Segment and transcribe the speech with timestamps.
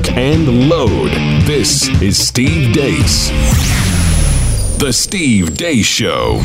[0.00, 1.10] lock, and load.
[1.46, 3.30] This is Steve Deace.
[4.78, 6.40] The Steve Deace Show.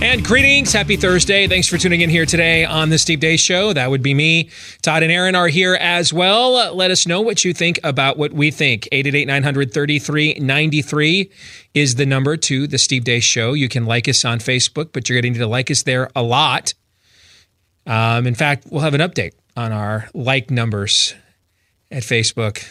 [0.00, 0.72] And greetings.
[0.72, 1.48] Happy Thursday.
[1.48, 3.72] Thanks for tuning in here today on the Steve Deace Show.
[3.72, 4.50] That would be me.
[4.82, 6.74] Todd and Aaron are here as well.
[6.74, 8.88] Let us know what you think about what we think.
[8.92, 11.30] 888 900 3393
[11.74, 13.52] is the number to the Steve Deace Show.
[13.52, 16.10] You can like us on Facebook, but you're going to need to like us there
[16.14, 16.74] a lot.
[17.88, 21.14] Um, in fact, we'll have an update on our like numbers
[21.90, 22.64] at Facebook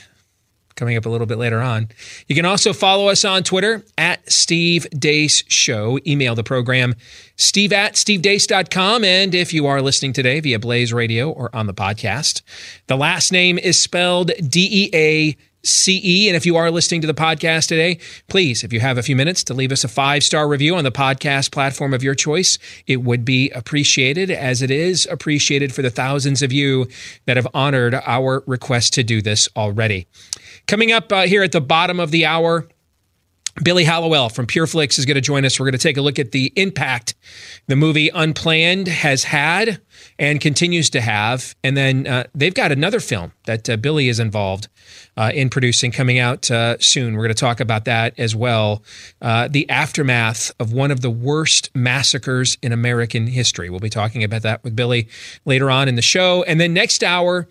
[0.76, 1.90] coming up a little bit later on.
[2.28, 6.00] You can also follow us on Twitter at Steve Deace Show.
[6.06, 6.94] Email the program,
[7.36, 9.04] steve at stevedeace.com.
[9.04, 12.44] And if you are listening today via Blaze Radio or on the podcast,
[12.86, 16.28] the last name is spelled D E A CE.
[16.28, 19.16] And if you are listening to the podcast today, please, if you have a few
[19.16, 22.58] minutes to leave us a five star review on the podcast platform of your choice,
[22.86, 26.88] it would be appreciated, as it is appreciated for the thousands of you
[27.26, 30.08] that have honored our request to do this already.
[30.68, 32.68] Coming up uh, here at the bottom of the hour,
[33.64, 35.60] Billy Hallowell from PureFlix is going to join us.
[35.60, 37.16] We're going to take a look at the impact
[37.68, 39.82] the movie Unplanned has had
[40.20, 41.56] and continues to have.
[41.64, 44.68] And then uh, they've got another film that uh, Billy is involved
[45.18, 47.16] uh, in producing coming out uh, soon.
[47.16, 48.84] We're going to talk about that as well.
[49.22, 53.70] Uh, the aftermath of one of the worst massacres in American history.
[53.70, 55.08] We'll be talking about that with Billy
[55.46, 56.44] later on in the show.
[56.44, 57.48] And then next hour,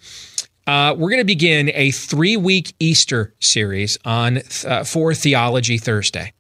[0.67, 6.33] uh, we're going to begin a three week Easter series on uh, for Theology Thursday.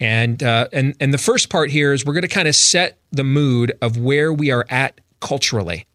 [0.00, 2.98] And, uh, and, and the first part here is we're going to kind of set
[3.12, 5.86] the mood of where we are at culturally.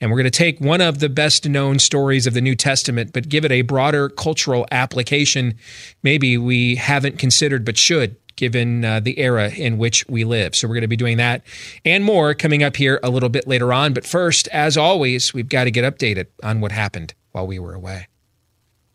[0.00, 3.12] And we're going to take one of the best known stories of the New Testament,
[3.12, 5.58] but give it a broader cultural application,
[6.02, 10.54] maybe we haven't considered but should, given uh, the era in which we live.
[10.54, 11.42] So we're going to be doing that
[11.84, 13.92] and more coming up here a little bit later on.
[13.92, 17.74] But first, as always, we've got to get updated on what happened while we were
[17.74, 18.06] away.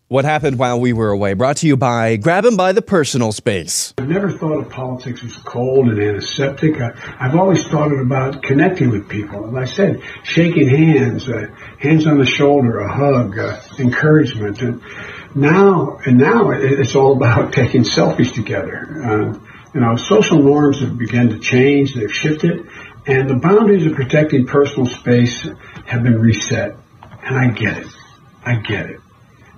[0.07, 1.33] What happened while we were away?
[1.33, 3.91] Brought to you by Grab 'em by the Personal Space.
[3.97, 6.79] I've never thought of politics as cold and antiseptic.
[6.79, 9.57] I, have always thought it about connecting with people.
[9.57, 11.47] As I said, shaking hands, uh,
[11.79, 14.61] hands on the shoulder, a hug, uh, encouragement.
[14.61, 14.79] And
[15.35, 19.03] now, and now it's all about taking selfies together.
[19.03, 19.39] Uh,
[19.73, 21.93] you know, social norms have begun to change.
[21.93, 22.69] They've shifted,
[23.05, 25.47] and the boundaries of protecting personal space
[25.85, 26.75] have been reset.
[27.23, 27.87] And I get it.
[28.45, 28.99] I get it.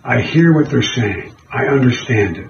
[0.04, 1.36] I hear what they're saying.
[1.52, 2.50] I understand it.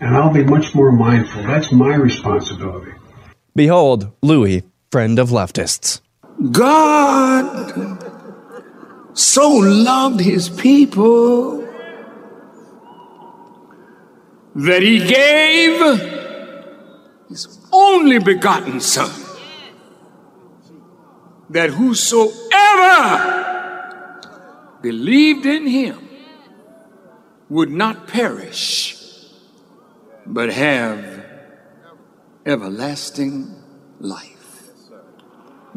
[0.00, 1.42] And I'll be much more mindful.
[1.44, 2.92] That's my responsibility.
[3.54, 6.00] Behold, Louis, friend of leftists.
[6.52, 8.02] God
[9.14, 11.65] so loved his people
[14.56, 16.00] that he gave
[17.28, 19.10] his only begotten Son,
[21.50, 22.32] that whosoever
[24.80, 26.08] believed in him
[27.50, 28.96] would not perish,
[30.24, 31.26] but have
[32.46, 33.62] everlasting
[34.00, 34.70] life.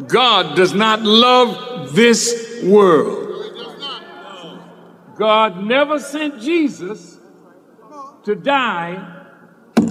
[0.08, 3.26] God does not love this world.
[5.18, 7.19] God never sent Jesus
[8.30, 9.26] to die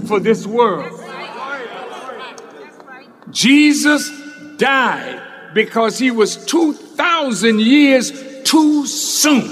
[0.06, 0.92] for this world.
[3.30, 4.08] Jesus
[4.58, 5.20] died
[5.54, 8.12] because he was 2,000 years
[8.44, 9.48] too soon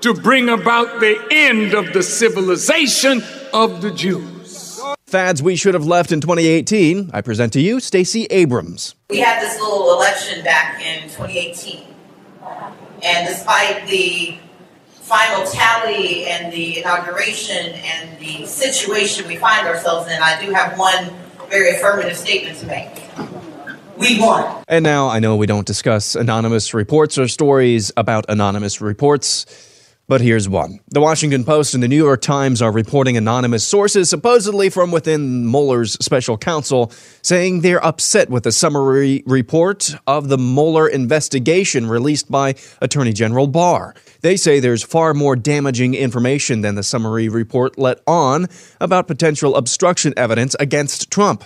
[0.00, 3.22] to bring about the end of the civilization
[3.52, 4.82] of the Jews.
[5.06, 7.12] Fads we should have left in 2018.
[7.14, 8.96] I present to you Stacey Abrams.
[9.08, 11.84] We had this little election back in 2018.
[13.04, 14.36] And despite the
[15.14, 20.76] final tally and the inauguration and the situation we find ourselves in, I do have
[20.76, 21.14] one
[21.48, 22.88] very affirmative statement to make.
[23.96, 24.64] We won.
[24.66, 29.46] And now I know we don't discuss anonymous reports or stories about anonymous reports.
[30.06, 30.80] But here's one.
[30.88, 35.50] The Washington Post and the New York Times are reporting anonymous sources, supposedly from within
[35.50, 36.92] Mueller's special counsel,
[37.22, 43.46] saying they're upset with the summary report of the Mueller investigation released by Attorney General
[43.46, 43.94] Barr.
[44.20, 48.48] They say there's far more damaging information than the summary report let on
[48.82, 51.44] about potential obstruction evidence against Trump.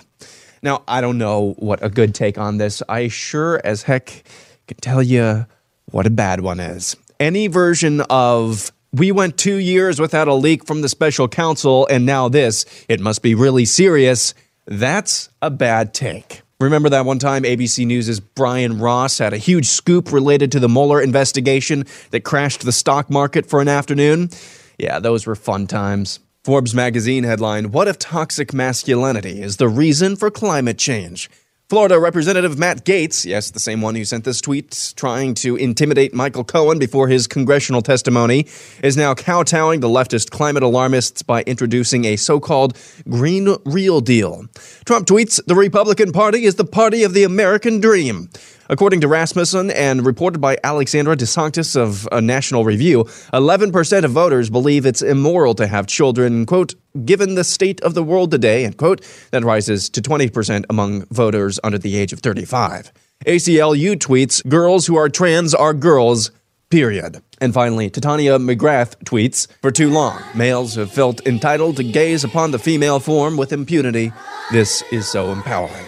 [0.64, 2.82] Now, I don't know what a good take on this.
[2.88, 4.25] I sure as heck
[4.66, 5.46] can tell you
[5.93, 10.67] what a bad one is any version of we went two years without a leak
[10.67, 14.35] from the special counsel and now this, it must be really serious,
[14.67, 16.43] that's a bad take.
[16.61, 20.69] Remember that one time ABC News' Brian Ross had a huge scoop related to the
[20.69, 24.31] Mueller investigation that crashed the stock market for an afternoon?
[24.76, 26.19] Yeah, those were fun times.
[26.43, 31.31] Forbes magazine headline What if toxic masculinity is the reason for climate change?
[31.69, 36.15] Florida Representative Matt Gaetz, yes, the same one who sent this tweet trying to intimidate
[36.15, 38.47] Michael Cohen before his congressional testimony,
[38.82, 42.75] is now kowtowing the leftist climate alarmists by introducing a so called
[43.06, 44.47] Green Real Deal.
[44.87, 48.31] Trump tweets The Republican Party is the party of the American dream.
[48.70, 53.05] According to Rasmussen and reported by Alexandra DeSanctis of a National Review,
[53.35, 58.02] 11% of voters believe it's immoral to have children, quote, given the state of the
[58.02, 59.04] world today, end quote.
[59.30, 62.92] That rises to 20% among voters under the age of 35.
[63.26, 66.30] ACLU tweets, girls who are trans are girls,
[66.70, 67.22] period.
[67.40, 72.50] And finally, Titania McGrath tweets, for too long, males have felt entitled to gaze upon
[72.50, 74.12] the female form with impunity.
[74.52, 75.86] This is so empowering.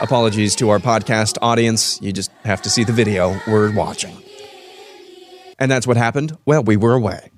[0.00, 2.00] Apologies to our podcast audience.
[2.02, 4.16] You just have to see the video we're watching.
[5.58, 7.30] And that's what happened while we were away.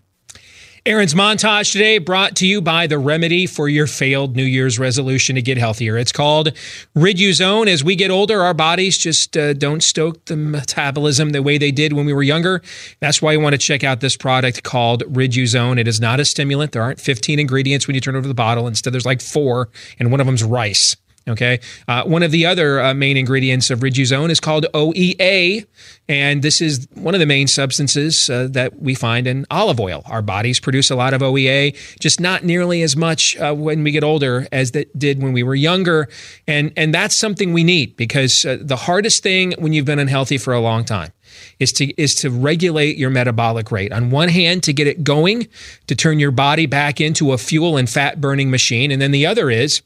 [0.86, 5.34] Aaron's montage today brought to you by the remedy for your failed New Year's resolution
[5.34, 5.98] to get healthier.
[5.98, 6.52] It's called
[6.94, 7.66] Riduzone.
[7.66, 11.72] As we get older, our bodies just uh, don't stoke the metabolism the way they
[11.72, 12.62] did when we were younger.
[13.00, 15.80] That's why you want to check out this product called Riduzone.
[15.80, 16.70] It is not a stimulant.
[16.70, 18.68] There aren't 15 ingredients when you turn over the bottle.
[18.68, 19.68] Instead, there's like four,
[19.98, 20.94] and one of them's rice.
[21.28, 21.58] Okay.
[21.88, 25.66] Uh, one of the other uh, main ingredients of Riduzone is called OEA,
[26.08, 30.04] and this is one of the main substances uh, that we find in olive oil.
[30.06, 33.90] Our bodies produce a lot of OEA, just not nearly as much uh, when we
[33.90, 36.08] get older as that did when we were younger,
[36.46, 40.38] and and that's something we need because uh, the hardest thing when you've been unhealthy
[40.38, 41.12] for a long time
[41.58, 43.92] is to is to regulate your metabolic rate.
[43.92, 45.48] On one hand, to get it going,
[45.88, 49.26] to turn your body back into a fuel and fat burning machine, and then the
[49.26, 49.82] other is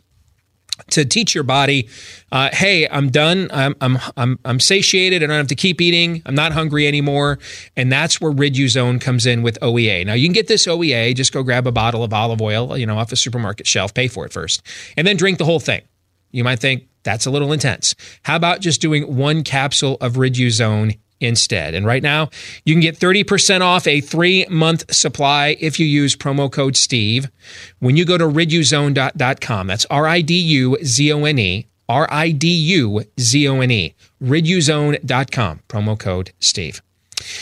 [0.91, 1.89] to teach your body,
[2.33, 3.49] uh, hey, I'm done.
[3.53, 5.23] I'm, I'm, I'm, I'm satiated.
[5.23, 6.23] I don't have to keep eating.
[6.27, 7.39] I'm not hungry anymore.
[7.77, 10.07] And that's where Riduzone comes in with OEA.
[10.07, 11.15] Now, you can get this OEA.
[11.15, 14.09] Just go grab a bottle of olive oil, you know, off a supermarket shelf, pay
[14.09, 14.63] for it first,
[14.97, 15.83] and then drink the whole thing.
[16.31, 17.95] You might think that's a little intense.
[18.23, 21.75] How about just doing one capsule of Riduzone instead.
[21.75, 22.31] And right now,
[22.65, 27.31] you can get 30% off a three month supply if you use promo code Steve
[27.79, 29.67] when you go to riduzone.com.
[29.67, 31.67] That's R I D U Z O N E.
[31.89, 33.95] R I D U Z O N E.
[34.23, 35.61] Riduzone.com.
[35.69, 36.83] Promo code Steve.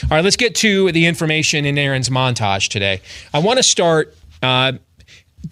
[0.05, 3.01] All right, let's get to the information in Aaron's montage today.
[3.33, 4.17] I want to start.
[4.43, 4.73] Uh,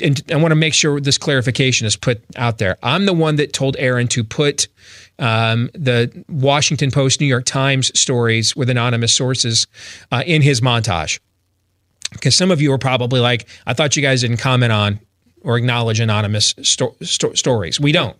[0.02, 2.76] and I want to make sure this clarification is put out there.
[2.82, 4.68] I'm the one that told Aaron to put
[5.18, 9.66] um, the Washington Post, New York Times stories with anonymous sources
[10.12, 11.18] uh, in his montage.
[12.12, 15.00] Because some of you are probably like, I thought you guys didn't comment on
[15.46, 17.80] or acknowledge anonymous sto- sto- stories.
[17.80, 18.16] We don't.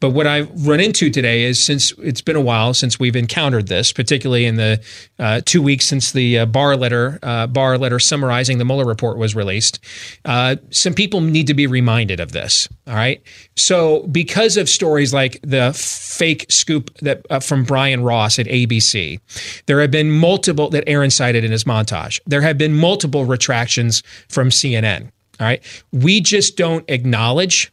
[0.00, 3.68] But what I've run into today is since it's been a while since we've encountered
[3.68, 4.82] this, particularly in the
[5.18, 9.16] uh, two weeks since the uh, Barr letter, uh, Barr letter summarizing the Mueller report
[9.16, 9.78] was released,
[10.24, 12.68] uh, some people need to be reminded of this.
[12.86, 13.22] All right.
[13.56, 19.20] So because of stories like the fake scoop that uh, from Brian Ross at ABC,
[19.66, 22.20] there have been multiple that Aaron cited in his montage.
[22.26, 25.10] There have been multiple retractions from CNN.
[25.40, 25.62] All right.
[25.92, 27.72] We just don't acknowledge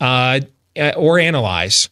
[0.00, 0.40] uh,
[0.96, 1.88] or analyze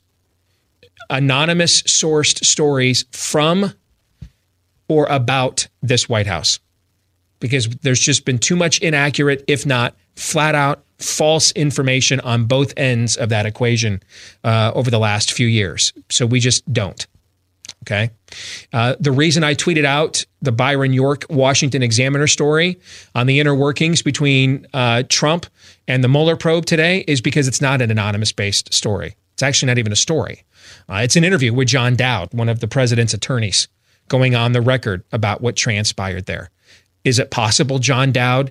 [1.10, 3.72] anonymous sourced stories from
[4.88, 6.58] or about this White House
[7.40, 12.72] because there's just been too much inaccurate, if not flat out false information on both
[12.76, 14.02] ends of that equation
[14.44, 15.92] uh, over the last few years.
[16.08, 17.06] So we just don't.
[17.86, 18.10] Okay.
[18.72, 22.80] Uh, the reason I tweeted out the Byron York Washington Examiner story
[23.14, 25.46] on the inner workings between uh, Trump
[25.86, 29.14] and the Mueller probe today is because it's not an anonymous based story.
[29.34, 30.42] It's actually not even a story.
[30.88, 33.68] Uh, it's an interview with John Dowd, one of the president's attorneys,
[34.08, 36.50] going on the record about what transpired there.
[37.04, 38.50] Is it possible John Dowd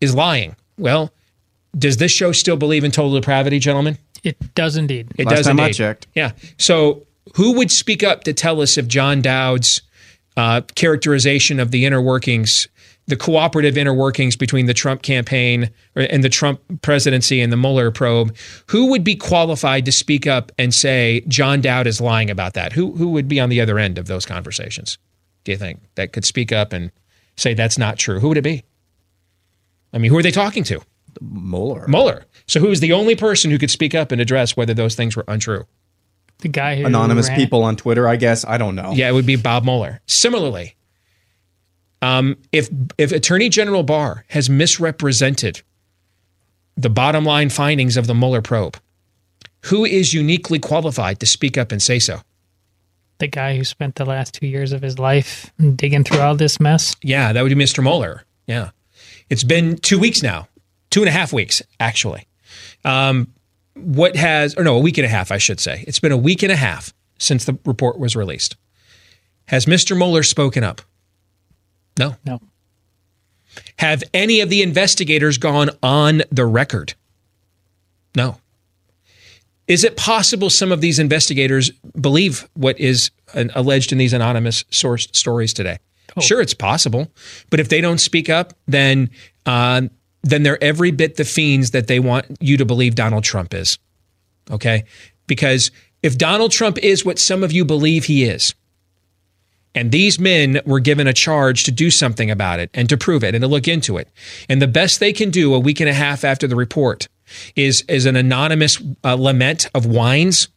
[0.00, 0.56] is lying?
[0.78, 1.12] Well,
[1.76, 3.98] does this show still believe in total depravity, gentlemen?
[4.24, 5.12] It does indeed.
[5.16, 5.76] It Last does time I indeed.
[5.76, 6.06] checked.
[6.14, 6.32] Yeah.
[6.58, 9.82] So who would speak up to tell us if John Dowd's
[10.36, 12.68] uh, characterization of the inner workings,
[13.06, 17.90] the cooperative inner workings between the Trump campaign and the Trump presidency and the Mueller
[17.90, 18.34] probe,
[18.68, 22.72] who would be qualified to speak up and say John Dowd is lying about that?
[22.72, 24.98] Who who would be on the other end of those conversations?
[25.44, 26.92] Do you think that could speak up and
[27.36, 28.20] say that's not true?
[28.20, 28.64] Who would it be?
[29.92, 30.80] I mean, who are they talking to?
[31.20, 31.86] Mueller.
[31.88, 32.24] Mueller.
[32.46, 35.16] So who is the only person who could speak up and address whether those things
[35.16, 35.66] were untrue?
[36.40, 38.44] The guy who Anonymous ran- people on Twitter, I guess.
[38.44, 38.92] I don't know.
[38.92, 40.00] Yeah, it would be Bob Mueller.
[40.06, 40.76] Similarly,
[42.02, 42.68] um, if
[42.98, 45.62] if Attorney General Barr has misrepresented
[46.76, 48.78] the bottom line findings of the Mueller probe,
[49.66, 52.20] who is uniquely qualified to speak up and say so?
[53.18, 56.58] the guy who spent the last two years of his life digging through all this
[56.58, 56.96] mess.
[57.02, 57.82] Yeah, that would be Mr.
[57.82, 58.24] Mueller.
[58.46, 58.70] Yeah,
[59.28, 60.48] it's been two weeks now,
[60.88, 62.26] two and a half weeks actually.
[62.82, 63.28] Um,
[63.82, 65.84] what has, or no, a week and a half, I should say.
[65.86, 68.56] It's been a week and a half since the report was released.
[69.46, 69.96] Has Mr.
[69.96, 70.80] Mueller spoken up?
[71.98, 72.16] No.
[72.24, 72.40] No.
[73.78, 76.94] Have any of the investigators gone on the record?
[78.14, 78.38] No.
[79.66, 81.70] Is it possible some of these investigators
[82.00, 85.78] believe what is an, alleged in these anonymous source stories today?
[86.16, 86.20] Oh.
[86.20, 87.08] Sure, it's possible,
[87.50, 89.10] but if they don't speak up, then
[89.46, 89.82] uh,
[90.22, 93.78] then they're every bit the fiends that they want you to believe Donald Trump is.
[94.50, 94.84] Okay,
[95.26, 95.70] because
[96.02, 98.54] if Donald Trump is what some of you believe he is,
[99.74, 103.22] and these men were given a charge to do something about it and to prove
[103.22, 104.08] it and to look into it,
[104.48, 107.08] and the best they can do a week and a half after the report
[107.54, 110.48] is is an anonymous uh, lament of whines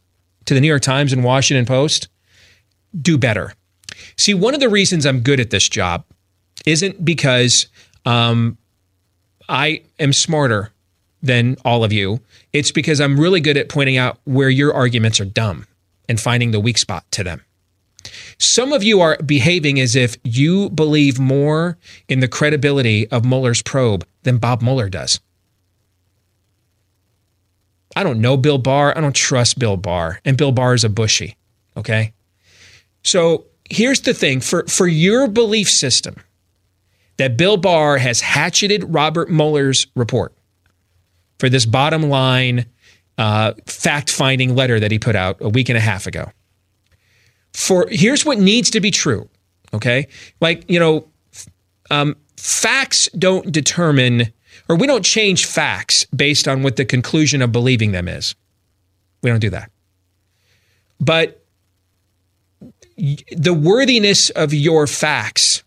[0.45, 2.09] to the New York Times and Washington Post.
[2.99, 3.53] Do better.
[4.17, 6.05] See, one of the reasons I'm good at this job
[6.65, 7.67] isn't because
[8.05, 8.57] um,
[9.49, 10.71] I am smarter
[11.21, 12.19] than all of you.
[12.51, 15.67] It's because I'm really good at pointing out where your arguments are dumb
[16.09, 17.41] and finding the weak spot to them.
[18.37, 21.77] Some of you are behaving as if you believe more
[22.09, 25.19] in the credibility of Mueller's probe than Bob Mueller does.
[27.95, 28.97] I don't know Bill Barr.
[28.97, 30.19] I don't trust Bill Barr.
[30.25, 31.37] And Bill Barr is a bushy.
[31.77, 32.13] Okay.
[33.03, 36.15] So here's the thing for, for your belief system
[37.17, 40.33] that Bill Barr has hatcheted Robert Mueller's report
[41.39, 42.65] for this bottom line
[43.17, 46.31] uh, fact finding letter that he put out a week and a half ago.
[47.53, 49.29] For here's what needs to be true.
[49.73, 50.07] Okay.
[50.41, 51.07] Like, you know,
[51.91, 54.33] um, facts don't determine
[54.69, 58.35] or we don't change facts based on what the conclusion of believing them is.
[59.21, 59.71] We don't do that.
[60.99, 61.43] But
[62.95, 65.62] the worthiness of your facts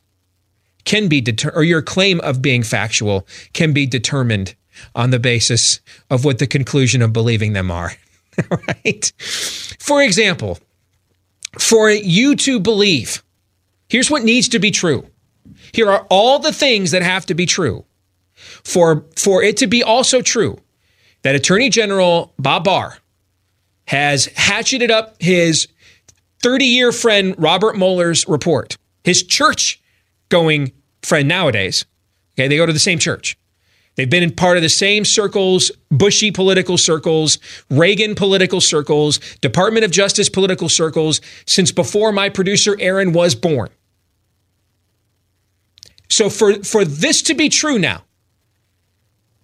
[0.87, 4.55] can be determined, or your claim of being factual can be determined
[4.95, 7.93] on the basis of what the conclusion of believing them are.
[8.51, 9.13] right?
[9.79, 10.59] For example,
[11.59, 13.23] for you to believe,
[13.89, 15.07] here's what needs to be true.
[15.73, 17.85] Here are all the things that have to be true
[18.35, 20.59] for, for it to be also true
[21.23, 22.99] that Attorney General Bob Barr
[23.87, 25.69] has hatcheted up his
[26.43, 29.81] 30 year friend Robert Mueller's report, his church
[30.29, 31.85] going friend nowadays.
[32.35, 33.39] Okay, they go to the same church.
[33.95, 37.39] They've been in part of the same circles, Bushy political circles,
[37.71, 43.71] Reagan political circles, Department of Justice political circles since before my producer Aaron was born.
[46.09, 48.05] So for, for this to be true now,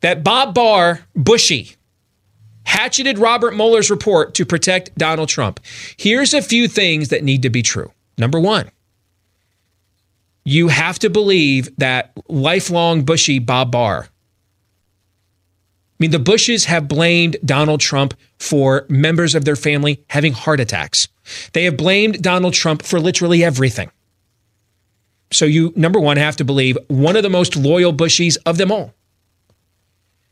[0.01, 1.77] that Bob Barr, Bushy,
[2.65, 5.61] hatcheted Robert Mueller's report to protect Donald Trump.
[5.97, 7.91] Here's a few things that need to be true.
[8.19, 8.71] Number one,
[10.45, 14.05] you have to believe that lifelong Bushy Bob Barr.
[14.05, 14.09] I
[15.99, 21.07] mean, the Bushes have blamed Donald Trump for members of their family having heart attacks.
[21.53, 23.91] They have blamed Donald Trump for literally everything.
[25.33, 28.73] So you, number one, have to believe one of the most loyal Bushies of them
[28.73, 28.93] all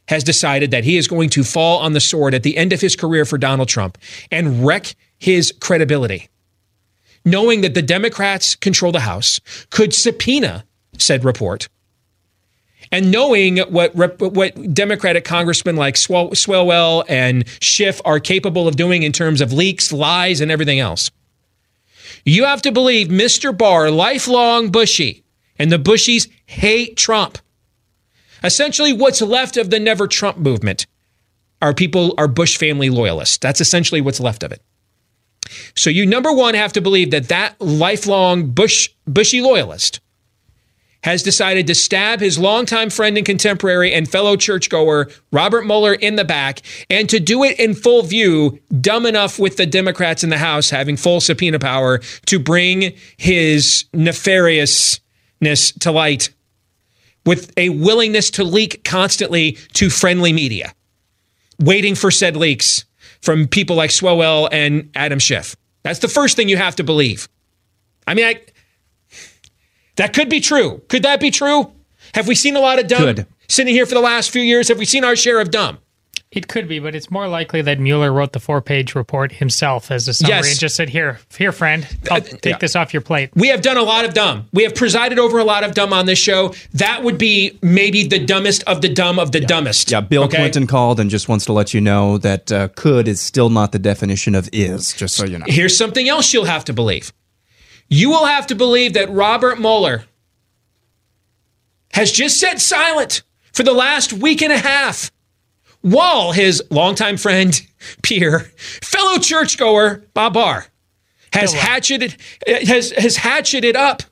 [0.09, 2.81] has decided that he is going to fall on the sword at the end of
[2.81, 3.97] his career for Donald Trump
[4.33, 6.29] and wreck his credibility.
[7.31, 10.65] Knowing that the Democrats control the House, could subpoena
[10.99, 11.69] said report,
[12.93, 19.13] and knowing what what Democratic congressmen like Swalwell and Schiff are capable of doing in
[19.13, 21.11] terms of leaks, lies, and everything else,
[22.25, 23.57] you have to believe Mr.
[23.57, 25.23] Barr, lifelong Bushy,
[25.59, 27.39] and the Bushies hate Trump.
[28.43, 30.87] Essentially, what's left of the Never Trump movement
[31.63, 33.39] are people are Bush family loyalists.
[33.39, 34.63] That's essentially what's left of it.
[35.75, 40.01] So you number one have to believe that that lifelong Bush Bushy loyalist
[41.03, 46.17] has decided to stab his longtime friend and contemporary and fellow churchgoer Robert Mueller in
[46.17, 50.31] the back, and to do it in full view, dumb enough with the Democrats in
[50.31, 56.31] the House having full subpoena power to bring his nefariousness to light
[57.27, 60.75] with a willingness to leak constantly to friendly media,
[61.59, 62.85] waiting for said leaks
[63.23, 65.57] from people like Swalwell and Adam Schiff.
[65.83, 67.29] That's the first thing you have to believe.
[68.07, 68.41] I mean, I,
[69.97, 70.83] that could be true.
[70.89, 71.73] Could that be true?
[72.15, 73.27] Have we seen a lot of dumb Could.
[73.49, 74.69] sitting here for the last few years?
[74.69, 75.79] Have we seen our share of dumb?
[76.33, 80.07] It could be, but it's more likely that Mueller wrote the four-page report himself as
[80.07, 80.51] a summary Yes.
[80.51, 82.59] and just said, "Here, here, friend, I'll take yeah.
[82.59, 84.47] this off your plate." We have done a lot of dumb.
[84.53, 86.55] We have presided over a lot of dumb on this show.
[86.75, 89.91] That would be maybe the dumbest of the dumb of the dumbest.
[89.91, 90.37] Yeah, Bill okay?
[90.37, 93.73] Clinton called and just wants to let you know that uh, could is still not
[93.73, 95.47] the definition of is, just so you know.
[95.49, 97.13] Here's something else you'll have to believe.
[97.89, 100.05] You will have to believe that Robert Mueller
[101.95, 105.11] has just sat silent for the last week and a half
[105.83, 107.61] while his longtime friend,
[108.03, 110.67] peer, fellow churchgoer, Bob Barr,
[111.33, 114.03] has hatcheted has has hatcheted up.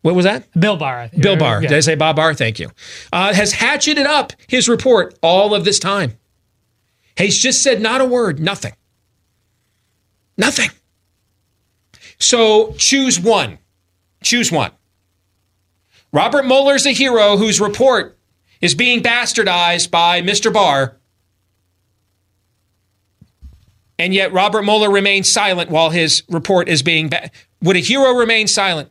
[0.00, 0.48] What was that?
[0.58, 1.10] Bill Barr.
[1.16, 1.62] Bill Barr.
[1.62, 1.68] Yeah.
[1.68, 2.34] Did I say Bob Barr?
[2.34, 2.70] Thank you.
[3.12, 6.18] Uh, has hatcheted up his report all of this time.
[7.16, 8.72] He's just said not a word, nothing.
[10.36, 10.70] Nothing.
[12.18, 13.58] So choose one.
[14.22, 14.72] Choose one.
[16.12, 18.18] Robert Mueller's a hero whose report
[18.60, 20.52] is being bastardized by Mr.
[20.52, 20.96] Barr.
[23.98, 27.08] And yet Robert Mueller remains silent while his report is being.
[27.08, 27.30] Ba-
[27.62, 28.90] Would a hero remain silent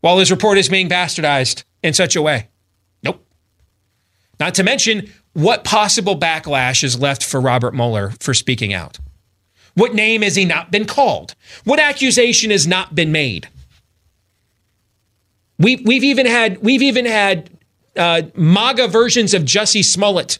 [0.00, 2.48] while his report is being bastardized in such a way?
[3.02, 3.24] Nope.
[4.38, 8.98] Not to mention what possible backlash is left for Robert Mueller for speaking out.
[9.74, 11.36] What name has he not been called?
[11.64, 13.48] What accusation has not been made?
[15.58, 17.50] We, we've even had we've even had
[17.96, 20.38] uh, MAGA versions of Jussie Smollett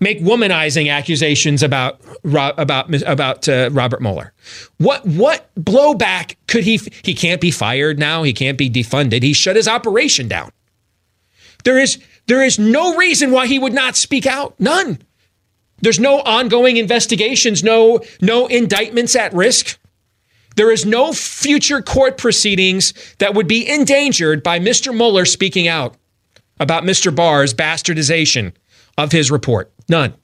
[0.00, 4.32] make womanizing accusations about about about uh, Robert Mueller.
[4.78, 6.80] What what blowback could he?
[7.02, 8.22] He can't be fired now.
[8.22, 9.22] He can't be defunded.
[9.22, 10.52] He shut his operation down.
[11.64, 14.58] There is there is no reason why he would not speak out.
[14.58, 15.02] None.
[15.80, 17.62] There's no ongoing investigations.
[17.62, 19.78] No no indictments at risk.
[20.56, 24.94] There is no future court proceedings that would be endangered by Mr.
[24.94, 25.96] Mueller speaking out
[26.60, 27.14] about Mr.
[27.14, 28.52] Barr's bastardization
[28.98, 29.71] of his report.
[29.88, 30.14] None.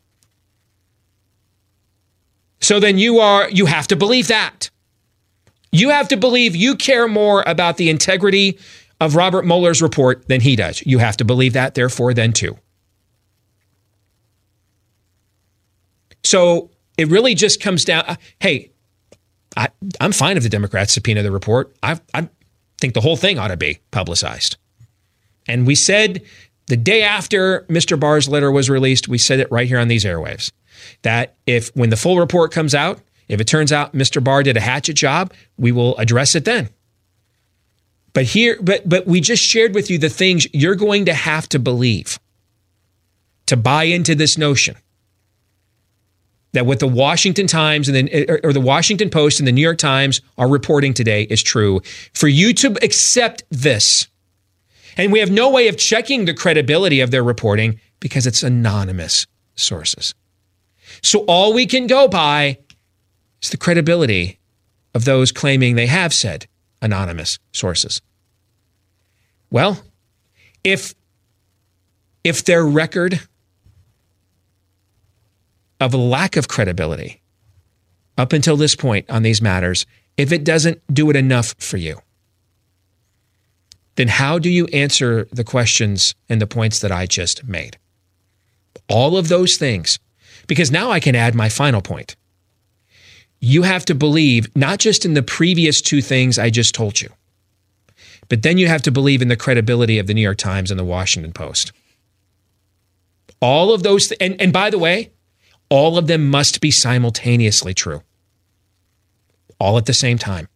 [2.60, 4.70] So then you are you have to believe that.
[5.70, 8.58] You have to believe you care more about the integrity
[9.00, 10.82] of Robert Mueller's report than he does.
[10.84, 12.58] You have to believe that, therefore, then too.
[16.24, 18.04] So it really just comes down.
[18.06, 18.72] uh, Hey,
[19.56, 19.68] I,
[20.00, 21.76] I'm fine if the Democrats subpoena the report.
[21.82, 22.28] I, I
[22.80, 24.56] think the whole thing ought to be publicized.
[25.46, 26.22] And we said
[26.68, 27.98] the day after Mr.
[27.98, 30.52] Barr's letter was released, we said it right here on these airwaves
[31.02, 34.22] that if when the full report comes out, if it turns out Mr.
[34.22, 36.68] Barr did a hatchet job, we will address it then.
[38.12, 41.48] But here, but but we just shared with you the things you're going to have
[41.50, 42.18] to believe
[43.46, 44.76] to buy into this notion
[46.52, 49.62] that what the Washington Times and then or, or the Washington Post and the New
[49.62, 51.80] York Times are reporting today is true.
[52.14, 54.08] For you to accept this,
[54.98, 59.26] and we have no way of checking the credibility of their reporting because it's anonymous
[59.54, 60.14] sources.
[61.02, 62.58] So all we can go by
[63.40, 64.40] is the credibility
[64.94, 66.46] of those claiming they have said
[66.82, 68.02] anonymous sources.
[69.50, 69.82] Well,
[70.64, 70.94] if
[72.24, 73.20] if their record
[75.80, 77.22] of lack of credibility
[78.18, 82.00] up until this point on these matters, if it doesn't do it enough for you,
[83.98, 87.76] then how do you answer the questions and the points that I just made?
[88.88, 89.98] All of those things,
[90.46, 92.14] because now I can add my final point.
[93.40, 97.08] You have to believe not just in the previous two things I just told you,
[98.28, 100.78] but then you have to believe in the credibility of the New York Times and
[100.78, 101.72] the Washington Post.
[103.42, 105.10] All of those, th- and, and by the way,
[105.70, 108.02] all of them must be simultaneously true,
[109.58, 110.46] all at the same time.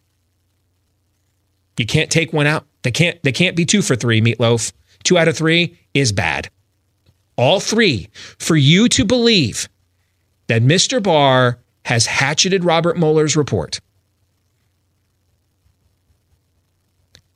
[1.76, 2.66] You can't take one out.
[2.82, 3.22] They can't.
[3.22, 4.20] They can't be two for three.
[4.20, 4.72] Meatloaf.
[5.04, 6.48] Two out of three is bad.
[7.36, 9.68] All three for you to believe
[10.48, 11.02] that Mr.
[11.02, 13.80] Barr has hatcheted Robert Mueller's report.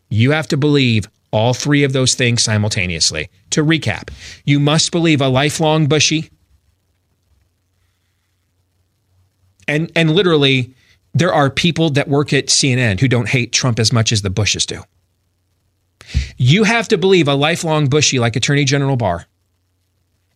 [0.09, 3.29] You have to believe all three of those things simultaneously.
[3.51, 4.11] To recap,
[4.45, 6.31] you must believe a lifelong Bushy.
[9.67, 10.75] And and literally,
[11.15, 14.31] there are people that work at CNN who don't hate Trump as much as the
[14.31, 14.83] Bushes do.
[16.37, 19.27] You have to believe a lifelong Bushy like Attorney General Barr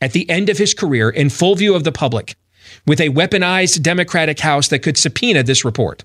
[0.01, 2.35] at the end of his career in full view of the public
[2.87, 6.05] with a weaponized Democratic House that could subpoena this report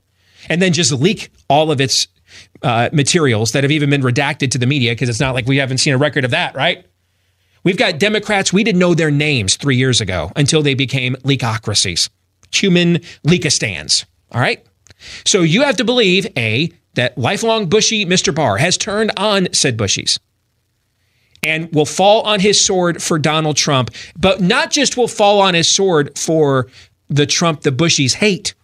[0.50, 2.08] and then just leak all of its
[2.62, 5.58] uh, materials that have even been redacted to the media because it's not like we
[5.58, 6.86] haven't seen a record of that, right?
[7.64, 12.10] We've got Democrats, we didn't know their names three years ago until they became leakocracies,
[12.52, 14.06] human leakistans.
[14.32, 14.64] All right?
[15.26, 18.34] So you have to believe, A, that lifelong Bushy Mr.
[18.34, 20.20] Barr has turned on said Bushies
[21.44, 25.54] and will fall on his sword for Donald Trump, but not just will fall on
[25.54, 26.68] his sword for
[27.08, 28.56] the Trump the Bushies hate,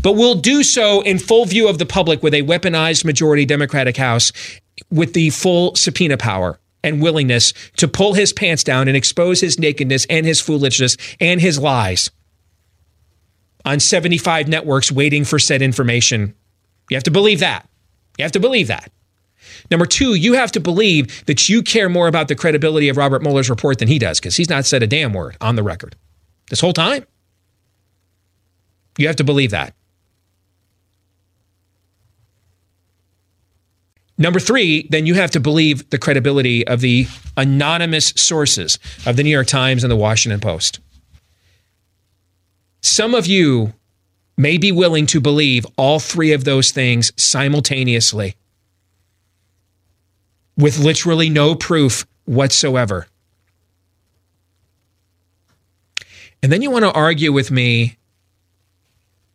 [0.00, 3.96] but will do so in full view of the public with a weaponized majority Democratic
[3.96, 4.32] House
[4.90, 9.58] with the full subpoena power and willingness to pull his pants down and expose his
[9.58, 12.10] nakedness and his foolishness and his lies
[13.64, 16.34] on 75 networks waiting for said information.
[16.88, 17.68] You have to believe that.
[18.20, 18.92] You have to believe that.
[19.70, 23.22] Number two, you have to believe that you care more about the credibility of Robert
[23.22, 25.96] Mueller's report than he does, because he's not said a damn word on the record.
[26.50, 27.06] this whole time.
[28.98, 29.72] You have to believe that.
[34.18, 37.06] Number three, then you have to believe the credibility of the
[37.38, 40.80] anonymous sources of the New York Times and the Washington Post.
[42.82, 43.72] Some of you
[44.40, 48.36] may be willing to believe all three of those things simultaneously
[50.56, 53.06] with literally no proof whatsoever.
[56.42, 57.98] And then you want to argue with me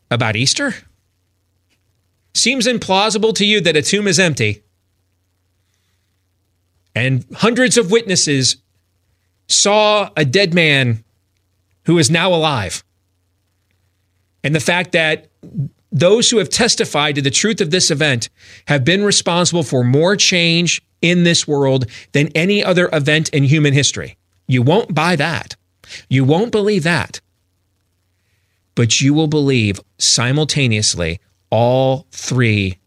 [0.10, 0.74] about Easter?
[2.34, 4.64] Seems implausible to you that a tomb is empty
[6.96, 8.58] and hundreds of witnesses
[9.48, 11.04] saw a dead man
[11.84, 12.85] who is now alive.
[14.46, 15.26] And the fact that
[15.92, 18.30] those who have testified to the truth of this event
[18.68, 23.74] have been responsible for more change in this world than any other event in human
[23.74, 24.18] history.
[24.48, 25.56] You won't buy that.
[26.10, 27.22] You won't believe that.
[28.76, 32.78] But you will believe simultaneously all three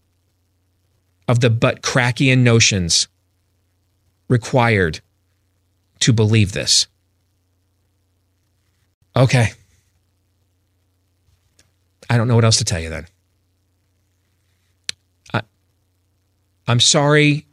[1.26, 3.08] of the butt crackian notions
[4.28, 5.00] required
[5.98, 6.86] to believe this.
[9.16, 9.50] Okay.
[12.10, 13.06] I don't know what else to tell you then.
[15.34, 15.42] I,
[16.66, 17.46] I'm sorry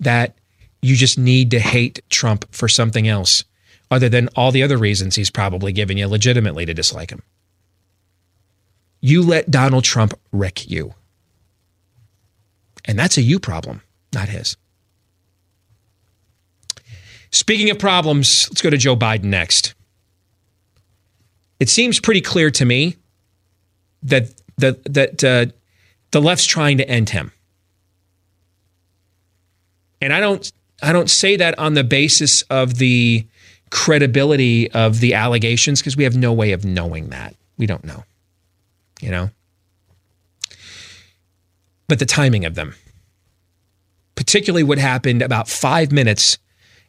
[0.00, 0.36] that
[0.82, 3.44] you just need to hate Trump for something else
[3.90, 7.22] other than all the other reasons he's probably given you legitimately to dislike him.
[9.00, 10.94] You let Donald Trump wreck you.
[12.84, 13.82] And that's a you problem,
[14.12, 14.56] not his.
[17.30, 19.74] Speaking of problems, let's go to Joe Biden next.
[21.60, 22.96] It seems pretty clear to me
[24.02, 25.46] that that that uh,
[26.10, 27.32] the left's trying to end him,
[30.00, 30.50] and I don't
[30.82, 33.26] I don't say that on the basis of the
[33.70, 37.34] credibility of the allegations because we have no way of knowing that.
[37.56, 38.04] We don't know,
[39.00, 39.30] you know.
[41.88, 42.74] But the timing of them,
[44.14, 46.38] particularly what happened about five minutes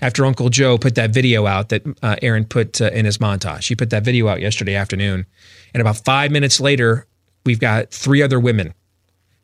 [0.02, 3.68] after Uncle Joe put that video out that uh, Aaron put uh, in his montage.
[3.68, 5.26] He put that video out yesterday afternoon.
[5.74, 7.06] And about five minutes later,
[7.46, 8.74] we've got three other women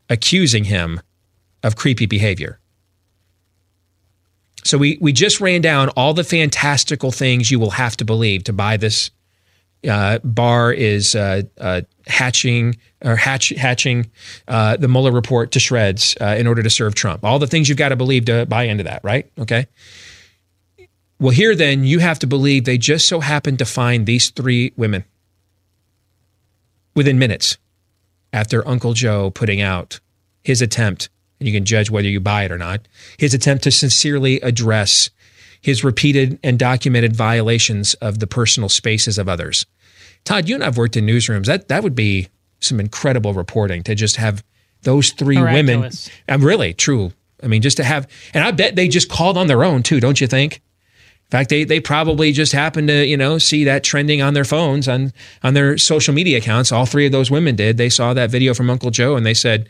[0.08, 1.00] accusing him
[1.62, 2.60] of creepy behavior.
[4.64, 8.44] So we, we just ran down all the fantastical things you will have to believe
[8.44, 9.10] to buy this.
[9.86, 10.18] Uh,
[10.74, 14.10] is uh, uh, hatching or hatch, hatching
[14.48, 17.24] uh, the Mueller report to shreds in order to serve Trump.
[17.24, 19.30] All the things you've got to believe to buy into that, right?
[19.38, 19.68] Okay.
[21.18, 24.72] Well, here then, you have to believe they just so happened to find these three
[24.76, 25.04] women
[26.94, 27.56] within minutes
[28.32, 30.00] after Uncle Joe putting out
[30.42, 31.08] his attempt,
[31.40, 32.86] and you can judge whether you buy it or not,
[33.18, 35.10] his attempt to sincerely address
[35.60, 39.64] his repeated and documented violations of the personal spaces of others.
[40.24, 41.46] Todd, you and I've worked in newsrooms.
[41.46, 42.28] That that would be
[42.60, 44.44] some incredible reporting to just have
[44.82, 46.08] those three Miraculous.
[46.08, 46.22] women.
[46.28, 47.12] I'm really true.
[47.42, 50.00] I mean, just to have, and I bet they just called on their own too,
[50.00, 50.62] don't you think?
[51.26, 54.44] In fact, they they probably just happened to you know see that trending on their
[54.44, 55.12] phones on
[55.42, 56.70] on their social media accounts.
[56.70, 57.78] All three of those women did.
[57.78, 59.68] They saw that video from Uncle Joe and they said,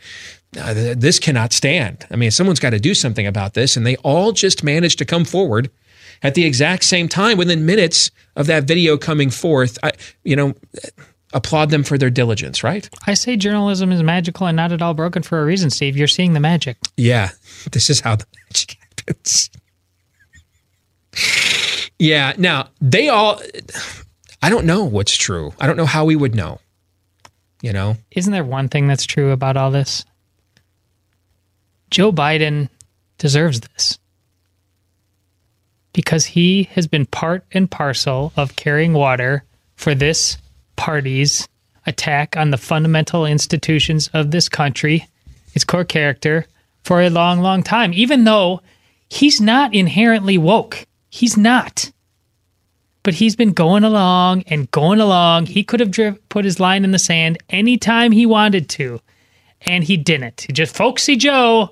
[0.59, 3.75] "Uh, "This cannot stand." I mean, someone's got to do something about this.
[3.75, 5.71] And they all just managed to come forward
[6.21, 9.79] at the exact same time within minutes of that video coming forth.
[9.81, 9.93] I,
[10.23, 10.53] you know,
[11.33, 12.87] applaud them for their diligence, right?
[13.07, 15.97] I say journalism is magical and not at all broken for a reason, Steve.
[15.97, 16.77] You're seeing the magic.
[16.97, 17.31] Yeah,
[17.71, 19.49] this is how the magic happens.
[21.99, 22.33] Yeah.
[22.37, 23.41] Now they all.
[24.41, 25.53] I don't know what's true.
[25.59, 26.59] I don't know how we would know.
[27.61, 27.97] You know.
[28.11, 30.05] Isn't there one thing that's true about all this?
[31.89, 32.69] Joe Biden
[33.17, 33.97] deserves this
[35.93, 39.43] because he has been part and parcel of carrying water
[39.75, 40.37] for this
[40.75, 41.47] party's
[41.85, 45.07] attack on the fundamental institutions of this country,
[45.53, 46.45] its core character,
[46.83, 48.61] for a long, long time, even though
[49.09, 50.85] he's not inherently woke.
[51.09, 51.91] He's not.
[53.03, 55.45] But he's been going along and going along.
[55.45, 58.99] He could have dri- put his line in the sand anytime he wanted to,
[59.61, 60.41] and he didn't.
[60.41, 61.71] He just folksy Joe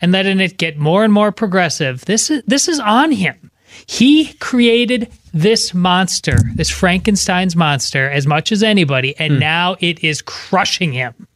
[0.00, 2.04] and letting it get more and more progressive.
[2.06, 3.50] This is this is on him.
[3.86, 9.38] He created this monster, this Frankenstein's monster, as much as anybody, and hmm.
[9.40, 11.26] now it is crushing him.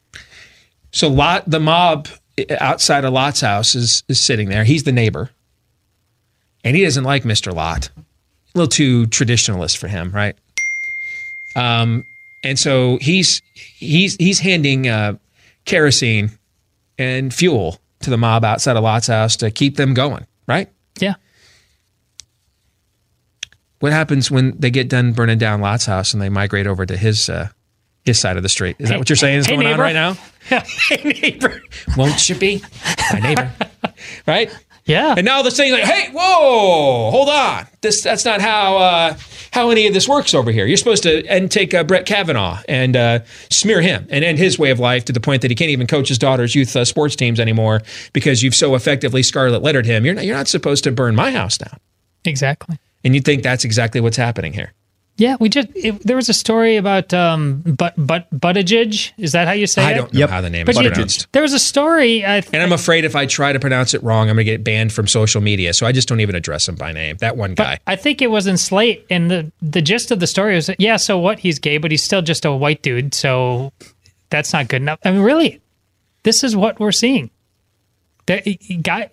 [0.92, 4.64] So Lot, the mob eh, outside of Lot's house is is sitting there.
[4.64, 5.31] He's the neighbor,
[6.68, 7.88] and he doesn't like Mister Lot.
[7.96, 10.37] A little too traditionalist for him, right?
[11.57, 12.04] Um,
[12.44, 15.16] and so he's he's he's handing uh,
[15.64, 16.31] kerosene
[16.98, 20.68] and fuel to the mob outside of Lot's house to keep them going, right?
[21.00, 21.14] Yeah.
[23.81, 26.98] what happens when they get done burning down Lot's house and they migrate over to
[26.98, 27.48] his uh,
[28.04, 28.76] his side of the street?
[28.78, 30.18] Is that what you're saying is hey, going on right now?
[30.88, 31.62] hey neighbor,
[31.96, 32.62] won't you be
[33.11, 33.50] my neighbor?
[34.26, 34.54] right?
[34.88, 35.14] Yeah.
[35.16, 37.66] And now they're saying like, "Hey, whoa, hold on!
[37.83, 39.16] This that's not how uh,
[39.53, 40.64] how any of this works over here.
[40.66, 43.18] You're supposed to and take uh, Brett Kavanaugh and uh,
[43.51, 45.87] smear him and end his way of life to the point that he can't even
[45.87, 47.83] coach his daughter's youth uh, sports teams anymore
[48.14, 50.07] because you've so effectively scarlet lettered him.
[50.07, 51.79] You're not you're not supposed to burn my house down.
[52.24, 52.79] exactly.
[53.05, 54.72] And you think that's exactly what's happening here?
[55.20, 59.11] Yeah, we just it, there was a story about um, but but Buttigieg.
[59.18, 59.90] Is that how you say I it?
[59.90, 60.31] I don't know Yep.
[60.31, 61.26] how the name But is pronounced.
[61.33, 62.24] there was a story.
[62.24, 64.52] I th- And I'm afraid if I try to pronounce it wrong, I'm going to
[64.52, 65.74] get banned from social media.
[65.74, 67.16] So I just don't even address him by name.
[67.18, 67.81] That one guy.
[67.87, 70.96] I think it was in Slate, and the the gist of the story was, yeah,
[70.96, 71.40] so what?
[71.40, 73.72] He's gay, but he's still just a white dude, so
[74.31, 75.00] that's not good enough.
[75.04, 75.61] I mean, really,
[76.22, 77.31] this is what we're seeing.
[78.26, 78.40] The
[78.83, 79.11] guy,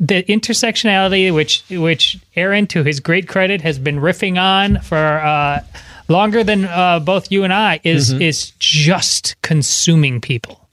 [0.00, 5.60] the intersectionality, which which Aaron, to his great credit, has been riffing on for uh,
[6.08, 10.68] longer than uh, both you and I, is is just consuming people.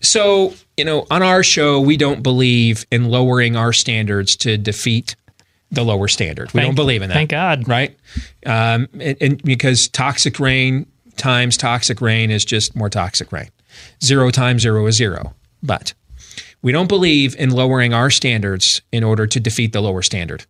[0.00, 5.14] So, you know, on our show, we don't believe in lowering our standards to defeat
[5.70, 6.52] the lower standard.
[6.52, 7.14] We Thank- don't believe in that.
[7.14, 7.68] thank God.
[7.68, 7.96] Right?
[8.44, 13.48] Um, and, and because toxic rain times toxic rain is just more toxic rain.
[14.02, 15.34] Zero times zero is zero.
[15.62, 15.94] But
[16.62, 20.46] we don't believe in lowering our standards in order to defeat the lower standard.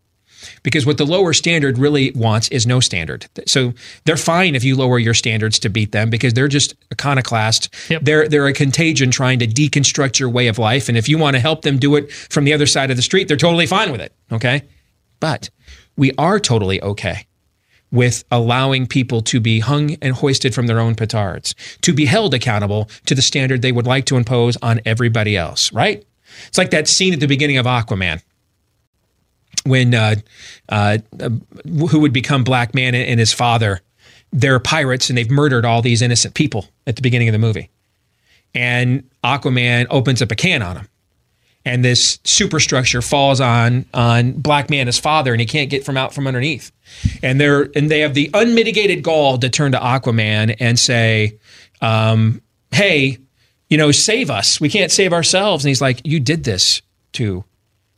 [0.64, 3.27] Because what the lower standard really wants is no standard.
[3.46, 7.72] So they're fine if you lower your standards to beat them because they're just iconoclast.
[7.88, 8.03] Yep.
[8.03, 10.88] They're they're a contagion trying to deconstruct your way of life.
[10.88, 13.03] And if you want to help them do it from the other side of the
[13.03, 14.12] street, they're totally fine with it.
[14.33, 14.62] Okay.
[15.20, 15.51] But
[15.96, 17.27] we are totally okay
[17.92, 22.35] with allowing people to be hung and hoisted from their own petards, to be held
[22.35, 26.05] accountable to the standard they would like to impose on everybody else, right?
[26.48, 28.22] It's like that scene at the beginning of Aquaman
[29.64, 30.16] when uh,
[30.68, 31.31] uh, uh,
[31.88, 33.81] who would become Black Manta and his father,
[34.33, 37.70] they're pirates and they've murdered all these innocent people at the beginning of the movie.
[38.55, 40.88] And Aquaman opens up a can on him.
[41.64, 45.96] And this superstructure falls on on Black Manta, his father, and he can't get from
[45.96, 46.72] out from underneath.
[47.22, 51.38] And they're and they have the unmitigated gall to turn to Aquaman and say,
[51.81, 53.18] um, "Hey,
[53.70, 54.61] you know, save us.
[54.61, 57.44] We can't save ourselves." And he's like, "You did this to,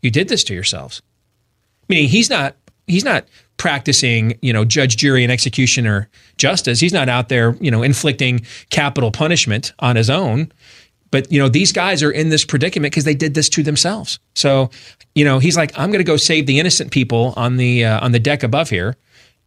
[0.02, 1.00] you did this to yourselves."
[1.88, 7.08] meaning he's not he's not practicing you know judge jury and executioner justice he's not
[7.08, 10.50] out there you know inflicting capital punishment on his own
[11.14, 14.18] but you know these guys are in this predicament because they did this to themselves
[14.34, 14.68] so
[15.14, 18.04] you know he's like i'm going to go save the innocent people on the uh,
[18.04, 18.96] on the deck above here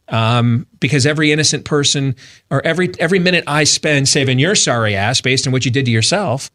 [0.07, 2.15] um, because every innocent person
[2.49, 5.83] or every every minute i spend saving your sorry ass based on what you did
[5.83, 6.49] to yourself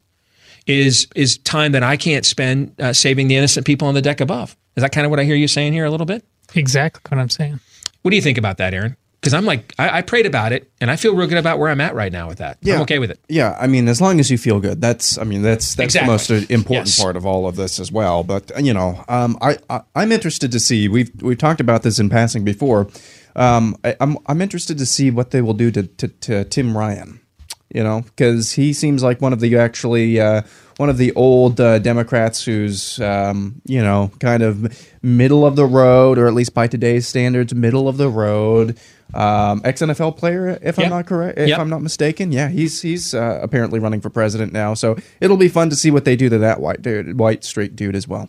[0.66, 4.20] is is time that I can't spend uh, saving the innocent people on the deck
[4.20, 4.56] above.
[4.76, 6.24] Is that kind of what I hear you saying here a little bit?
[6.54, 7.60] Exactly what I'm saying.
[8.02, 8.96] What do you think about that, Aaron?
[9.22, 11.70] Because I'm like, I, I prayed about it, and I feel real good about where
[11.70, 12.58] I'm at right now with that.
[12.60, 12.74] Yeah.
[12.74, 13.20] I'm okay with it.
[13.28, 16.06] Yeah, I mean, as long as you feel good, that's I mean, that's that's Exactly.
[16.08, 17.00] the most uh, important Yes.
[17.00, 18.24] part of all of this as well.
[18.24, 20.88] But uh, you know, um, I, I I'm interested to see.
[20.88, 22.88] We've we've talked about this in passing before.
[23.36, 26.76] Um, I, I'm I'm interested to see what they will do to to, to Tim
[26.76, 27.20] Ryan.
[27.72, 30.42] You know, because he seems like one of the actually uh,
[30.82, 35.64] one of the old uh, Democrats who's um, you know kind of middle of the
[35.64, 38.76] road, or at least by today's standards, middle of the road.
[39.14, 40.86] Um, ex NFL player, if Yep.
[40.86, 41.58] I'm not correct, if Yep.
[41.60, 42.32] I'm not mistaken.
[42.32, 45.92] Yeah, he's he's uh, apparently running for president now, so it'll be fun to see
[45.92, 48.28] what they do to that white dude, white straight dude as well.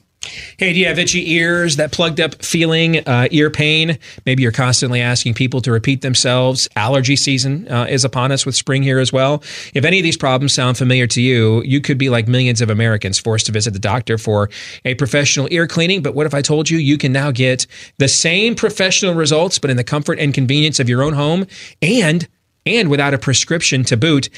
[0.58, 3.98] Hey, do you have itchy ears, that plugged up feeling, uh, ear pain?
[4.26, 6.70] Maybe you're constantly asking people to repeat themselves.
[6.76, 9.44] Allergy season uh, is upon us with spring here as well.
[9.74, 12.70] If any of these problems sound familiar to you, you could be like millions of
[12.70, 14.50] Americans forced to visit the doctor for
[14.86, 16.02] a professional ear cleaning.
[16.02, 19.70] But what if I told you you can now get the same professional results, but
[19.70, 21.46] in the comfort and convenience of your own home
[21.82, 22.28] and
[22.66, 24.30] and without a prescription to boot?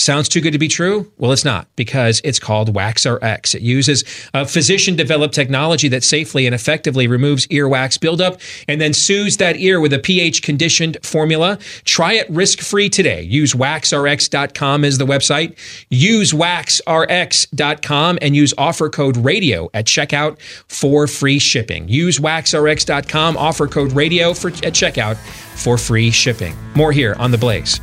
[0.00, 1.12] Sounds too good to be true?
[1.18, 3.54] Well, it's not because it's called WaxRx.
[3.54, 8.94] It uses a physician developed technology that safely and effectively removes earwax buildup and then
[8.94, 11.58] soothes that ear with a pH conditioned formula.
[11.84, 13.20] Try it risk free today.
[13.20, 15.58] Use waxrx.com as the website.
[15.90, 21.86] Use waxrx.com and use offer code radio at checkout for free shipping.
[21.88, 26.56] Use waxrx.com, offer code radio for, at checkout for free shipping.
[26.74, 27.80] More here on The Blaze.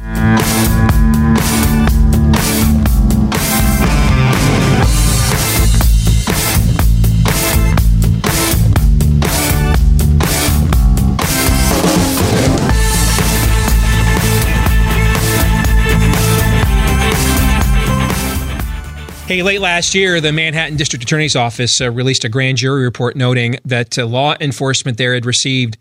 [19.27, 23.17] Hey, late last year, the Manhattan District Attorney's Office uh, released a grand jury report
[23.17, 25.77] noting that uh, law enforcement there had received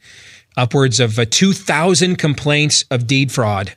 [0.57, 3.77] upwards of uh, 2,000 complaints of deed fraud.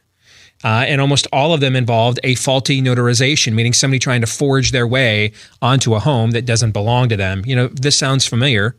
[0.63, 4.71] Uh, and almost all of them involved a faulty notarization, meaning somebody trying to forge
[4.71, 7.43] their way onto a home that doesn't belong to them.
[7.45, 8.75] You know, this sounds familiar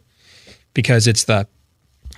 [0.75, 1.47] because it's the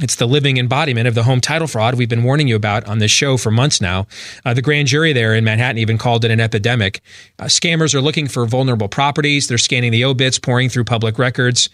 [0.00, 2.98] it's the living embodiment of the home title fraud we've been warning you about on
[2.98, 4.06] this show for months now.
[4.44, 7.02] Uh, the grand jury there in Manhattan even called it an epidemic.
[7.38, 9.48] Uh, scammers are looking for vulnerable properties.
[9.48, 11.68] They're scanning the obits, pouring through public records.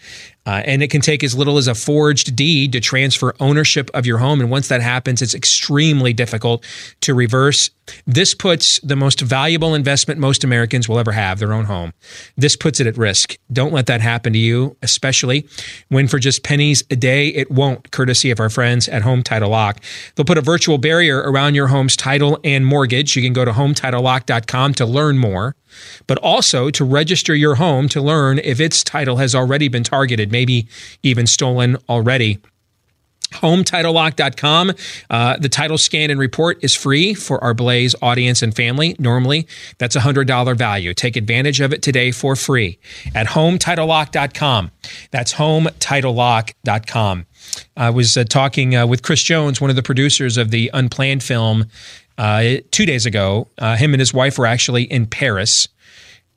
[0.45, 4.05] Uh, and it can take as little as a forged deed to transfer ownership of
[4.05, 4.41] your home.
[4.41, 6.65] And once that happens, it's extremely difficult
[7.01, 7.69] to reverse.
[8.05, 11.93] This puts the most valuable investment most Americans will ever have, their own home.
[12.37, 13.37] This puts it at risk.
[13.51, 15.47] Don't let that happen to you, especially
[15.89, 19.49] when for just pennies a day, it won't, courtesy of our friends at Home Title
[19.49, 19.81] Lock.
[20.15, 23.15] They'll put a virtual barrier around your home's title and mortgage.
[23.15, 25.55] You can go to HometitleLock.com to learn more
[26.07, 30.31] but also to register your home to learn if its title has already been targeted,
[30.31, 30.67] maybe
[31.03, 32.39] even stolen already.
[33.31, 34.73] HomeTitleLock.com.
[35.09, 38.95] Uh, the title scan and report is free for our Blaze audience and family.
[38.99, 40.93] Normally, that's a $100 value.
[40.93, 42.79] Take advantage of it today for free
[43.13, 44.71] at HomeTitleLock.com.
[45.11, 47.25] That's HomeTitleLock.com.
[47.77, 51.23] I was uh, talking uh, with Chris Jones, one of the producers of the Unplanned
[51.23, 51.65] film,
[52.19, 53.47] uh, two days ago.
[53.57, 55.69] Uh, him and his wife were actually in Paris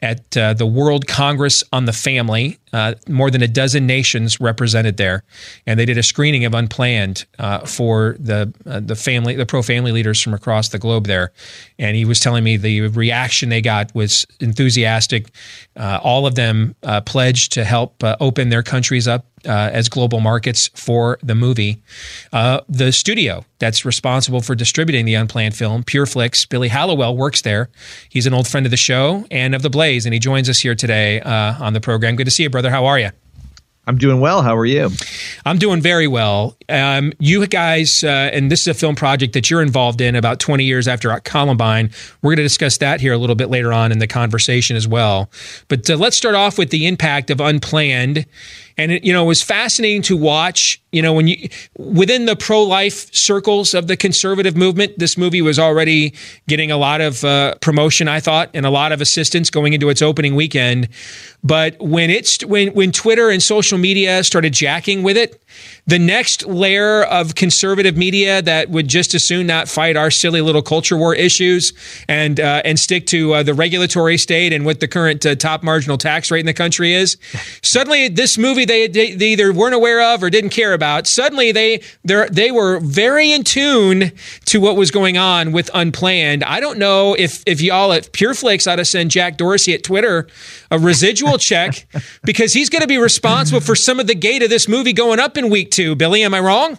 [0.01, 2.59] at uh, the World Congress on the Family.
[2.73, 5.25] Uh, more than a dozen nations represented there,
[5.67, 9.63] and they did a screening of Unplanned uh, for the uh, the family, the pro
[9.63, 11.33] family leaders from across the globe there.
[11.79, 15.31] And he was telling me the reaction they got was enthusiastic.
[15.77, 20.21] Uh, all of them uh, pledged to help open their countries up uh, as global
[20.21, 21.83] markets for the movie.
[22.33, 27.69] Uh, the studio that's responsible for distributing the unplanned film, PureFlix, Billy Hallowell works there.
[28.09, 30.61] He's an old friend of the show and of the Blaze, and he joins us
[30.61, 32.17] here today uh, on the program.
[32.17, 32.62] Good to see you, brother.
[32.71, 33.11] How are you?
[33.85, 34.43] I'm doing well.
[34.43, 34.91] How are you?
[35.45, 36.57] I'm doing very well.
[36.69, 40.39] Um, you guys, uh, and this is a film project that you're involved in about
[40.39, 41.91] 20 years after Columbine.
[42.23, 44.87] We're going to discuss that here a little bit later on in the conversation as
[44.87, 45.31] well.
[45.67, 48.25] But uh, let's start off with the impact of Unplanned
[48.77, 50.81] and it, you know, it was fascinating to watch.
[50.93, 55.59] You know, when you within the pro-life circles of the conservative movement, this movie was
[55.59, 56.15] already
[56.49, 58.09] getting a lot of uh, promotion.
[58.09, 60.89] I thought, and a lot of assistance going into its opening weekend.
[61.45, 65.43] But when it's when when Twitter and social media started jacking with it,
[65.87, 70.41] the next layer of conservative media that would just as soon not fight our silly
[70.41, 71.73] little culture war issues
[72.09, 75.63] and uh, and stick to uh, the regulatory state and what the current uh, top
[75.63, 77.17] marginal tax rate in the country is.
[77.63, 81.07] Suddenly, this movie they, they, they either weren't aware of or didn't care about.
[81.07, 84.13] Suddenly, they they they were very in tune
[84.47, 86.45] to what was going on with Unplanned.
[86.45, 90.29] I don't know if if y'all at PureFlix ought to send Jack Dorsey at Twitter
[90.71, 91.87] a residual check
[92.25, 95.21] because he's going to be responsible for some of the gate of this movie going
[95.21, 95.95] up in week two.
[95.95, 96.79] Billy, am I wrong?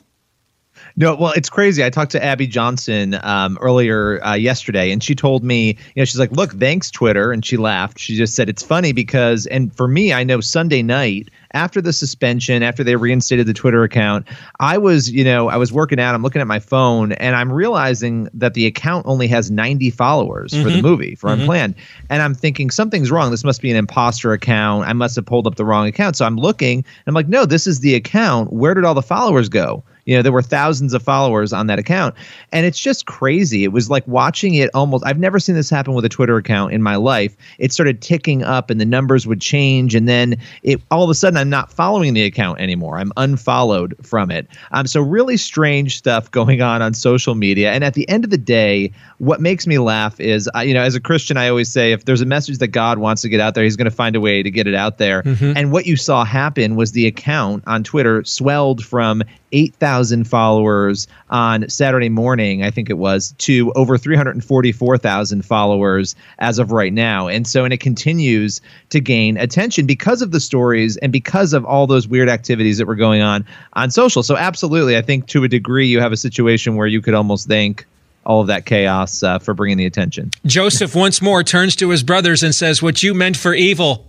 [0.95, 1.83] No, well, it's crazy.
[1.83, 6.05] I talked to Abby Johnson um, earlier uh, yesterday, and she told me, you know,
[6.05, 7.97] she's like, "Look, thanks Twitter," and she laughed.
[7.97, 11.93] She just said it's funny because, and for me, I know Sunday night after the
[11.93, 14.27] suspension, after they reinstated the Twitter account,
[14.59, 16.13] I was, you know, I was working out.
[16.13, 20.51] I'm looking at my phone, and I'm realizing that the account only has 90 followers
[20.51, 20.63] mm-hmm.
[20.63, 20.85] for the mm-hmm.
[20.85, 21.41] movie for mm-hmm.
[21.41, 21.75] Unplanned,
[22.11, 23.31] and I'm thinking something's wrong.
[23.31, 24.87] This must be an imposter account.
[24.87, 26.17] I must have pulled up the wrong account.
[26.17, 28.53] So I'm looking, and I'm like, no, this is the account.
[28.53, 29.83] Where did all the followers go?
[30.05, 32.15] You know, there were thousands of followers on that account.
[32.51, 33.63] And it's just crazy.
[33.63, 36.73] It was like watching it almost I've never seen this happen with a Twitter account
[36.73, 37.35] in my life.
[37.57, 41.15] It started ticking up and the numbers would change and then it all of a
[41.15, 42.97] sudden I'm not following the account anymore.
[42.97, 44.47] I'm unfollowed from it.
[44.71, 47.71] Um so really strange stuff going on on social media.
[47.71, 50.95] And at the end of the day, what makes me laugh is you know, as
[50.95, 53.55] a Christian I always say if there's a message that God wants to get out
[53.55, 55.23] there, he's going to find a way to get it out there.
[55.23, 55.53] Mm-hmm.
[55.55, 59.92] And what you saw happen was the account on Twitter swelled from 8,000
[60.23, 66.93] followers on Saturday morning, I think it was, to over 344,000 followers as of right
[66.93, 67.27] now.
[67.27, 71.65] And so, and it continues to gain attention because of the stories and because of
[71.65, 74.23] all those weird activities that were going on on social.
[74.23, 77.47] So, absolutely, I think to a degree, you have a situation where you could almost
[77.47, 77.85] thank
[78.25, 80.31] all of that chaos uh, for bringing the attention.
[80.45, 84.07] Joseph once more turns to his brothers and says, What you meant for evil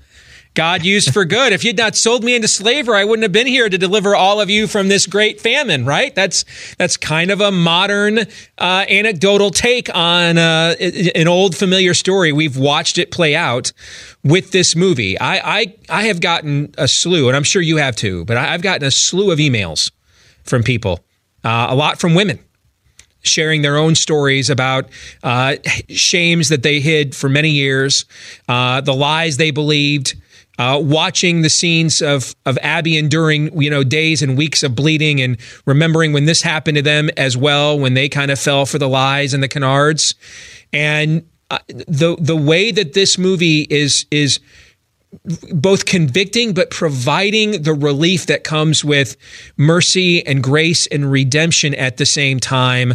[0.55, 1.53] God used for good.
[1.53, 4.41] If you'd not sold me into slavery, I wouldn't have been here to deliver all
[4.41, 6.15] of you from this great famine, right?
[6.15, 6.45] That's
[6.79, 8.21] that's kind of a modern
[8.59, 10.77] uh, anecdotal take on uh,
[11.15, 12.33] an old familiar story.
[12.33, 13.73] We've watched it play out
[14.23, 15.19] with this movie.
[15.19, 18.63] I I, I have gotten a slew, and I'm sure you have too, but I've
[18.63, 19.91] gotten a slew of emails
[20.45, 21.01] from people,
[21.43, 22.39] uh, a lot from women
[23.25, 24.89] sharing their own stories about
[25.23, 25.57] uh,
[25.89, 28.05] shames that they hid for many years,
[28.49, 30.15] uh, the lies they believed,
[30.59, 35.21] uh, watching the scenes of of Abby enduring, you know, days and weeks of bleeding,
[35.21, 35.37] and
[35.67, 38.89] remembering when this happened to them as well, when they kind of fell for the
[38.89, 40.15] lies and the canards,
[40.73, 44.41] and uh, the the way that this movie is is
[45.53, 49.17] both convicting but providing the relief that comes with
[49.57, 52.95] mercy and grace and redemption at the same time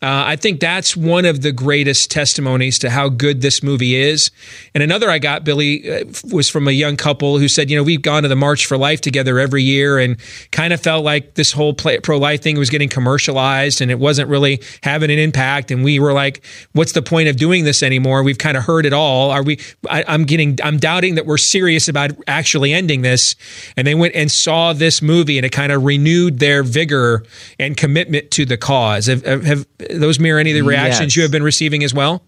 [0.00, 4.30] uh, I think that's one of the greatest testimonies to how good this movie is.
[4.72, 7.82] And another I got, Billy, uh, was from a young couple who said, you know,
[7.82, 10.16] we've gone to the March for Life together every year and
[10.52, 14.28] kind of felt like this whole pro life thing was getting commercialized and it wasn't
[14.28, 15.72] really having an impact.
[15.72, 16.44] And we were like,
[16.74, 18.22] what's the point of doing this anymore?
[18.22, 19.32] We've kind of heard it all.
[19.32, 19.58] Are we,
[19.90, 23.34] I, I'm getting, I'm doubting that we're serious about actually ending this.
[23.76, 27.24] And they went and saw this movie and it kind of renewed their vigor
[27.58, 29.06] and commitment to the cause.
[29.06, 31.16] Have, have those mirror any of the reactions yes.
[31.16, 32.22] you have been receiving as well?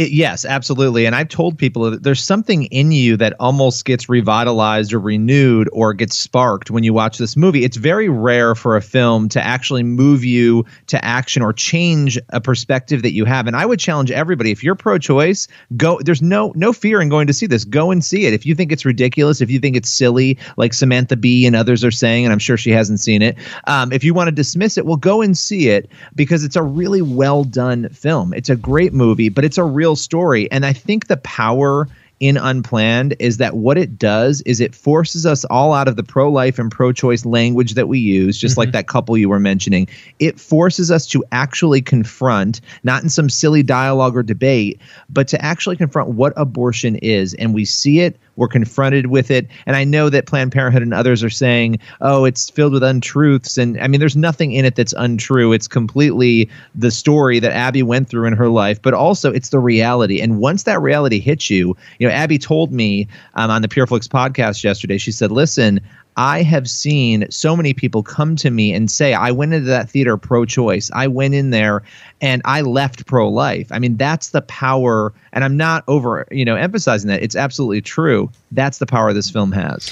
[0.00, 1.04] It, yes, absolutely.
[1.04, 5.68] And I've told people that there's something in you that almost gets revitalized or renewed
[5.74, 7.64] or gets sparked when you watch this movie.
[7.64, 12.40] It's very rare for a film to actually move you to action or change a
[12.40, 13.46] perspective that you have.
[13.46, 17.26] And I would challenge everybody if you're pro-choice, go there's no no fear in going
[17.26, 17.66] to see this.
[17.66, 18.32] Go and see it.
[18.32, 21.84] If you think it's ridiculous, if you think it's silly, like Samantha Bee and others
[21.84, 23.36] are saying, and I'm sure she hasn't seen it.
[23.66, 26.62] Um, if you want to dismiss it, well, go and see it because it's a
[26.62, 28.32] really well done film.
[28.32, 30.50] It's a great movie, but it's a real story.
[30.50, 31.88] And I think the power
[32.20, 36.02] in Unplanned is that what it does is it forces us all out of the
[36.02, 38.60] pro life and pro choice language that we use, just mm-hmm.
[38.60, 39.88] like that couple you were mentioning.
[40.18, 45.42] It forces us to actually confront, not in some silly dialogue or debate, but to
[45.42, 47.32] actually confront what abortion is.
[47.34, 49.46] And we see it, we're confronted with it.
[49.66, 53.58] And I know that Planned Parenthood and others are saying, oh, it's filled with untruths.
[53.58, 55.52] And I mean, there's nothing in it that's untrue.
[55.52, 59.58] It's completely the story that Abby went through in her life, but also it's the
[59.58, 60.20] reality.
[60.20, 64.08] And once that reality hits you, you know, Abby told me um, on the PureFlix
[64.08, 65.80] podcast yesterday, she said, listen,
[66.16, 69.88] I have seen so many people come to me and say, I went into that
[69.88, 70.90] theater pro choice.
[70.92, 71.82] I went in there
[72.20, 73.68] and I left pro life.
[73.70, 75.12] I mean, that's the power.
[75.32, 77.22] And I'm not over, you know, emphasizing that.
[77.22, 78.30] It's absolutely true.
[78.50, 79.90] That's the power this film has.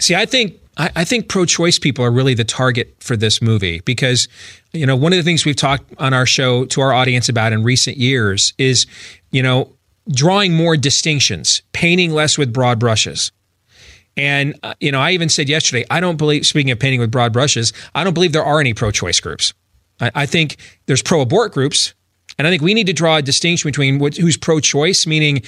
[0.00, 4.28] See, I think I, think pro-choice people are really the target for this movie because,
[4.72, 7.52] you know, one of the things we've talked on our show to our audience about
[7.52, 8.86] in recent years is,
[9.32, 9.72] you know,
[10.10, 13.32] drawing more distinctions, painting less with broad brushes.
[14.16, 17.10] And, uh, you know, I even said yesterday, I don't believe, speaking of painting with
[17.10, 19.54] broad brushes, I don't believe there are any pro choice groups.
[20.00, 20.56] I, I think
[20.86, 21.94] there's pro abort groups.
[22.36, 25.42] And I think we need to draw a distinction between what, who's pro choice, meaning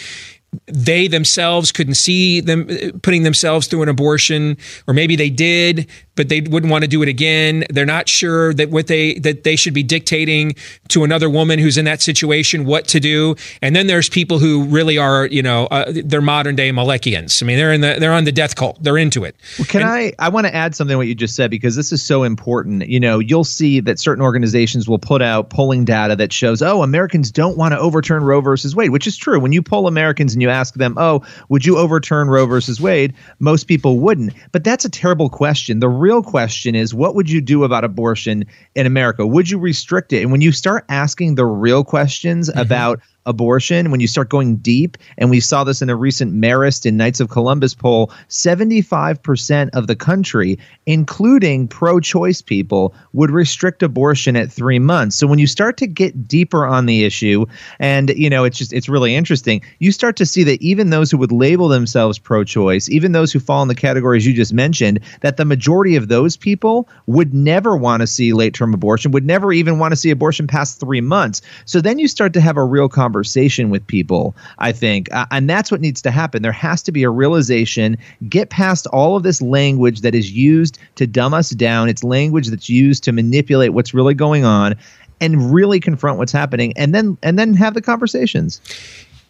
[0.67, 4.57] they themselves couldn't see them uh, putting themselves through an abortion
[4.87, 5.89] or maybe they did
[6.21, 7.65] but they wouldn't want to do it again.
[7.71, 10.55] They're not sure that what they that they should be dictating
[10.89, 13.37] to another woman who's in that situation what to do.
[13.63, 17.47] And then there's people who really are you know uh, they're modern day Malachians I
[17.47, 18.83] mean they're in the they're on the death cult.
[18.83, 19.35] They're into it.
[19.59, 21.75] Well, can and, I I want to add something to what you just said because
[21.75, 22.87] this is so important.
[22.87, 26.83] You know you'll see that certain organizations will put out polling data that shows oh
[26.83, 29.41] Americans don't want to overturn Roe versus Wade which is true.
[29.41, 33.15] When you poll Americans and you ask them, oh, would you overturn Roe versus Wade?
[33.39, 34.35] Most people wouldn't.
[34.53, 35.81] But that's a terrible question.
[35.81, 38.45] The real question is, what would you do about abortion
[38.75, 39.27] in America?
[39.27, 40.23] Would you restrict it?
[40.23, 42.59] And when you start asking the real questions mm-hmm.
[42.59, 46.87] about abortion, when you start going deep, and we saw this in a recent Marist
[46.87, 53.83] and Knights of Columbus poll, 75% of the country, including pro choice people, would restrict
[53.83, 55.17] abortion at three months.
[55.17, 57.45] So when you start to get deeper on the issue,
[57.79, 61.11] and you know, it's just it's really interesting, you start to see that even those
[61.11, 64.53] who would label themselves pro choice, even those who fall in the categories you just
[64.53, 69.13] mentioned, that the majority of those people would never want to see late term abortion,
[69.13, 71.43] would never even want to see abortion past three months.
[71.67, 75.13] So then you start to have a real conversation conversation with people, I think.
[75.13, 76.43] Uh, and that's what needs to happen.
[76.43, 77.97] There has to be a realization,
[78.29, 81.89] get past all of this language that is used to dumb us down.
[81.89, 84.77] It's language that's used to manipulate what's really going on
[85.21, 88.61] and really confront what's happening and then and then have the conversations.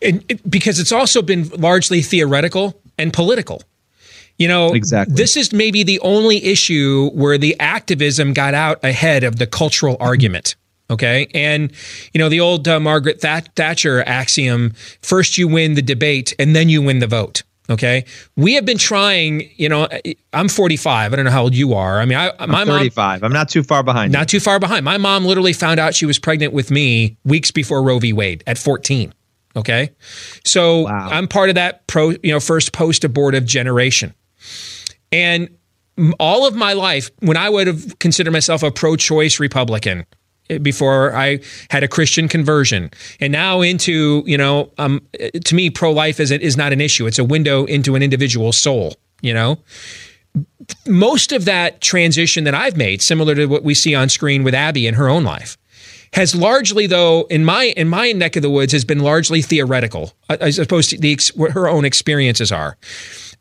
[0.03, 3.62] And it, because it's also been largely theoretical and political.
[4.37, 5.16] You know, exactly.
[5.16, 9.97] this is maybe the only issue where the activism got out ahead of the cultural
[10.01, 10.55] argument.
[10.91, 11.28] Okay.
[11.34, 11.72] And,
[12.12, 14.72] you know, the old uh, Margaret Thatcher axiom
[15.03, 17.43] first you win the debate and then you win the vote.
[17.70, 18.05] Okay.
[18.36, 19.88] We have been trying, you know,
[20.32, 21.12] I'm 45.
[21.12, 22.01] I don't know how old you are.
[22.01, 23.20] I mean, I, my I'm 35.
[23.20, 24.12] Mom, I'm not too far behind.
[24.12, 24.41] Not you.
[24.41, 24.84] too far behind.
[24.84, 28.12] My mom literally found out she was pregnant with me weeks before Roe v.
[28.12, 29.14] Wade at 14.
[29.55, 29.91] Okay.
[30.45, 31.09] So wow.
[31.12, 34.14] I'm part of that pro, you know, first post abortive generation.
[35.12, 35.49] And
[36.18, 40.07] all of my life, when I would have considered myself a pro choice Republican,
[40.59, 41.40] before I
[41.70, 42.90] had a Christian conversion,
[43.20, 45.03] and now into you know, um,
[45.44, 47.07] to me, pro life is is not an issue.
[47.07, 48.94] It's a window into an individual soul.
[49.22, 49.59] You know,
[50.86, 54.55] most of that transition that I've made, similar to what we see on screen with
[54.55, 55.59] Abby in her own life,
[56.12, 60.12] has largely, though, in my in my neck of the woods, has been largely theoretical,
[60.28, 62.76] as opposed to the what her own experiences are.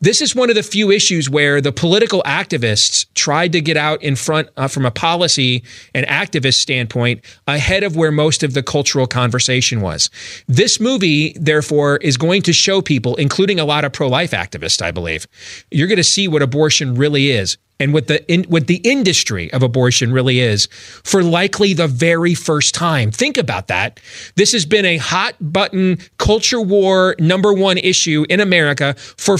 [0.01, 4.01] This is one of the few issues where the political activists tried to get out
[4.01, 5.61] in front uh, from a policy
[5.93, 10.09] and activist standpoint ahead of where most of the cultural conversation was.
[10.47, 14.81] This movie, therefore, is going to show people, including a lot of pro life activists,
[14.81, 15.27] I believe,
[15.69, 19.51] you're going to see what abortion really is and what the in, what the industry
[19.53, 20.67] of abortion really is
[21.03, 23.11] for likely the very first time.
[23.11, 23.99] Think about that.
[24.35, 29.37] This has been a hot button culture war number 1 issue in America for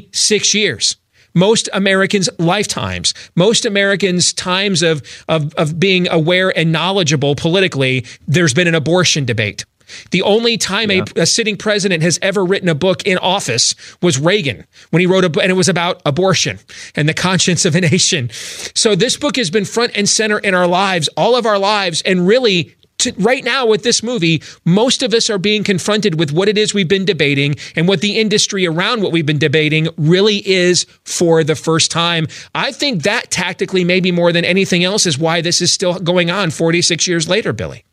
[0.00, 0.96] 46 years.
[1.36, 8.54] Most Americans' lifetimes, most Americans' times of, of, of being aware and knowledgeable politically, there's
[8.54, 9.64] been an abortion debate.
[10.12, 11.04] The only time yeah.
[11.16, 15.06] a, a, sitting president has ever written a book in office was Reagan when he
[15.06, 16.58] wrote a book, and it was about abortion
[16.94, 18.30] and the conscience of a nation.
[18.32, 22.00] So this book has been front and center in our lives, all of our lives,
[22.02, 22.74] and really.
[22.98, 26.56] To, right now, with this movie, most of us are being confronted with what it
[26.56, 30.86] is we've been debating and what the industry around what we've been debating really is
[31.04, 32.26] for the first time.
[32.54, 36.30] I think that tactically, maybe more than anything else, is why this is still going
[36.30, 37.84] on 46 years later, Billy.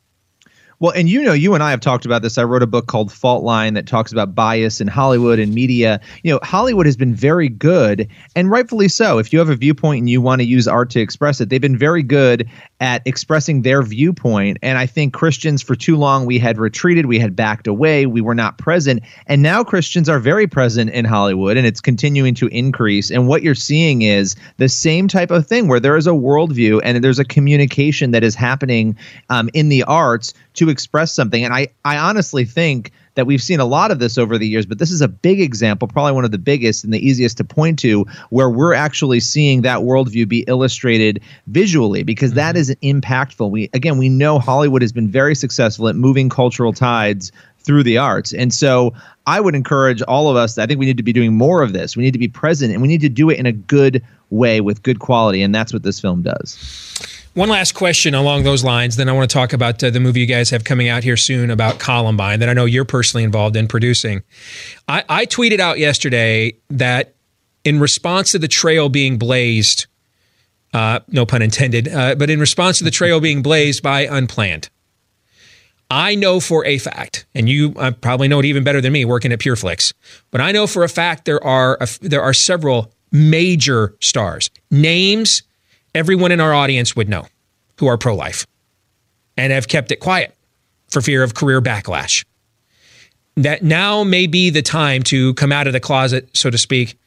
[0.81, 2.39] Well, and you know, you and I have talked about this.
[2.39, 6.01] I wrote a book called Fault Line that talks about bias in Hollywood and media.
[6.23, 9.19] You know, Hollywood has been very good, and rightfully so.
[9.19, 11.61] If you have a viewpoint and you want to use art to express it, they've
[11.61, 12.49] been very good
[12.81, 14.57] at expressing their viewpoint.
[14.63, 18.21] And I think Christians, for too long, we had retreated, we had backed away, we
[18.21, 19.03] were not present.
[19.27, 23.11] And now Christians are very present in Hollywood, and it's continuing to increase.
[23.11, 26.81] And what you're seeing is the same type of thing where there is a worldview
[26.83, 28.97] and there's a communication that is happening
[29.29, 31.45] um, in the arts to express something.
[31.45, 34.65] And I, I honestly think that we've seen a lot of this over the years,
[34.65, 37.43] but this is a big example, probably one of the biggest and the easiest to
[37.43, 42.61] point to, where we're actually seeing that worldview be illustrated visually because that mm-hmm.
[42.61, 43.49] is impactful.
[43.49, 47.31] We again, we know Hollywood has been very successful at moving cultural tides
[47.63, 48.33] through the arts.
[48.33, 48.93] And so
[49.27, 51.73] I would encourage all of us, I think we need to be doing more of
[51.73, 51.95] this.
[51.95, 54.61] We need to be present and we need to do it in a good way
[54.61, 55.41] with good quality.
[55.41, 57.20] And that's what this film does.
[57.33, 58.97] One last question along those lines.
[58.97, 61.15] Then I want to talk about uh, the movie you guys have coming out here
[61.15, 64.21] soon about Columbine that I know you're personally involved in producing.
[64.89, 67.15] I, I tweeted out yesterday that
[67.63, 69.85] in response to the trail being blazed,
[70.73, 74.69] uh, no pun intended, uh, but in response to the trail being blazed by Unplanned,
[75.89, 79.05] I know for a fact, and you uh, probably know it even better than me
[79.05, 79.93] working at PureFlix,
[80.31, 85.43] but I know for a fact there are a, there are several major stars, names
[85.93, 87.27] everyone in our audience would know
[87.79, 88.45] who are pro life
[89.37, 90.35] and have kept it quiet
[90.89, 92.25] for fear of career backlash.
[93.35, 96.99] That now may be the time to come out of the closet, so to speak,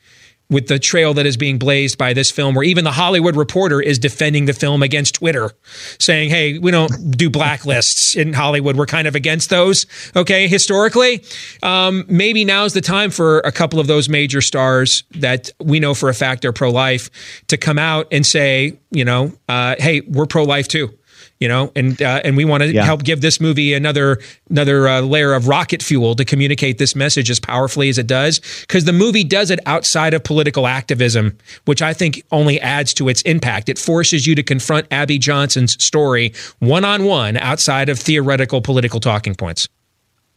[0.55, 3.81] with the trail that is being blazed by this film, where even the Hollywood Reporter
[3.81, 5.51] is defending the film against Twitter,
[5.99, 8.77] saying, hey, we don't do blacklists in Hollywood.
[8.77, 9.87] We're kind of against those,
[10.17, 11.25] okay, historically.
[11.63, 15.93] Um, maybe now's the time for a couple of those major stars that we know
[15.93, 17.11] for a fact are pro life
[17.49, 20.97] to come out and say, you know, uh, hey, we're pro life too
[21.41, 22.85] you know, and uh, and we want to yeah.
[22.85, 24.19] help give this movie another
[24.49, 28.41] another uh, layer of rocket fuel to communicate this message as powerfully as it does,
[28.63, 33.09] because the movie does it outside of political activism, which I think only adds to
[33.09, 33.69] its impact.
[33.69, 39.01] It forces you to confront Abby Johnson's story one on one outside of theoretical political
[39.01, 39.69] talking points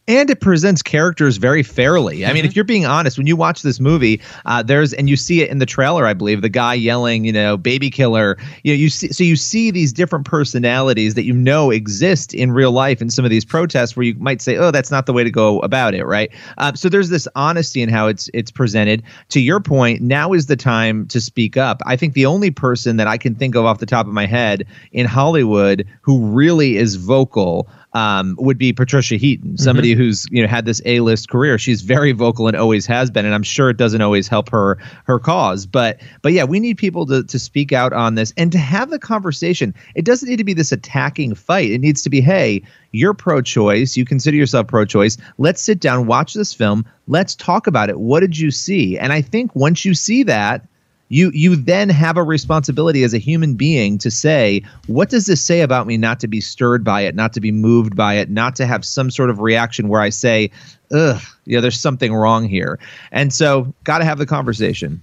[0.08, 2.24] and it presents characters very fairly.
[2.24, 2.56] I mean, if mm-hmm.
[2.56, 5.58] you're being honest, when you watch this movie, uh, there's and you see it in
[5.58, 9.08] the trailer, I believe, the guy yelling, you know, "baby killer." You know, you see,
[9.08, 13.24] so you see these different personalities that you know exist in real life in some
[13.24, 15.94] of these protests, where you might say, "Oh, that's not the way to go about
[15.94, 16.30] it," right?
[16.56, 19.02] Uh, so there's this honesty in how it's it's presented.
[19.28, 21.82] To your point, now is the time to speak up.
[21.84, 24.24] I think the only person that I can think of off the top of my
[24.24, 30.02] head in Hollywood who really is vocal um, would be Patricia Heaton, somebody mm-hmm.
[30.02, 31.58] who's you know had this A list career.
[31.58, 34.78] She's very vocal and always has been, and I'm sure it doesn't always help her
[35.04, 35.64] her cause.
[35.66, 38.90] But but yeah, we need people to to speak out on this and to have
[38.90, 39.74] the conversation.
[39.94, 41.70] It doesn't need to be this attacking fight.
[41.70, 42.62] It needs to be, hey,
[42.92, 43.96] you're pro-choice.
[43.96, 45.16] You consider yourself pro-choice.
[45.38, 46.84] Let's sit down, watch this film.
[47.06, 47.98] Let's talk about it.
[47.98, 48.98] What did you see?
[48.98, 50.67] And I think once you see that
[51.08, 55.40] you you then have a responsibility as a human being to say what does this
[55.40, 58.30] say about me not to be stirred by it not to be moved by it
[58.30, 60.50] not to have some sort of reaction where i say
[60.92, 61.22] ugh
[61.58, 62.78] know there's something wrong here.
[63.10, 65.02] And so got to have the conversation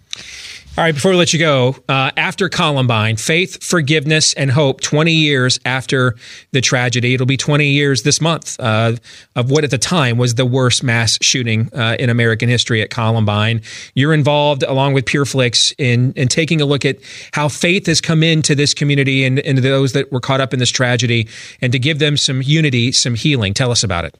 [0.78, 5.14] All right, before we let you go, uh, after Columbine, faith, forgiveness, and hope, 20
[5.14, 6.18] years after
[6.52, 7.14] the tragedy.
[7.14, 8.98] It'll be 20 years this month uh,
[9.38, 12.90] of what at the time was the worst mass shooting uh, in American history at
[12.90, 13.62] Columbine.
[13.94, 16.98] You're involved, along with PureFlix, in, in taking a look at
[17.32, 20.60] how faith has come into this community and, and those that were caught up in
[20.60, 21.30] this tragedy
[21.62, 23.54] and to give them some unity, some healing.
[23.54, 24.20] Tell us about it.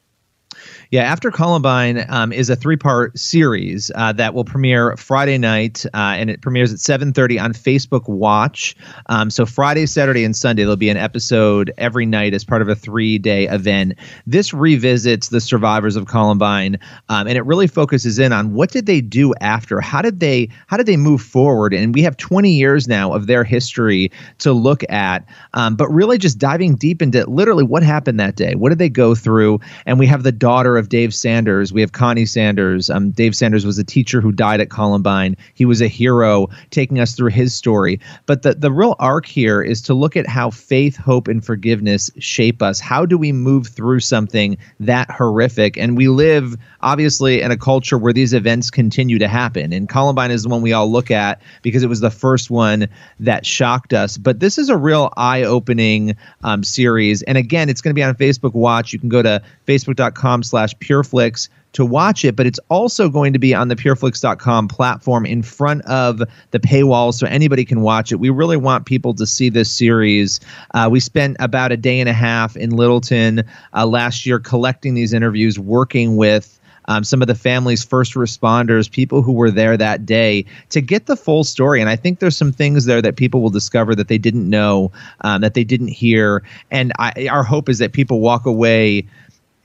[0.92, 6.14] Yeah, After Columbine um, is a three-part series uh, that will premiere Friday night, uh,
[6.16, 8.76] and it premieres at 7:30 on Facebook Watch.
[9.06, 12.68] Um, so Friday, Saturday, and Sunday there'll be an episode every night as part of
[12.68, 13.94] a three-day event.
[14.28, 16.78] This revisits the survivors of Columbine,
[17.08, 19.80] um, and it really focuses in on what did they do after?
[19.80, 21.74] How did they how did they move forward?
[21.74, 26.16] And we have 20 years now of their history to look at, um, but really
[26.16, 28.54] just diving deep into literally what happened that day.
[28.54, 29.58] What did they go through?
[29.84, 31.72] And we have the daughter of Dave Sanders.
[31.72, 32.90] We have Coni Sanders.
[32.90, 35.36] Um, Dave Sanders was a teacher who died at Columbine.
[35.54, 38.00] He was a hero, taking us through his story.
[38.26, 42.10] But the, the real arc here is to look at how faith, hope, and forgiveness
[42.18, 42.80] shape us.
[42.80, 45.76] How do we move through something that horrific?
[45.76, 49.72] And we live, obviously, in a culture where these events continue to happen.
[49.72, 52.88] And Columbine is the one we all look at because it was the first one
[53.20, 54.16] that shocked us.
[54.16, 57.22] But this is a real eye opening um, series.
[57.22, 58.92] And again, it's going to be on Facebook Watch.
[58.92, 63.38] You can go to facebook.com slash pureflix to watch it, but it's also going to
[63.38, 68.16] be on the pureflix.com platform in front of the paywall so anybody can watch it.
[68.16, 70.40] We really want people to see this series.
[70.72, 73.44] Uh, we spent about a day and a half in Littleton
[73.74, 76.58] uh, last year collecting these interviews, working with
[76.88, 81.06] um, some of the family's first responders, people who were there that day, to get
[81.06, 81.80] the full story.
[81.80, 84.92] And I think there's some things there that people will discover that they didn't know,
[85.22, 86.42] um, that they didn't hear.
[86.70, 89.06] And I, our hope is that people walk away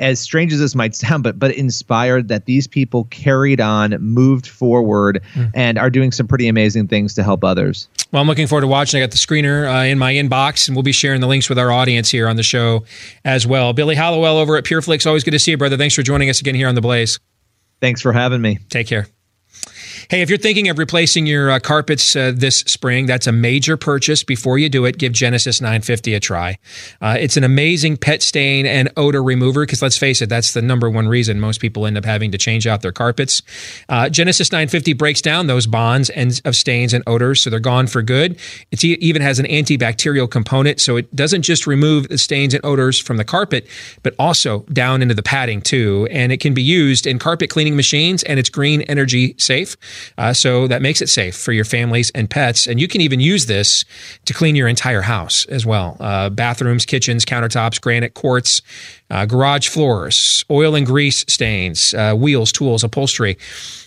[0.01, 4.47] as strange as this might sound, but but inspired that these people carried on, moved
[4.47, 5.49] forward, mm.
[5.53, 7.87] and are doing some pretty amazing things to help others.
[8.11, 9.01] Well, I'm looking forward to watching.
[9.01, 11.57] I got the screener uh, in my inbox, and we'll be sharing the links with
[11.57, 12.83] our audience here on the show
[13.23, 13.71] as well.
[13.71, 15.07] Billy Hallowell over at PureFlix.
[15.07, 15.77] Always good to see you, brother.
[15.77, 17.19] Thanks for joining us again here on the Blaze.
[17.79, 18.59] Thanks for having me.
[18.69, 19.07] Take care.
[20.09, 23.77] Hey, if you're thinking of replacing your uh, carpets uh, this spring, that's a major
[23.77, 24.23] purchase.
[24.23, 26.57] Before you do it, give Genesis 950 a try.
[27.01, 30.61] Uh, it's an amazing pet stain and odor remover because let's face it, that's the
[30.61, 33.41] number one reason most people end up having to change out their carpets.
[33.89, 37.87] Uh, Genesis 950 breaks down those bonds and of stains and odors, so they're gone
[37.87, 38.39] for good.
[38.71, 42.99] It even has an antibacterial component, so it doesn't just remove the stains and odors
[42.99, 43.67] from the carpet,
[44.03, 46.07] but also down into the padding too.
[46.11, 49.75] And it can be used in carpet cleaning machines, and it's green energy safe.
[50.17, 52.67] Uh, so that makes it safe for your families and pets.
[52.67, 53.85] And you can even use this
[54.25, 58.61] to clean your entire house as well uh, bathrooms, kitchens, countertops, granite, quartz,
[59.09, 63.37] uh, garage floors, oil and grease stains, uh, wheels, tools, upholstery.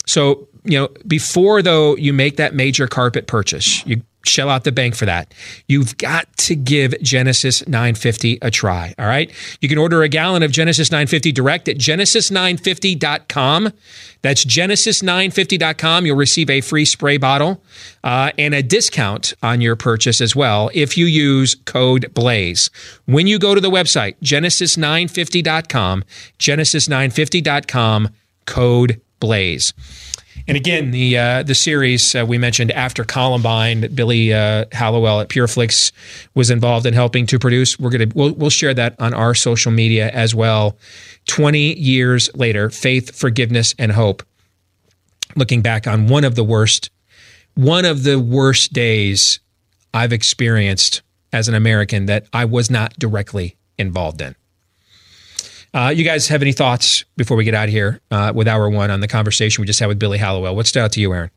[0.07, 4.72] So, you know, before though you make that major carpet purchase, you shell out the
[4.72, 5.32] bank for that.
[5.68, 8.94] You've got to give Genesis 950 a try.
[8.98, 9.30] All right.
[9.60, 13.72] You can order a gallon of Genesis 950 direct at genesis950.com.
[14.22, 16.06] That's genesis950.com.
[16.06, 17.62] You'll receive a free spray bottle
[18.02, 22.70] uh, and a discount on your purchase as well if you use code BLAZE.
[23.04, 26.04] When you go to the website, genesis950.com,
[26.38, 28.08] genesis950.com,
[28.46, 29.74] code BLAZE.
[30.47, 35.30] And again, the uh, the series uh, we mentioned after Columbine, Billy uh, Hallowell at
[35.30, 35.90] PureFlix
[36.34, 37.78] was involved in helping to produce.
[37.78, 40.76] We're gonna we'll, we'll share that on our social media as well.
[41.26, 44.22] Twenty years later, faith, forgiveness, and hope.
[45.34, 46.90] Looking back on one of the worst,
[47.55, 49.40] one of the worst days
[49.95, 54.36] I've experienced as an American that I was not directly involved in.
[55.74, 58.70] Uh, you guys have any thoughts before we get out of here uh, with hour
[58.70, 60.54] one on the conversation we just had with Billy Hallowell?
[60.54, 61.30] What stood out to you, Aaron?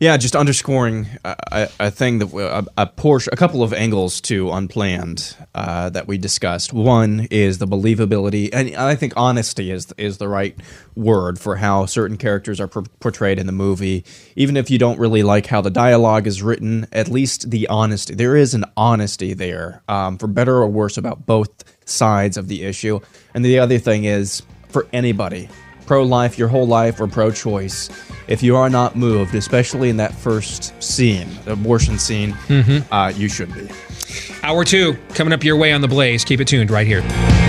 [0.00, 4.50] Yeah, just underscoring a, a thing that a, a, portion, a couple of angles to
[4.50, 6.72] unplanned uh, that we discussed.
[6.72, 10.56] One is the believability, and I think honesty is is the right
[10.96, 14.06] word for how certain characters are por- portrayed in the movie.
[14.36, 18.14] Even if you don't really like how the dialogue is written, at least the honesty.
[18.14, 21.50] There is an honesty there, um, for better or worse, about both
[21.84, 23.00] sides of the issue.
[23.34, 24.40] And the other thing is
[24.70, 25.50] for anybody,
[25.90, 27.90] pro life your whole life or pro choice,
[28.28, 32.94] if you are not moved, especially in that first scene, the abortion scene, mm-hmm.
[32.94, 33.68] uh, you should be.
[34.44, 36.24] Hour two coming up your way on the Blaze.
[36.24, 37.39] Keep it tuned right here.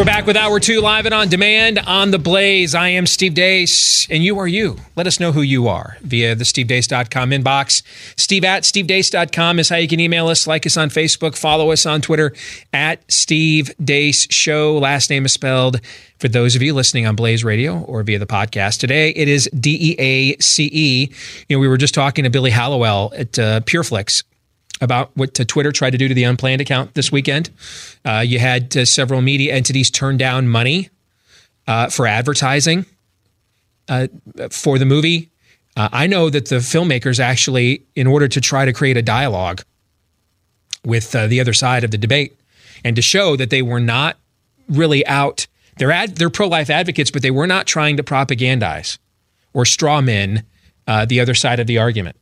[0.00, 2.74] We're back with Hour 2 live and on demand on The Blaze.
[2.74, 4.78] I am Steve Deace, and you are you.
[4.96, 7.82] Let us know who you are via the stevedeace.com inbox.
[8.16, 11.84] Steve at stevedeace.com is how you can email us, like us on Facebook, follow us
[11.84, 12.32] on Twitter
[12.72, 14.78] at Steve Deace Show.
[14.78, 15.82] Last name is spelled
[16.18, 19.10] for those of you listening on Blaze Radio or via the podcast today.
[19.10, 21.12] It is D E A C E.
[21.50, 24.22] You know, we were just talking to Billy Hallowell at uh, PureFlix
[24.80, 27.50] about what uh, Twitter tried to do to the unplanned account this weekend.
[28.04, 30.88] Uh, you had uh, several media entities turn down money
[31.66, 32.86] uh, for advertising
[33.88, 34.08] uh,
[34.50, 35.30] for the movie.
[35.76, 39.62] Uh, I know that the filmmakers actually, in order to try to create a dialogue
[40.84, 42.38] with the other side of the debate
[42.84, 44.16] and to show that they were not
[44.68, 48.98] really out, they're, ad, they're pro life advocates, but they were not trying to propagandize
[49.52, 50.44] or straw men
[51.06, 52.16] the other side of the argument.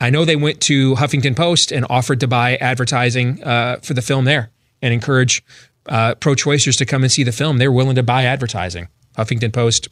[0.00, 4.02] I know they went to Huffington Post and offered to buy advertising uh, for the
[4.02, 5.44] film there and encourage
[5.86, 7.58] uh, pro-choicers to come and see the film.
[7.58, 8.88] They're willing to buy advertising.
[9.16, 9.88] Huffington Post,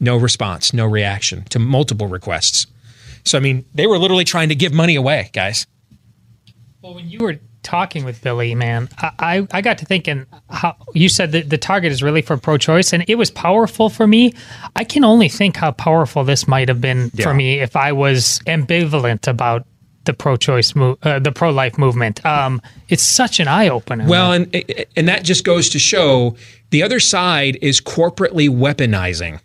[0.00, 2.66] no response, no reaction to multiple requests.
[3.24, 5.66] So I mean, they were literally trying to give money away, guys.
[6.82, 11.08] Well, when you were talking with Billy, man, I, I got to thinking how you
[11.08, 14.34] said that the target is really for pro choice, and it was powerful for me.
[14.76, 17.24] I can only think how powerful this might have been yeah.
[17.24, 19.66] for me if I was ambivalent about
[20.04, 22.24] the pro choice move, uh, the pro life movement.
[22.24, 24.06] Um, it's such an eye opener.
[24.08, 24.54] Well, and
[24.96, 26.36] and that just goes to show
[26.70, 29.40] the other side is corporately weaponizing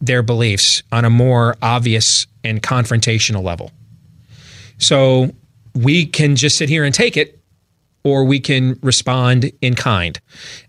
[0.00, 3.70] their beliefs on a more obvious and confrontational level.
[4.78, 5.30] So
[5.74, 7.38] we can just sit here and take it
[8.04, 10.20] or we can respond in kind.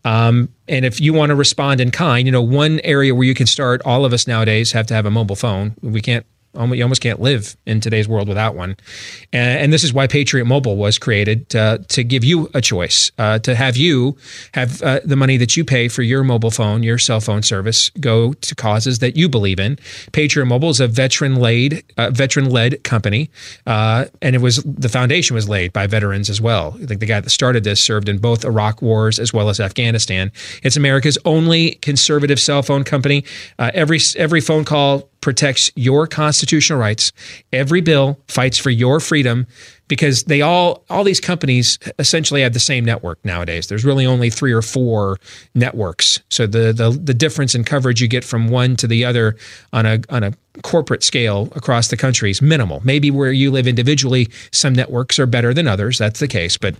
[0.05, 3.33] Um, and if you want to respond in kind, you know, one area where you
[3.33, 5.73] can start, all of us nowadays have to have a mobile phone.
[5.81, 6.25] We can't
[6.55, 8.75] you almost can't live in today's world without one.
[9.31, 13.11] And, and this is why Patriot Mobile was created uh, to give you a choice,
[13.17, 14.17] uh, to have you
[14.53, 17.89] have uh, the money that you pay for your mobile phone, your cell phone service,
[17.99, 19.77] go to causes that you believe in.
[20.11, 23.29] Patriot Mobile is a veteran-led, uh, veteran-led company,
[23.65, 26.77] uh, and it was the foundation was laid by veterans as well.
[26.81, 29.59] I think the guy that started this served in both Iraq wars as well as
[29.59, 30.31] Afghanistan.
[30.61, 33.25] It's America's only conservative cell phone company.
[33.57, 37.13] Uh, every every phone call protects your constitutional rights.
[37.53, 39.47] Every bill fights for your freedom
[39.87, 43.67] because they all all these companies essentially have the same network nowadays.
[43.67, 45.17] There's really only three or four
[45.55, 46.21] networks.
[46.29, 49.37] So the the, the difference in coverage you get from one to the other
[49.71, 52.81] on a on a corporate scale across the country is minimal.
[52.83, 55.97] Maybe where you live individually, some networks are better than others.
[55.97, 56.75] That's the case, but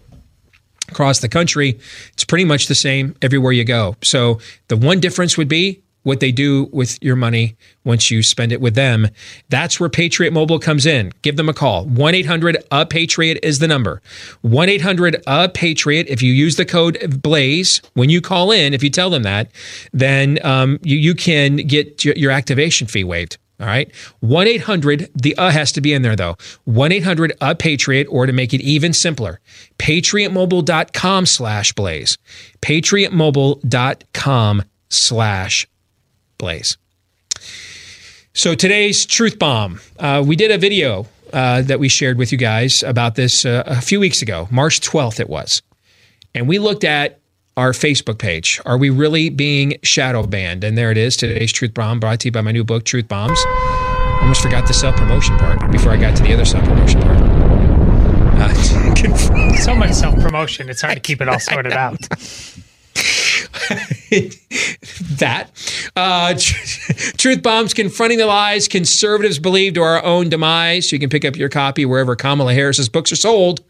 [0.90, 1.80] across the country,
[2.12, 3.96] it's pretty much the same everywhere you go.
[4.04, 8.52] So the one difference would be what they do with your money once you spend
[8.52, 9.08] it with them.
[9.50, 11.12] That's where Patriot Mobile comes in.
[11.22, 11.86] Give them a call.
[11.86, 14.02] 1 800 A Patriot is the number.
[14.42, 16.08] 1 800 A Patriot.
[16.08, 19.50] If you use the code BLAZE when you call in, if you tell them that,
[19.92, 23.38] then um, you, you can get your, activation fee waived.
[23.60, 23.94] All right.
[24.22, 26.36] 1 800, the uh has to be in there though.
[26.66, 29.40] 1 800 A Patriot, or to make it even simpler,
[29.78, 32.18] patriotmobile.com slash blaze.
[32.62, 35.68] Patriotmobile.com slash
[36.44, 36.78] blaze.
[38.34, 39.80] So today's truth bomb.
[39.98, 43.64] Uh, we did a video uh, that we shared with you guys about this uh,
[43.66, 45.62] a few weeks ago, March 12th it was.
[46.36, 47.22] And we looked at
[47.56, 48.60] our Facebook page.
[48.66, 50.66] Are we really being shadow banned?
[50.66, 53.08] And there it is, today's truth bomb brought to you by my new book, Truth
[53.08, 53.40] Bombs.
[54.22, 57.20] Almost forgot the self promotion part before I got to the other self promotion part.
[58.36, 58.54] Uh,
[59.64, 62.00] so much self promotion, it's hard to keep it all sorted out.
[65.18, 65.52] that.
[65.96, 66.34] Uh,
[67.18, 70.90] Truth Bombs Confronting the Lies Conservatives Believe to Our Own Demise.
[70.90, 73.62] So you can pick up your copy wherever Kamala Harris's books are sold.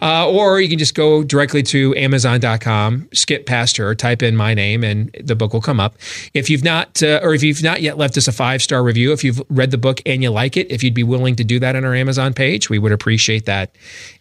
[0.00, 4.54] Uh, or you can just go directly to Amazon.com, skip past her, type in my
[4.54, 5.96] name, and the book will come up.
[6.32, 9.12] If you've not, uh, or if you've not yet left us a five star review,
[9.12, 11.58] if you've read the book and you like it, if you'd be willing to do
[11.60, 13.76] that on our Amazon page, we would appreciate that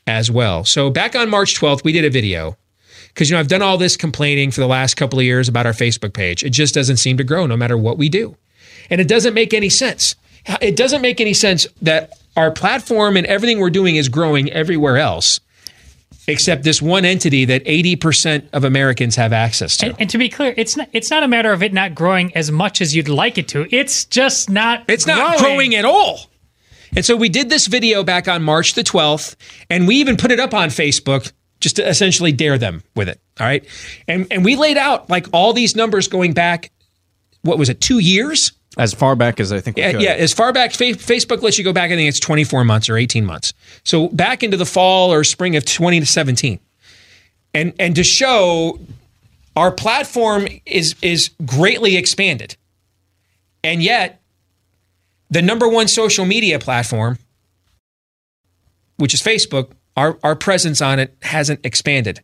[0.08, 0.66] as well.
[0.66, 2.58] So back on March 12th, we did a video
[3.16, 5.66] because, you know, I've done all this complaining for the last couple of years about
[5.66, 6.44] our Facebook page.
[6.44, 8.36] It just doesn't seem to grow no matter what we do.
[8.90, 10.16] And it doesn't make any sense.
[10.62, 14.98] It doesn't make any sense that our platform and everything we're doing is growing everywhere
[14.98, 15.40] else
[16.28, 19.88] except this one entity that 80% of Americans have access to.
[19.88, 22.36] And, and, to be clear, it's not it's not a matter of it not growing
[22.36, 23.68] as much as you'd like it to.
[23.74, 25.20] It's just not It's growing.
[25.20, 26.20] not growing at all.
[26.96, 29.36] And so we did this video back on March the 12th
[29.70, 31.32] and we even put it up on Facebook
[31.66, 33.20] just to essentially dare them with it.
[33.40, 33.66] All right.
[34.08, 36.72] And and we laid out like all these numbers going back,
[37.42, 38.52] what was it, two years?
[38.78, 41.74] As far back as I think yeah, yeah, as far back, Facebook lets you go
[41.74, 43.52] back, I think it's 24 months or 18 months.
[43.84, 46.60] So back into the fall or spring of 2017.
[47.56, 48.80] And, and to show
[49.56, 52.58] Our platform is is greatly expanded.
[53.64, 54.22] And yet,
[55.32, 57.18] the number one social media platform,
[58.98, 62.22] which is Facebook, our, our presence on it hasn't expanded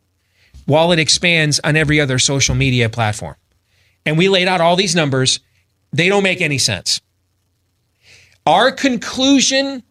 [0.65, 3.36] while it expands on every other social media platform.
[4.05, 5.39] And we laid out all these numbers,
[5.91, 7.01] they don't make any sense.
[8.45, 9.84] Our conclusion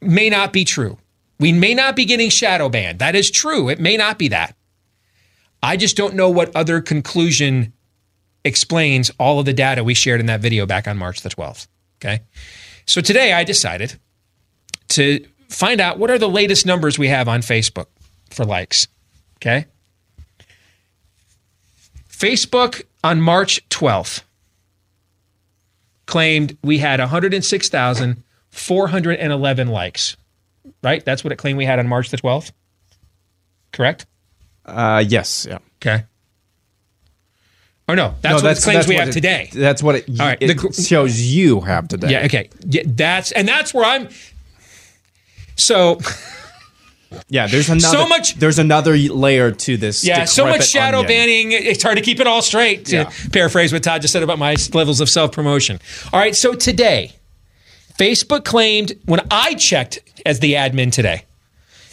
[0.00, 0.98] may not be true.
[1.38, 2.98] We may not be getting shadow banned.
[2.98, 3.68] That is true.
[3.68, 4.54] It may not be that.
[5.62, 7.72] I just don't know what other conclusion
[8.44, 11.66] explains all of the data we shared in that video back on March the 12th.
[11.98, 12.22] Okay.
[12.86, 13.98] So today I decided
[14.88, 17.86] to find out what are the latest numbers we have on Facebook
[18.30, 18.86] for likes.
[19.36, 19.66] Okay.
[22.10, 24.22] Facebook on March 12th
[26.06, 30.16] claimed we had 106,411 likes.
[30.82, 31.04] Right?
[31.04, 32.52] That's what it claimed we had on March the 12th.
[33.72, 34.04] Correct?
[34.66, 35.46] Uh, yes.
[35.48, 35.58] Yeah.
[35.80, 36.04] Okay.
[37.88, 39.48] Or no, that's No, what it claims we have it- today.
[39.52, 42.12] That's what it, All right, it the- shows you have today.
[42.12, 42.48] Yeah, okay.
[42.64, 44.08] Yeah, that's and that's where I'm
[45.60, 45.98] so
[47.28, 47.96] Yeah, there's another.
[47.98, 50.04] So much- There's another layer to this.
[50.04, 51.08] yeah, so much shadow onion.
[51.08, 51.52] banning.
[51.52, 52.84] It's hard to keep it all straight.
[52.86, 53.10] To Yeah.
[53.32, 55.80] paraphrase what Todd just said about my levels of self promotion.
[56.12, 57.12] All right, so today,
[57.98, 61.24] Facebook claimed when I checked as the admin today,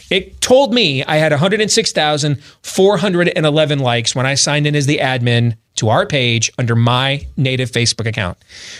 [0.10, 5.90] it told me I had 106,411 likes when I signed in as the admin to
[5.90, 8.38] our page under my native Facebook account,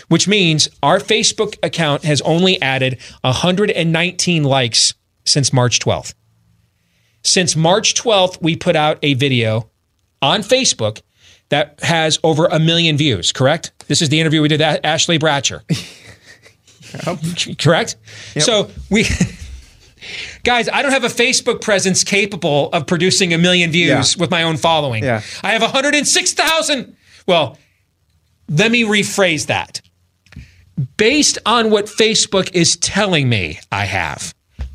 [0.08, 6.14] which means our Facebook account has only added 119 likes since March 12th.
[7.22, 9.68] Since March 12th, we put out a video
[10.22, 11.02] on Facebook
[11.50, 13.72] that has over a million views, correct?
[13.86, 15.62] This is the interview we did with Ashley Bratcher.
[17.62, 17.96] correct?
[18.38, 19.04] So we.
[20.44, 24.20] Guys, I don't have a Facebook presence capable of producing a million views Yeah.
[24.20, 25.02] with my own following.
[25.04, 25.22] Yeah.
[25.42, 26.96] I have 106,000.
[27.26, 27.58] Well,
[28.48, 29.80] let me rephrase that.
[30.96, 34.32] Based on what Facebook is telling me I have,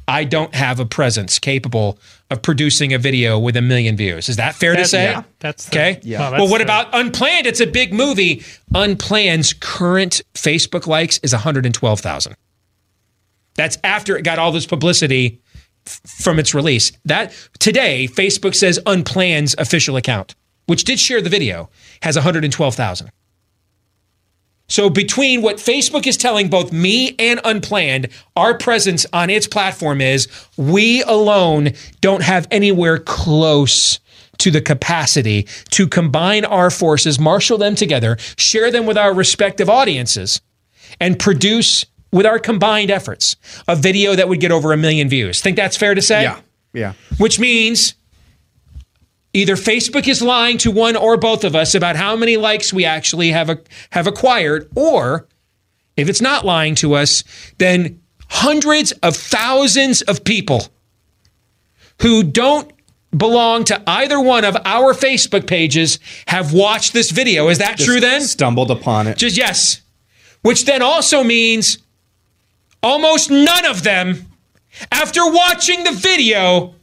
[0.08, 1.98] I don't have a presence capable
[2.30, 4.28] of producing a video with a million views.
[4.28, 5.04] Is that fair to say?
[5.12, 6.00] yeah, that's the- okay.
[6.04, 6.20] yeah.
[6.20, 7.48] Well, well, that's what the- about Unplanned?
[7.48, 8.44] It's a big movie.
[8.76, 12.36] Unplanned's current Facebook likes is 112,000.
[13.56, 15.42] That's after it got all this publicity
[15.86, 16.92] f- from its release.
[17.06, 20.36] That today, Facebook says Unplanned's official account,
[20.66, 21.70] which did share the video,
[22.02, 23.12] has 112,000.
[24.68, 30.02] So between what Facebook is telling both me and Unplanned, our presence on its platform
[30.02, 30.28] is
[30.58, 34.00] we alone don't have anywhere close
[34.40, 39.70] to the capacity to combine our forces, marshal them together, share them with our respective
[39.70, 40.42] audiences,
[41.00, 43.36] and produce with our combined efforts
[43.68, 45.42] a video that would get over a million views.
[45.42, 46.22] Think that's fair to say?
[46.22, 46.40] Yeah.
[46.76, 46.94] Yeah.
[47.20, 47.94] which means
[49.34, 52.84] either Facebook is lying to one or both of us about how many likes we
[52.84, 53.60] actually have a,
[53.92, 55.28] have acquired, or
[55.96, 57.24] if it's not lying to us,
[57.60, 60.68] then hundreds of thousands of people
[62.02, 62.72] who don't
[63.16, 67.50] belong to either one of our Facebook pages have watched this video.
[67.50, 68.22] Is that true then?
[68.22, 69.18] Stumbled upon it.
[69.18, 69.82] Just yes.
[70.42, 71.78] Which then also means
[72.84, 74.28] almost none of them,
[74.92, 76.76] after watching the video,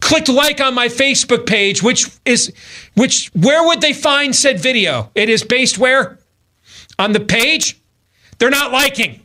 [0.00, 2.52] clicked like on my Facebook page, which is
[2.94, 5.10] which where would they find said video?
[5.14, 6.18] It is based where?
[6.98, 7.78] On the page?
[8.38, 9.22] They're not liking.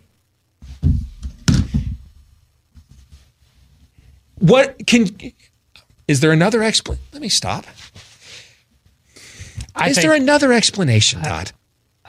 [4.39, 5.07] What can
[6.07, 7.05] is there another explanation?
[7.13, 7.65] Let me stop.
[9.75, 11.51] I is there another explanation, Todd?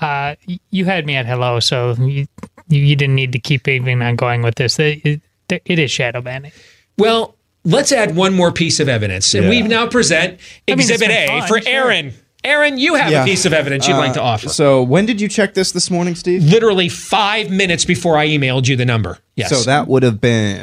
[0.01, 0.35] Uh,
[0.71, 2.27] you had me at hello, so you,
[2.69, 4.79] you you didn't need to keep even on going with this.
[4.79, 6.53] It, it, it is shadow banning.
[6.99, 9.35] Well, let's add one more piece of evidence.
[9.35, 9.51] And Yeah.
[9.51, 10.33] we now present
[10.67, 11.73] mean, it's Exhibit A fun, for sure.
[11.73, 12.13] Aaron.
[12.45, 13.23] Aaron, you have Yeah.
[13.23, 14.49] a piece of evidence you'd like to uh, offer.
[14.49, 16.43] So when did you check this this morning, Steve?
[16.43, 19.19] Literally five minutes before I emailed you the number.
[19.37, 19.51] Yes.
[19.51, 20.59] So that would have been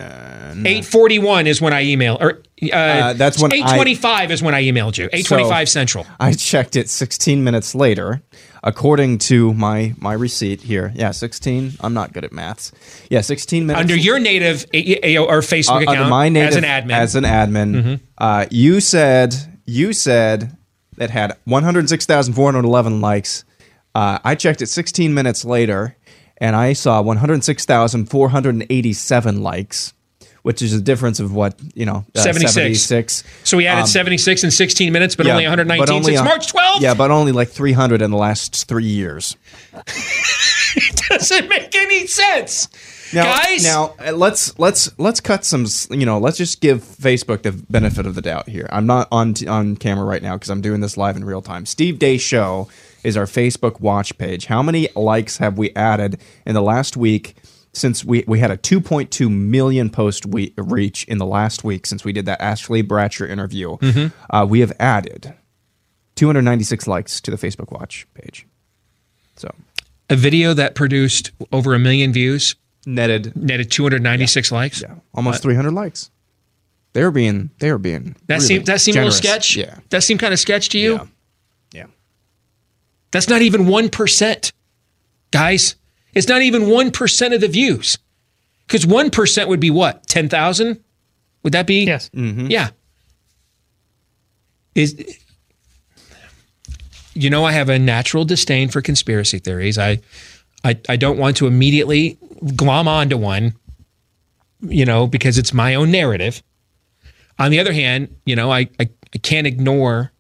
[0.50, 2.42] 841 is when I emailed, or
[2.74, 5.06] uh, that's when 825 is when I emailed you.
[5.06, 6.06] 825 Central.
[6.20, 8.22] I checked it 16 minutes later,
[8.64, 10.92] according to my my receipt here.
[10.96, 11.74] Yeah, 16.
[11.82, 12.72] I'm not good at maths.
[13.10, 16.56] Yeah, 16 minutes Under your native A- A- or Facebook uh, account my native, as
[16.56, 16.82] an admin.
[16.84, 16.92] Mm-hmm.
[16.92, 19.36] As an admin, uh, you said
[19.66, 20.56] you said
[20.98, 23.44] it had 106,411 likes.
[23.96, 25.96] Uh, I checked it 16 minutes later,
[26.38, 29.94] and I saw 106,487 likes,
[30.50, 32.54] which is a difference of what you know, uh, 76.
[32.56, 33.24] 76.
[33.44, 36.26] so we added 76 in 16 minutes, but Um, Yeah, only 119 but only since
[36.28, 36.82] March 12th.
[36.82, 39.38] Yeah, but only like 300 in the last three years.
[40.76, 42.68] it doesn't make any sense.
[43.14, 45.68] Now, Guys, now uh, let's let's let's cut some.
[45.92, 48.68] You know, let's just give Facebook the benefit of the doubt here.
[48.72, 51.44] I'm not on t- on camera right now because I'm doing this live in real
[51.44, 51.68] time.
[51.68, 52.70] Steve Day Show
[53.04, 54.48] is our Facebook watch page.
[54.48, 57.36] How many likes have we added in the last week?
[57.80, 62.04] Since we, we had a 2.2 million post we, reach in the last week since
[62.04, 63.78] we did that Ashley Bratcher interview,
[64.30, 65.34] uh, we have added
[66.16, 68.46] 296 likes to the Facebook Watch page.
[69.38, 69.50] So
[70.10, 72.56] a video that produced over a million views
[72.86, 74.82] netted, netted 296 likes.
[74.82, 76.12] yeah, almost 300 likes.
[76.92, 79.56] They're being they're being That really seemed that seemed a little sketch.
[79.56, 80.96] Yeah, That seemed kind of sketch to you.
[80.96, 81.06] yeah,
[81.72, 81.86] yeah.
[83.12, 84.52] That's not even 1%.
[85.32, 85.76] Guys,
[86.14, 87.98] it's not even 1% of the views.
[88.68, 90.08] Cuz 1% would be what?
[90.08, 90.80] 10,000?
[91.44, 91.86] Would that be?
[91.86, 92.10] Yes.
[92.10, 92.48] Mm-hmm.
[92.48, 92.70] Yeah.
[94.76, 94.96] Is
[97.14, 99.78] you know I have a natural disdain for conspiracy theories.
[99.78, 100.00] I
[100.64, 102.18] I, I don't want to immediately
[102.56, 103.54] glom onto one,
[104.62, 106.44] you know, because it's my own narrative.
[107.38, 110.12] On the other hand, you know, I, I, I can't ignore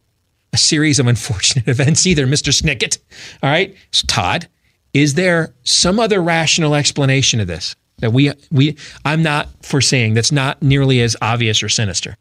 [0.53, 2.53] a series of unfortunate events either, Mr.
[2.53, 2.99] Snicket.
[3.43, 3.75] All right.
[3.91, 4.47] So Todd,
[4.93, 10.31] is there some other rational explanation of this that we we I'm not foreseeing that's
[10.31, 12.15] not nearly as obvious or sinister?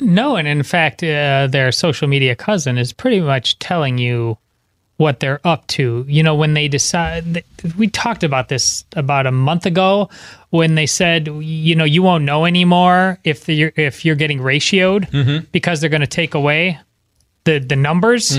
[0.00, 4.38] No, and in fact, uh, their social media cousin is pretty much telling you
[4.96, 6.04] what they're up to.
[6.08, 7.44] You know, when they decide,
[7.76, 10.08] we talked about this about a month ago
[10.50, 15.50] when they said, you know, you won't know anymore if you're if you're getting ratioed
[15.52, 16.78] because they're going to take away
[17.44, 18.36] the the numbers.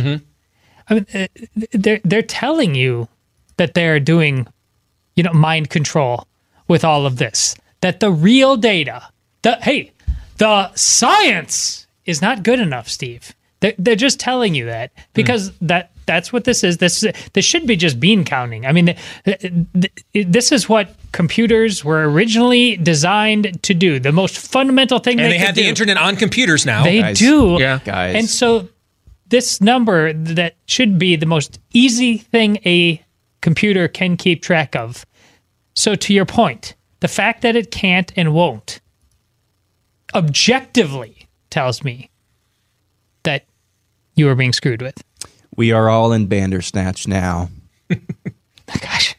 [0.90, 1.28] I mean, uh,
[1.72, 3.08] they're they're telling you
[3.58, 4.48] that they're doing,
[5.16, 6.28] you know, mind control
[6.68, 7.56] with all of this.
[7.82, 9.04] That the real data,
[9.44, 9.92] the hey,
[10.38, 13.34] the science is not good enough, Steve.
[13.62, 16.78] They're, they're just telling you that because that that's what this is.
[16.78, 18.66] This this should be just bean counting.
[18.66, 18.96] I mean,
[19.26, 24.00] th- th- this is what computers were originally designed to do.
[24.00, 25.70] The most fundamental thing And they, they could have the do.
[25.70, 26.84] internet on computers now.
[26.84, 27.18] They Guys.
[27.20, 27.58] do.
[27.60, 27.80] Yeah.
[27.84, 28.16] Guys.
[28.16, 28.68] And so
[29.30, 33.04] this number that should be the most easy thing a
[33.46, 35.06] computer can keep track of.
[35.76, 38.80] So to your point, the fact that it can't and won't
[40.16, 42.10] objectively tells me
[43.22, 43.46] that
[44.16, 45.00] you are being screwed with.
[45.56, 47.50] We are all in Bandersnatch now.
[48.82, 49.16] Gosh,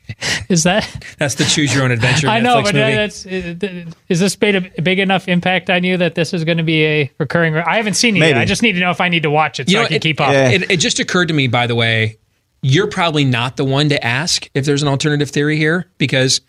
[0.48, 1.04] is that?
[1.18, 2.94] That's the choose your own adventure I Netflix know, but uh, movie.
[2.96, 6.58] that's uh, is this made a big enough impact on you that this is going
[6.58, 7.56] to be a recurring?
[7.56, 8.36] I haven't seen it yet.
[8.36, 9.86] I just need to know if I need to watch it so You know, I
[9.86, 10.32] can it- keep up.
[10.32, 10.48] Yeah.
[10.50, 12.18] It, it just occurred to me, by the way,
[12.66, 16.40] you're probably not the one to ask if there's an alternative theory here because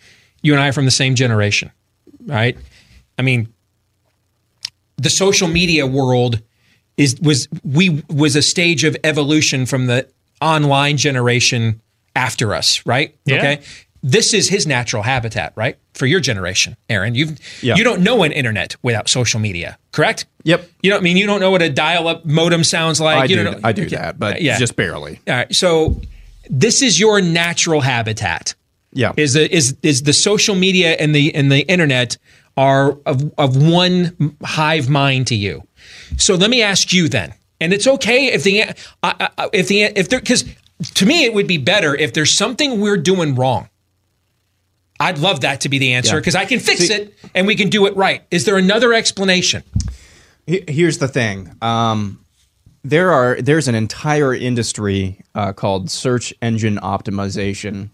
[0.42, 1.72] you and I are from the same generation,
[2.26, 2.58] right?
[3.20, 3.54] I mean,
[4.98, 6.42] the social media world
[6.98, 10.08] is was we was a stage of evolution from the
[10.42, 11.82] online generation
[12.16, 13.16] after us, right?
[13.26, 13.38] Yeah.
[13.38, 13.62] Okay.
[14.04, 15.78] This is his natural habitat, right?
[15.94, 17.16] For your generation, Aaron.
[17.16, 17.76] You've Yeah.
[17.76, 20.26] you don't know an internet without social media, correct?
[20.44, 20.70] Yep.
[20.84, 23.18] You know, I mean, you don't know what a dial-up modem sounds like.
[23.18, 23.44] I you do.
[23.44, 23.96] don't know, I do okay.
[23.96, 24.58] that, but Yeah.
[24.60, 25.20] just barely.
[25.28, 25.54] All right.
[25.56, 26.00] So
[26.50, 28.56] this is your natural habitat.
[28.94, 29.12] Yeah.
[29.18, 32.18] Is the is is the social media and the and the internet
[32.56, 35.68] are of of one hive mind to you.
[36.18, 38.64] So let me ask you then, and it's okay if the
[39.54, 40.46] if the if there because
[40.96, 43.70] to me it would be better if there's something we're doing wrong.
[45.00, 46.20] I'd love that to be the answer Yeah.
[46.20, 48.24] because I can fix it and we can do it right.
[48.32, 49.64] Is there another explanation?
[50.46, 51.56] Here's the thing.
[51.62, 52.24] Um,
[52.84, 57.90] there are there's an entire industry uh, called search engine optimization.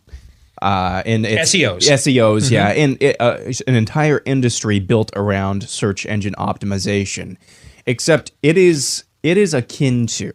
[0.62, 1.90] Uh, and it's, SEOs.
[1.90, 3.38] SEOs, yeah, and it, uh,
[3.68, 7.36] an entire industry built around search engine optimization.
[7.86, 10.32] Except it is it is akin to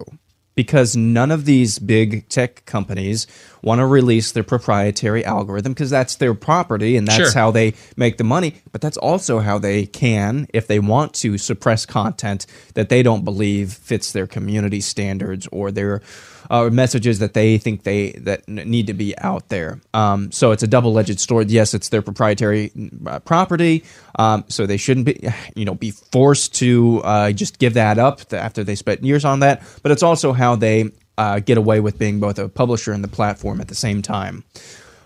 [0.58, 3.28] because none of these big tech companies
[3.62, 7.32] want to release their proprietary algorithm because that's their property and that's Sure.
[7.32, 8.56] how they make the money.
[8.72, 12.44] But that's also how they can, if they want to, suppress content
[12.74, 16.02] that they don't believe fits their community standards or their
[16.50, 19.80] uh, messages that they think they that need to be out there.
[19.94, 21.50] Um, so it's a double-edged sword.
[21.50, 22.72] Yes, it's their proprietary
[23.06, 23.84] uh, property,
[24.18, 25.20] um, so they shouldn't be,
[25.54, 29.40] you know, be forced to uh, just give that up after they spent years on
[29.40, 29.62] that.
[29.82, 33.08] But it's also how they uh, get away with being both a publisher and the
[33.08, 34.44] platform at the same time.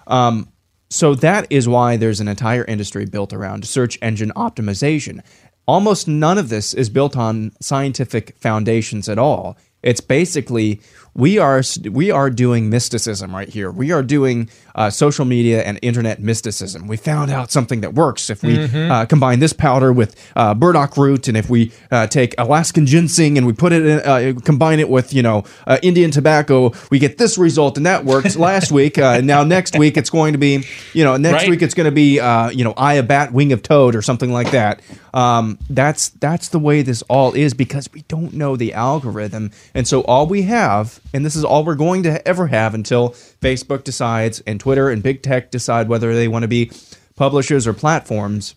[0.06, 0.48] Um,
[0.90, 5.22] so that is why there's an entire industry built around search engine optimization.
[5.66, 9.56] Almost none of this is built on scientific foundations at all.
[9.82, 10.82] It's basically
[11.14, 13.70] we are we are doing mysticism right here.
[13.70, 16.86] We are doing uh, social media and internet mysticism.
[16.86, 18.90] We found out something that works if we Mm-hmm.
[18.90, 23.36] uh, combine this powder with uh, burdock root, and if we uh, take Alaskan ginseng
[23.36, 26.98] and we put it in, uh, combine it with you know uh, Indian tobacco, we
[26.98, 28.96] get this result, and that worked last week.
[28.98, 31.50] Uh, and now next week it's going to be you know next Right.
[31.50, 34.00] week it's going to be uh, you know eye of bat, wing of toad, or
[34.02, 34.80] something like that.
[35.14, 39.86] Um, that's that's the way this all is because we don't know the algorithm, and
[39.86, 43.10] so all we have, and this is all we're going to ever have until
[43.40, 46.70] Facebook decides and Twitter and big tech decide whether they want to be
[47.14, 48.54] publishers or platforms.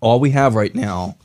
[0.00, 1.16] All we have right now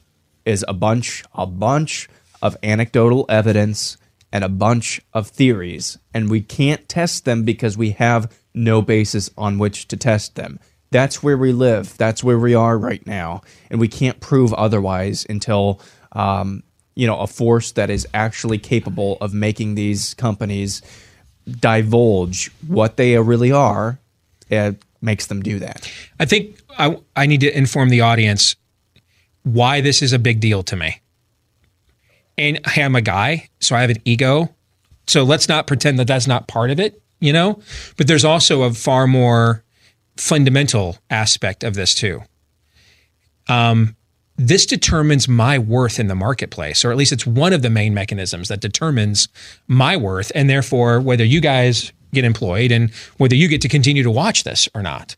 [0.45, 2.09] is a bunch, a bunch
[2.41, 3.97] of anecdotal evidence
[4.33, 9.29] and a bunch of theories, and we can't test them because we have no basis
[9.37, 10.59] on which to test them.
[10.91, 11.97] That's where we live.
[11.97, 15.79] That's where we are right now, and we can't prove otherwise until
[16.11, 16.63] um,
[16.95, 20.81] you know a force that is actually capable of making these companies
[21.49, 23.99] divulge what they really are.
[24.49, 25.91] It makes them do that.
[26.19, 28.55] I think I, I need to inform the audience
[29.43, 31.01] why this is a big deal to me.
[32.37, 34.53] And hey, I'm a guy, so I have an ego.
[35.07, 37.59] So let's not pretend that that's not part of it, you know?
[37.97, 39.63] But there's also a far more
[40.17, 42.21] fundamental aspect of this, too.
[43.47, 43.95] Um,
[44.37, 47.93] this determines my worth in the marketplace, or at least it's one of the main
[47.93, 49.27] mechanisms that determines
[49.67, 54.03] my worth, and therefore whether you guys get employed and whether you get to continue
[54.03, 55.15] to watch this or not.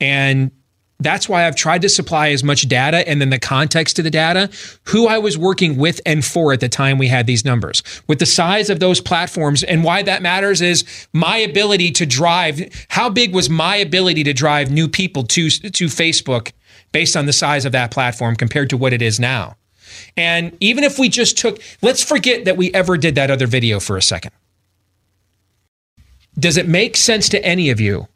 [0.00, 0.52] And
[1.00, 4.10] that's why I've tried to supply as much data and then the context to the
[4.10, 4.50] data,
[4.84, 7.84] who I was working with and for at the time we had these numbers.
[8.08, 12.68] With the size of those platforms and why that matters is my ability to drive
[12.88, 16.52] how big was my ability to drive new people to to Facebook
[16.90, 19.56] based on the size of that platform compared to what it is now.
[20.16, 23.78] And even if we just took let's forget that we ever did that other video
[23.78, 24.32] for a second.
[26.36, 28.08] Does it make sense to any of you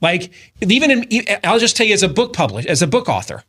[0.00, 0.30] Like
[0.60, 3.44] even in I'll just tell you as a book publisher, as a book author,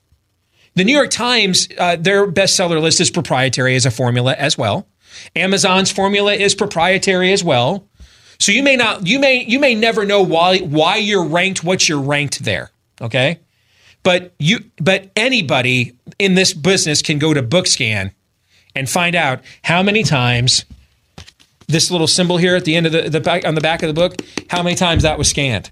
[0.76, 4.88] the New York Times, uh, their bestseller list is proprietary as a formula as well.
[5.36, 7.88] Amazon's formula is proprietary as well.
[8.40, 11.90] So you may not, you may, you may never know why why you're ranked what
[11.90, 12.70] you're ranked there.
[13.02, 13.40] Okay,
[14.04, 18.12] but you, but anybody in this business can go to BookScan
[18.76, 20.66] and find out how many times
[21.68, 23.88] this little symbol here at the end of the, the back on the back of
[23.88, 25.72] the book, how many times that was scanned.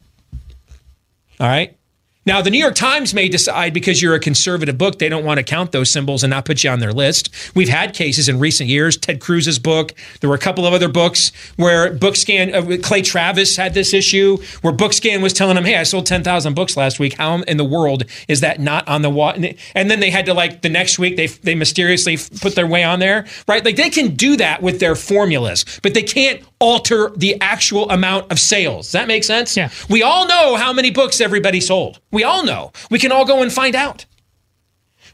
[1.39, 1.77] All right.
[2.27, 5.37] Now, the New York Times may decide because you're a conservative book, they don't want
[5.37, 7.29] to count those symbols and not put you on their list.
[7.53, 8.97] We've had cases in recent years.
[8.97, 9.93] Ted Cruz's book.
[10.21, 14.37] There were a couple of other books where BookScan, uh, Clay Travis had this issue
[14.61, 17.13] where BookScan was telling him, "Hey, I sold ten thousand books last week.
[17.13, 19.33] How in the world is that not on the wall?"
[19.75, 22.83] And then they had to like the next week they they mysteriously put their way
[22.83, 23.63] on there, right?
[23.63, 28.31] Like they can do that with their formulas, but they can't alter the actual amount
[28.31, 28.87] of sales.
[28.87, 29.55] Does that make sense?
[29.55, 29.69] Yeah.
[29.89, 31.99] We all know how many books everybody sold.
[32.15, 32.71] We all know.
[32.89, 34.05] We can all go and find out.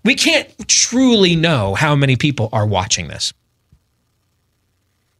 [0.06, 3.34] We can't truly know how many people are watching this.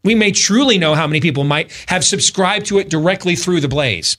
[0.04, 3.68] We may truly know how many people might have subscribed to it directly through the
[3.68, 4.18] blaze.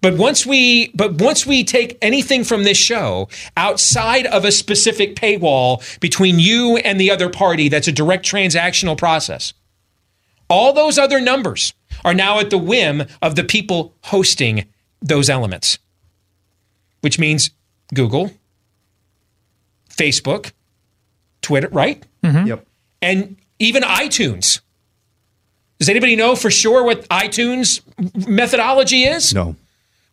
[0.00, 5.16] But once we but once we take anything from this show outside of a specific
[5.16, 9.54] paywall between you and the other party that's a direct transactional process,
[10.48, 11.74] all those other numbers
[12.04, 14.66] are now at the whim of the people hosting
[15.02, 15.80] those elements,
[17.00, 17.50] which means
[17.94, 18.30] Google,
[19.90, 20.52] Facebook,
[21.42, 22.04] Twitter, right?
[22.22, 22.46] Mm-hmm.
[22.46, 22.66] Yep.
[23.02, 24.60] And even iTunes.
[25.78, 27.80] Does anybody know for sure what iTunes
[28.26, 29.32] methodology is?
[29.32, 29.56] No.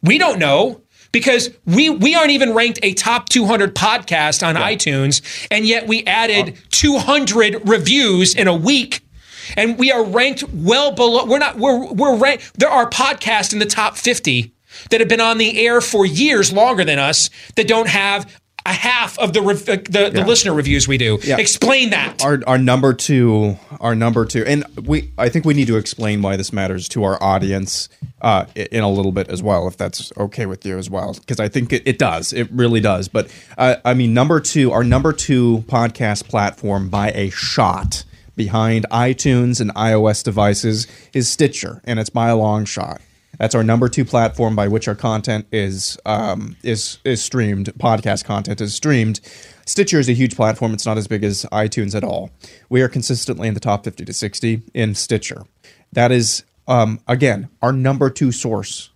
[0.03, 0.81] We don't know
[1.11, 6.03] because we we aren't even ranked a top 200 podcast on iTunes, and yet we
[6.05, 9.01] added 200 reviews in a week,
[9.57, 11.25] and we are ranked well below.
[11.25, 11.57] We're not.
[11.57, 12.59] We're we're ranked.
[12.59, 14.51] There are podcasts in the top 50
[14.89, 18.29] that have been on the air for years longer than us that don't have
[18.65, 21.19] a half of the rev- uh, the, the listener reviews we do.
[21.21, 21.37] Yeah.
[21.37, 22.23] Explain that.
[22.23, 25.11] Our, our number two, our number two, and we.
[25.17, 27.89] I think we need to explain why this matters to our audience
[28.21, 31.39] uh, in a little bit as well, if that's okay with you as well, because
[31.39, 33.07] I think it, it does, it really does.
[33.07, 38.03] But uh, I mean, number two, our number two podcast platform by a shot
[38.35, 42.99] behind iTunes and iOS devices is Stitcher, and it's by a long shot.
[43.39, 47.73] That's our number two platform by which our content is um, is is streamed.
[47.77, 49.19] Podcast content is streamed.
[49.65, 50.73] Stitcher is a huge platform.
[50.73, 52.31] It's not as big as iTunes at all.
[52.69, 55.43] We are consistently in the top fifty to sixty in Stitcher.
[55.91, 58.89] That is um, again our number two source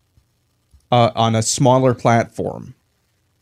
[0.91, 2.75] uh, on a smaller platform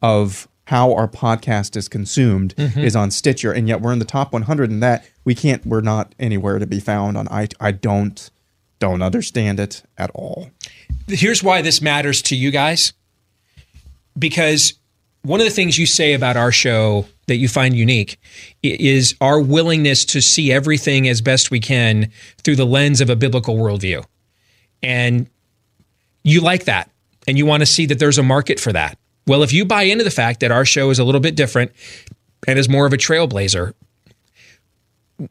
[0.02, 2.54] of how our podcast is consumed
[2.84, 5.06] is on Stitcher, and yet we're in the top 100 in that.
[5.24, 5.66] We can't.
[5.66, 7.48] We're not anywhere to be found on i.
[7.60, 8.30] I don't
[8.80, 10.50] don't understand it at all.
[11.08, 12.94] here's why this matters to you guys.
[14.18, 14.74] Because
[15.24, 18.20] one of the things you say about our show that you find unique
[18.64, 22.12] is our willingness to see everything as best we can
[22.44, 24.04] through the lens of a biblical worldview.
[24.82, 25.30] And
[26.24, 26.90] you like that
[27.28, 28.98] and you want to see that there's a market for that.
[29.26, 31.72] Well if you buy into the fact that our show is a little bit different
[32.48, 33.74] and is more of a trailblazer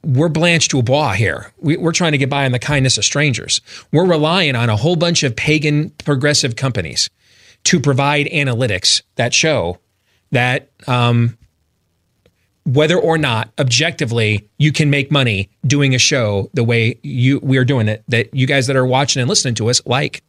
[0.02, 1.52] we're blanched Blanche Dubois here.
[1.58, 3.60] We, we're trying to get by on the kindness of strangers.
[3.92, 7.08] We're relying on a whole bunch of pagan progressive companies
[7.64, 9.78] to provide analytics that show
[10.32, 11.38] that um,
[12.64, 17.56] whether or not objectively you can make money doing a show the way you we
[17.58, 20.22] are doing it, that you guys that are watching and listening to us like.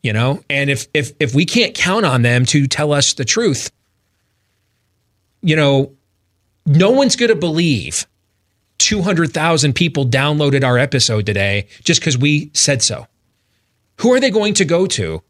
[0.00, 3.24] You know, and if if if we can't count on them to tell us the
[3.24, 3.72] truth,
[5.42, 5.92] you know,
[6.66, 8.06] no one's going to believe
[8.78, 13.06] 200,000 people downloaded our episode today just because we said so.
[13.98, 15.22] Who are they going to go to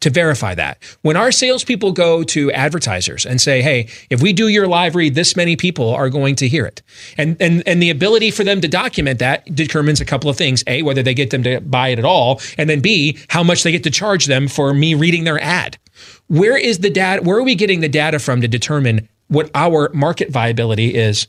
[0.00, 0.78] to verify that?
[1.02, 5.14] When our salespeople go to advertisers and say, hey, if we do your live read,
[5.14, 6.82] this many people are going to hear it.
[7.16, 10.64] And, and, and the ability for them to document that determines a couple of things.
[10.66, 12.40] A, whether they get them to buy it at all.
[12.56, 15.78] And then B, how much they get to charge them for me reading their ad.
[16.26, 17.22] Where is the data?
[17.22, 21.28] Where are we getting the data from to determine what our market viability is?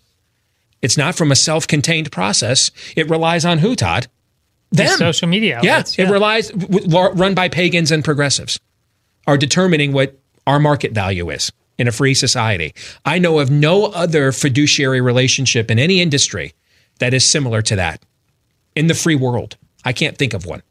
[0.81, 2.71] It's not from a self-contained process.
[2.95, 4.07] It relies on who, Todd?
[4.71, 4.97] Them.
[4.97, 8.59] social media Outlets, Yeah, outlets, it relies w- w- run by pagans and progressives
[9.25, 12.73] are determining what our market value is in a free society.
[13.03, 16.53] I know of no other fiduciary relationship in any industry
[16.99, 18.03] that is similar to that
[18.75, 19.57] in the free world.
[19.83, 20.61] I can't think of one.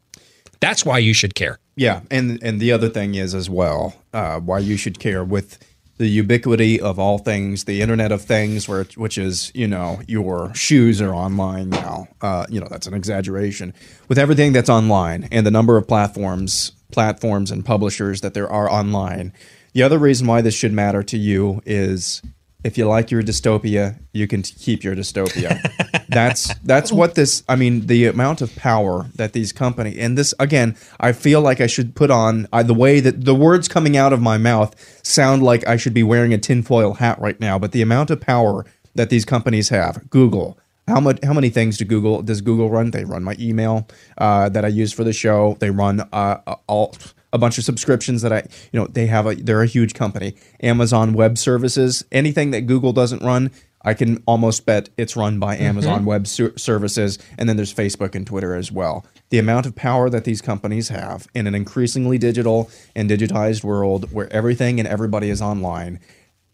[0.61, 1.59] That's why you should care.
[1.75, 5.57] Yeah, and and the other thing is as well uh, why you should care with
[5.99, 10.53] the ubiquity of all things, the Internet of Things, where which is you know your
[10.55, 12.07] shoes are online now.
[12.21, 13.73] Uh, you know that's an exaggeration.
[14.07, 18.71] With everything that's online and the number of platforms, platforms and publishers that there are
[18.71, 19.33] online.
[19.73, 22.23] The other reason why this should matter to you is
[22.63, 25.61] if you like your dystopia, you can keep your dystopia.
[26.09, 27.43] that's that's what this.
[27.47, 30.75] I mean, the amount of power that these company and this again.
[30.99, 34.11] I feel like I should put on uh, the way that the words coming out
[34.11, 37.57] of my mouth sound like I should be wearing a tinfoil hat right now.
[37.57, 38.65] But the amount of power
[38.95, 40.57] that these companies have, Google,
[40.87, 41.19] How much?
[41.23, 42.91] How many things do Google does Google run?
[42.91, 43.87] They run my email
[44.17, 45.55] uh, that I use for the show.
[45.59, 46.95] They run uh, all
[47.31, 50.35] a bunch of subscriptions that I, you know, they have a they're a huge company.
[50.61, 53.51] Amazon Web Services, anything that Google doesn't run,
[53.81, 55.65] I can almost bet it's run by mm-hmm.
[55.65, 59.05] Amazon Web Ser- Services, and then there's Facebook and Twitter as well.
[59.29, 64.11] The amount of power that these companies have in an increasingly digital and digitized world
[64.11, 65.99] where everything and everybody is online,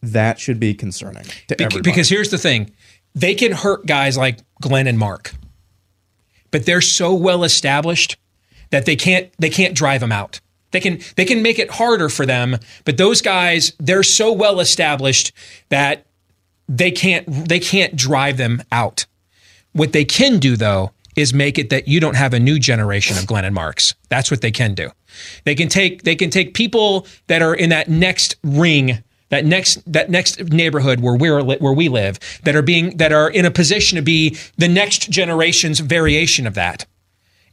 [0.02, 1.82] that should be concerning to Bec- everybody.
[1.90, 2.72] because here's the thing
[3.16, 5.34] they can hurt guys like Glenn and Mark,
[6.52, 8.18] but they're so well established
[8.70, 10.42] that they can't they can't drive them out.
[10.76, 14.60] They can they can make it harder for them, but those guys they're so well
[14.60, 15.32] established
[15.70, 16.06] that
[16.68, 19.06] they can't they can't drive them out.
[19.72, 23.18] What they can do though is make it that you don't have a new generation
[23.18, 23.96] of Glenn and Marks.
[24.10, 24.92] That's what they can do.
[25.46, 29.82] They can take they can take people that are in that next ring, that next
[29.90, 33.52] that next neighborhood where we're where we live, that are being that are in a
[33.52, 36.86] position to be the next generation's variation of that.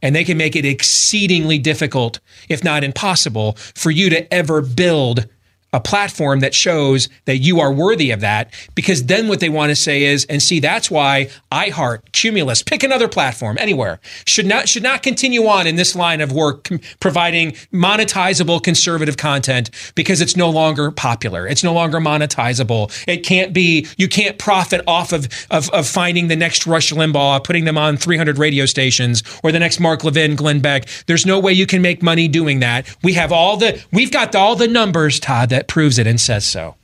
[0.03, 2.19] And they can make it exceedingly difficult,
[2.49, 5.27] if not impossible, for you to ever build
[5.73, 8.53] a platform that shows that you are worthy of that.
[8.75, 12.83] Because then what they want to say is, and see, that's why iHeart, Cumulus, pick
[12.83, 16.79] another platform anywhere should not should not continue on in this line of work, com-
[16.99, 21.47] providing monetizable conservative content because it's no longer popular.
[21.47, 22.91] It's no longer monetizable.
[23.07, 23.87] It can't be.
[23.97, 27.97] You can't profit off of of, of finding the next Rush Limbaugh, putting them on
[27.97, 30.87] 300 radio stations, or the next Mark Levin, Glenn Beck.
[31.07, 32.87] There's no way you can make money doing that.
[33.03, 36.45] We have all the we've got all the numbers, Todd, that proves it and says
[36.45, 36.75] so.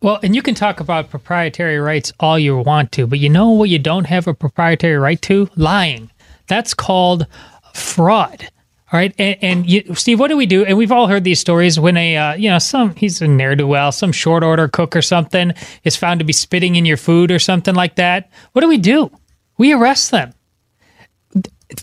[0.00, 3.50] Well, and you can talk about proprietary rights all you want to, but you know
[3.50, 5.48] what you don't have a proprietary right to?
[5.54, 6.10] Lying.
[6.48, 7.26] That's called
[7.72, 8.48] fraud.
[8.92, 10.66] All right, and, and you, Steve, what do we do?
[10.66, 13.56] And we've all heard these stories when a uh, you know some he's a ne'er
[13.56, 15.52] do well, some short order cook or something
[15.84, 18.30] is found to be spitting in your food or something like that.
[18.52, 19.10] What do we do?
[19.56, 20.34] We arrest them.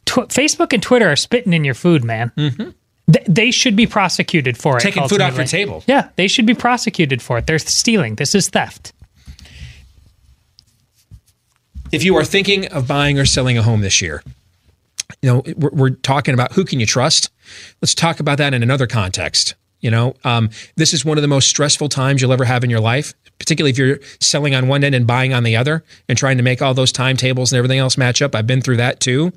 [0.06, 2.32] Tw- Facebook and Twitter are spitting in your food, man.
[2.38, 2.70] Mm-hmm.
[3.12, 4.82] Th- they should be prosecuted for it.
[4.82, 5.84] Taking food off your table.
[5.88, 7.48] Yeah, they should be prosecuted for it.
[7.48, 8.16] They're stealing.
[8.16, 8.94] This is theft.
[11.92, 14.24] if you are thinking of buying or selling a home this year,
[15.22, 17.32] you know, we're, we're talking about who can you trust.
[17.82, 19.56] Let's talk about that in another context.
[19.82, 22.70] You know, um, this is one of the most stressful times you'll ever have in
[22.70, 26.18] your life, particularly if you're selling on one end and buying on the other and
[26.18, 28.36] trying to make all those timetables and everything else match up.
[28.36, 29.32] I've been through that too.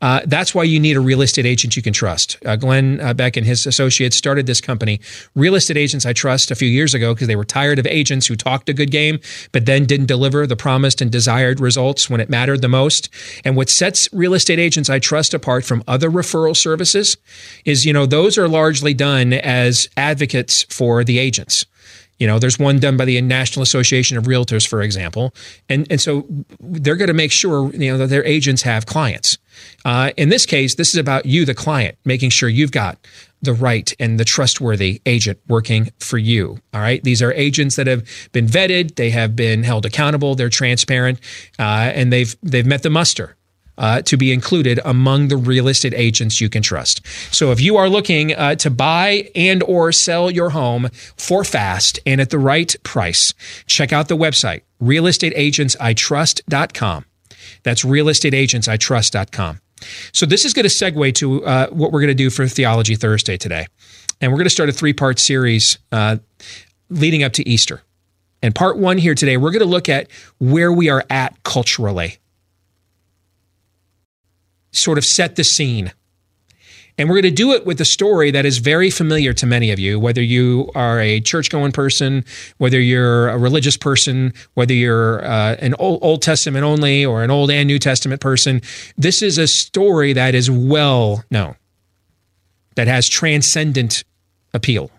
[0.00, 2.36] Uh, that's why you need a real estate agent you can trust.
[2.44, 5.00] Uh, Glenn uh, Beck and his associates started this company,
[5.34, 8.26] Real Estate Agents I Trust, a few years ago because they were tired of agents
[8.26, 9.20] who talked a good game
[9.52, 13.08] but then didn't deliver the promised and desired results when it mattered the most.
[13.44, 17.16] And what sets Real Estate Agents I Trust apart from other referral services
[17.64, 21.66] is, you know, those are largely done as advocates for the agents.
[22.18, 25.34] You know, there's one done by the National Association of Realtors, for example,
[25.68, 26.26] and and so
[26.60, 29.38] they're going to make sure you know that their agents have clients.
[29.84, 32.98] Uh, in this case, this is about you, the client, making sure you've got
[33.42, 36.58] the right and the trustworthy agent working for you.
[36.72, 40.48] All right, these are agents that have been vetted, they have been held accountable, they're
[40.48, 41.18] transparent,
[41.58, 43.36] uh, and they've they've met the muster
[43.82, 47.06] uh, to be included among the real estate agents you can trust.
[47.34, 51.98] So if you are looking uh, to buy and or sell your home for fast
[52.06, 53.34] and at the right price,
[53.66, 57.04] check out the website realestateagentsitrust.com.
[57.62, 59.60] That's realestateagentsitrust.com.
[60.12, 62.94] So this is going to segue to uh, what we're going to do for Theology
[62.94, 63.66] Thursday today.
[64.20, 66.18] And we're going to start a three-part series uh,
[66.88, 67.82] leading up to Easter.
[68.42, 72.18] And part one here today, we're going to look at where we are at culturally
[74.72, 75.92] sort of set the scene.
[76.98, 79.70] And we're going to do it with a story that is very familiar to many
[79.70, 82.24] of you, whether you are a church going person,
[82.58, 87.30] whether you're a religious person, whether you're uh, an Old, Old Testament only or an
[87.30, 88.60] Old and New Testament person.
[88.98, 91.56] This is a story that is well known,
[92.74, 94.04] that has transcendent
[94.52, 94.90] appeal.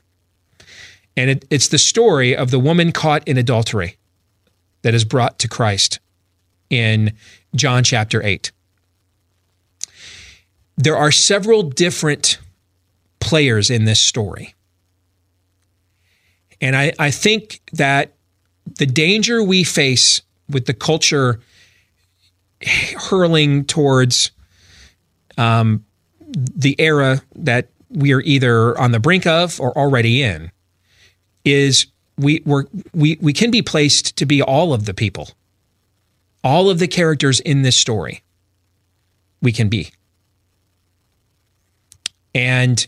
[1.16, 3.98] And it, it's the story of the woman caught in adultery
[4.82, 6.00] that is brought to Christ
[6.72, 7.14] in
[7.56, 8.52] John chapter 8
[10.78, 12.40] there are several different
[13.20, 14.56] players in this story.
[16.62, 18.14] And I, I think that
[18.78, 21.40] the danger we face with the culture
[23.10, 24.32] hurling towards
[25.38, 25.86] um,
[26.20, 30.52] the era that we are either on the brink of or already in
[31.46, 31.88] is
[32.18, 35.30] we we're, we we can be placed to be all of the people,
[36.44, 38.24] all of the characters in this story.
[39.42, 39.92] We can be.
[42.34, 42.86] And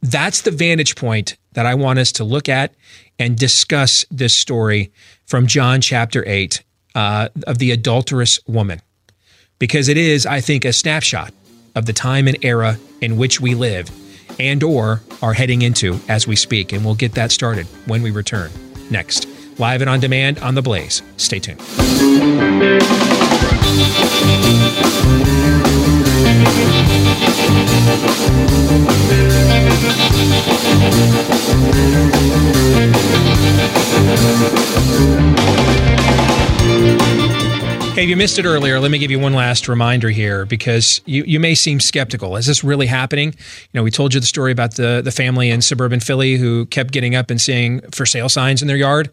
[0.00, 2.74] that's the vantage point that I want us to look at
[3.18, 4.92] and discuss this story
[5.26, 6.62] from John chapter 8
[6.94, 8.80] uh, of the adulterous woman,
[9.58, 11.32] because it is, I think, a snapshot
[11.74, 13.90] of the time and era in which we live
[14.38, 16.72] and or are heading into as we speak.
[16.72, 18.50] And we'll get that started when we return
[18.90, 19.26] next.
[19.58, 21.02] Live and on demand on The Blaze.
[21.16, 21.60] Stay tuned.
[37.94, 41.02] Hey, if you missed it earlier, let me give you one last reminder here because
[41.04, 42.36] you, you may seem skeptical.
[42.36, 43.28] Is this really happening?
[43.28, 46.64] You know, we told you the story about the, the family in suburban Philly who
[46.66, 49.12] kept getting up and seeing for sale signs in their yard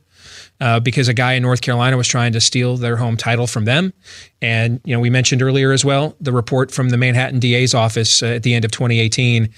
[0.61, 3.65] uh, because a guy in North Carolina was trying to steal their home title from
[3.65, 3.93] them.
[4.41, 8.23] And, you know, we mentioned earlier as well the report from the Manhattan DA's office
[8.23, 9.49] uh, at the end of 2018.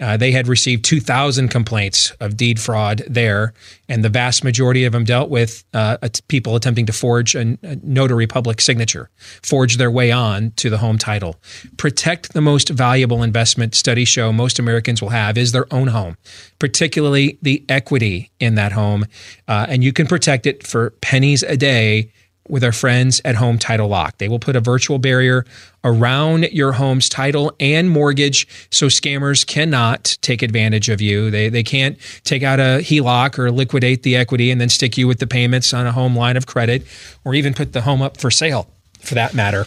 [0.00, 3.52] Uh, they had received 2,000 complaints of deed fraud there,
[3.86, 5.98] and the vast majority of them dealt with uh,
[6.28, 9.10] people attempting to forge a, a notary public signature,
[9.42, 11.36] forge their way on to the home title.
[11.76, 16.16] Protect the most valuable investment studies show most Americans will have is their own home,
[16.58, 19.04] particularly the equity in that home.
[19.48, 22.10] Uh, and you can protect it for pennies a day
[22.48, 24.18] with our friends at Home Title Lock.
[24.18, 25.44] They will put a virtual barrier
[25.84, 31.30] around your home's title and mortgage so scammers cannot take advantage of you.
[31.30, 35.06] They, they can't take out a HELOC or liquidate the equity and then stick you
[35.06, 36.86] with the payments on a home line of credit
[37.24, 38.68] or even put the home up for sale
[39.00, 39.66] for that matter.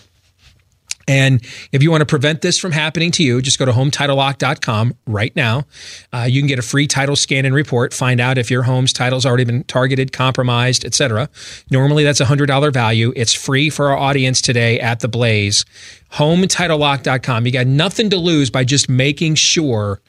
[1.14, 4.98] And if you want to prevent this from happening to you, just go to hometitlelock.com
[5.06, 5.68] right now.
[6.12, 8.92] Uh, you can get a free title scan and report, find out if your home's
[8.92, 11.30] title's already been targeted, compromised, etc.
[11.70, 13.14] Normally that's a $100 value.
[13.16, 15.66] It's free for our audience today at The Blaze.
[16.14, 17.46] Hometitlelock.com.
[17.46, 20.02] You got nothing to lose by just making sure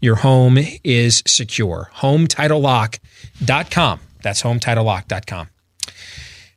[0.00, 1.90] your home is secure.
[1.94, 4.00] Hometitlelock.com.
[4.22, 5.48] That's hometitlelock.com.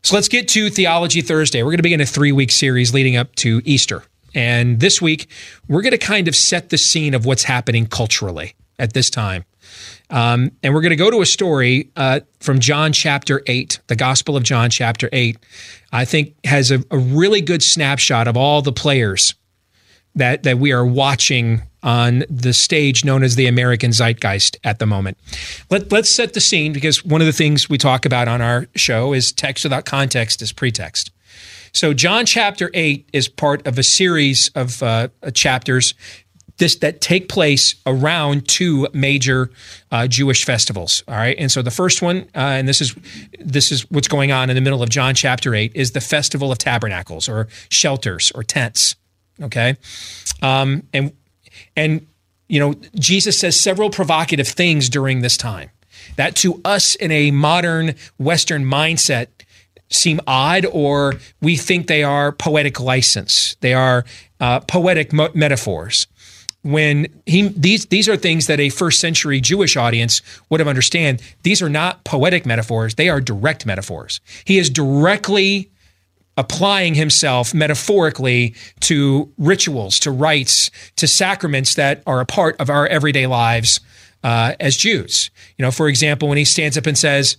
[0.04, 1.64] So let's get to Theology Thursday.
[1.64, 4.04] We're going to begin a three week series leading up to Easter.
[4.36, 5.30] And this week,
[5.70, 9.46] we're going to kind of set the scene of what's happening culturally at this time.
[10.10, 13.96] Um, and we're going to go to a story uh, from John chapter 8, the
[13.96, 15.38] Gospel of John chapter 8.
[15.94, 19.36] I think has a, a really good snapshot of all the players
[20.16, 24.86] that, that we are watching on the stage known as the American zeitgeist at the
[24.86, 25.18] moment.
[25.70, 28.68] Let, let's set the scene because one of the things we talk about on our
[28.76, 31.12] show is text without context is pretext.
[31.76, 35.96] So, John chapter 8 is part of a series of uh, chapters
[36.58, 39.50] this, that take place around two major
[39.92, 41.04] uh, Jewish festivals.
[41.08, 42.96] All right, and so the first one, uh, and this is
[43.40, 46.52] this is what's going on in the middle of John chapter eight, is the festival
[46.52, 48.96] of tabernacles or shelters or tents.
[49.42, 49.76] Okay,
[50.42, 51.12] um, and
[51.76, 52.06] and,
[52.48, 55.70] you know, Jesus says several provocative things during this time
[56.16, 59.28] that to us in a modern Western mindset
[59.90, 63.56] seem odd or we think they are poetic license.
[63.62, 64.06] They are
[64.40, 66.08] uh, poetic mo- metaphors.
[66.64, 71.22] When he these these are things that a first century Jewish audience would have understand.
[71.44, 74.22] These are not poetic metaphors; they are direct metaphors.
[74.46, 75.70] He is directly
[76.38, 82.88] applying himself metaphorically to rituals, to rites, to sacraments that are a part of our
[82.88, 83.80] everyday lives
[84.24, 85.30] uh, as Jews.
[85.58, 87.38] You know, for example, when he stands up and says,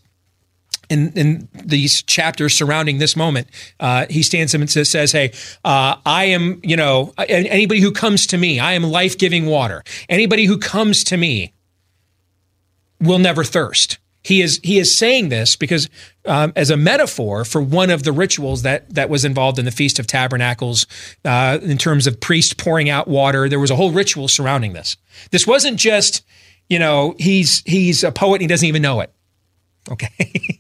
[0.91, 3.49] in, in these chapters surrounding this moment,
[3.81, 5.33] uh, he stands up and says, Hey,
[5.65, 9.83] uh, I am, you know, anybody who comes to me, I am life giving water.
[10.09, 11.55] Anybody who comes to me
[13.01, 13.99] will never thirst.
[14.25, 15.89] He is he is saying this because
[16.25, 19.71] um, as a metaphor for one of the rituals that that was involved in the
[19.71, 20.87] Feast of Tabernacles,
[21.25, 23.49] uh, in terms of priest pouring out water.
[23.49, 24.97] There was a whole ritual surrounding this.
[25.31, 26.23] This wasn't just
[26.69, 29.13] you know he's he's a poet and he doesn't even know it.
[29.91, 30.09] Okay,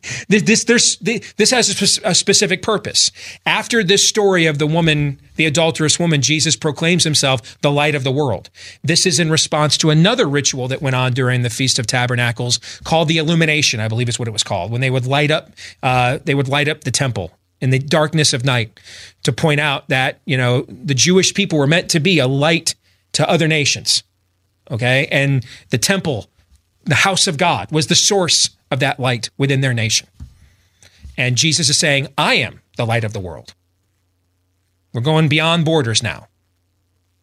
[0.29, 3.11] this this this has a, specific purpose.
[3.47, 8.05] After this story of the woman, the adulterous woman, Jesus proclaims himself the light of
[8.05, 8.51] the world.
[8.83, 12.59] This is in response to another ritual that went on during the Feast of Tabernacles
[12.85, 13.81] called the Illumination.
[13.81, 15.53] I believe is what it was called when they would light up
[15.83, 17.33] uh, they would light up the temple
[17.63, 18.79] in the darkness of night
[19.23, 22.75] to point out that you know the Jewish people were meant to be a light
[23.13, 24.03] to other nations.
[24.71, 26.29] Okay, and the temple,
[26.85, 30.09] the house of God, was the source of that light within their nation.
[31.17, 33.55] And Jesus is saying, I am the light of the world.
[34.93, 36.29] We're going beyond borders now.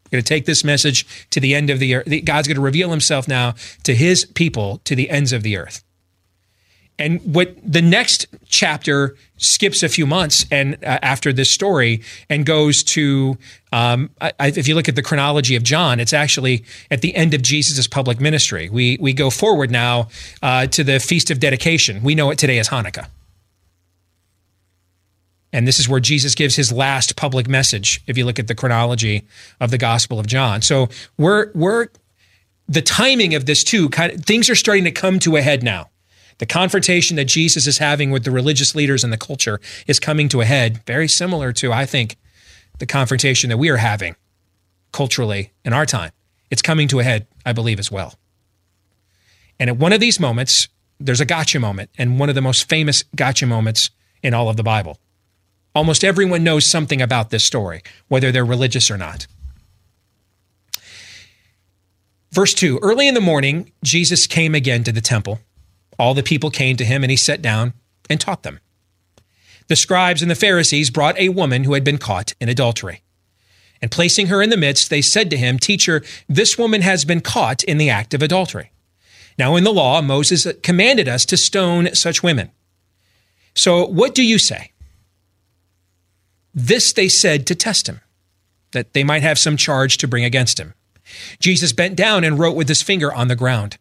[0.06, 2.26] We're going to take this message to the end of the earth.
[2.26, 3.54] God's going to reveal himself now
[3.84, 5.84] to his people to the ends of the earth.
[7.02, 12.46] And what the next chapter skips a few months and uh, after this story and
[12.46, 13.40] goes to,
[13.72, 17.34] um, I, if you look at the chronology of John, it's actually at the end
[17.34, 18.70] of Jesus' public ministry.
[18.70, 20.10] We we go forward now
[20.44, 22.04] uh, to the feast of dedication.
[22.04, 23.08] We know it today as Hanukkah.
[25.52, 28.56] And this is where Jesus gives his last public message, if you look at the
[28.56, 29.24] chronology
[29.60, 30.62] of the Gospel of John.
[30.62, 30.88] So
[31.18, 31.90] we're, we're,
[32.70, 35.62] the timing of this too, kind of, things are starting to come to a head
[35.62, 35.90] now.
[36.42, 40.28] The confrontation that Jesus is having with the religious leaders and the culture is coming
[40.30, 42.18] to a head, very similar to, I think,
[42.80, 44.16] the confrontation that we are having
[44.92, 46.10] culturally in our time.
[46.50, 48.16] It's coming to a head, I believe, as well.
[49.60, 50.68] And at one of these moments,
[51.00, 53.92] there's a gotcha moment, and one of the most famous gotcha moments
[54.24, 54.98] in all of the Bible.
[55.76, 59.28] Almost everyone knows something about this story, whether they're religious or not.
[62.32, 65.40] Verse 2 Early in the morning, Jesus came again to the temple.
[66.00, 67.74] All the people came to him, and he sat down
[68.10, 68.60] and taught them.
[69.68, 73.04] The scribes and the Pharisees brought a woman who had been caught in adultery.
[73.82, 77.22] And placing her in the midst, they said to him, Teacher, this woman has been
[77.22, 78.72] caught in the act of adultery.
[79.38, 82.52] Now, in the law, Moses commanded us to stone such women.
[83.56, 84.72] So, what do you say?
[86.54, 88.02] This they said to test him,
[88.72, 90.74] that they might have some charge to bring against him.
[91.40, 93.78] Jesus bent down and wrote with his finger on the ground.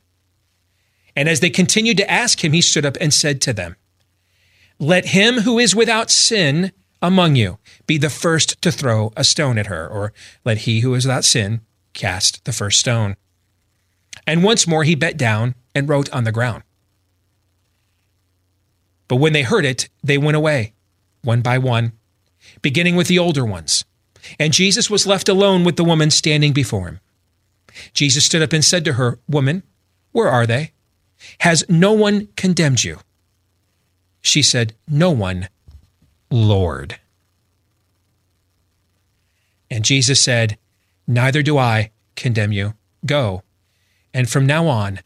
[1.16, 3.76] And as they continued to ask him, he stood up and said to them,
[4.78, 6.72] Let him who is without sin
[7.02, 10.12] among you be the first to throw a stone at her, or
[10.44, 11.60] let he who is without sin
[11.92, 13.16] cast the first stone.
[14.26, 16.62] And once more he bent down and wrote on the ground.
[19.08, 20.72] But when they heard it, they went away,
[21.22, 21.92] one by one,
[22.62, 23.84] beginning with the older ones.
[24.38, 27.00] And Jesus was left alone with the woman standing before him.
[27.92, 29.62] Jesus stood up and said to her, Woman,
[30.12, 30.72] where are they?
[31.40, 32.98] Has no one condemned you?
[34.20, 35.48] She said, No one,
[36.30, 36.98] Lord.
[39.70, 40.58] And Jesus said,
[41.06, 42.74] Neither do I condemn you.
[43.06, 43.42] Go,
[44.12, 45.00] and from now on,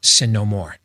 [0.00, 0.76] sin no more.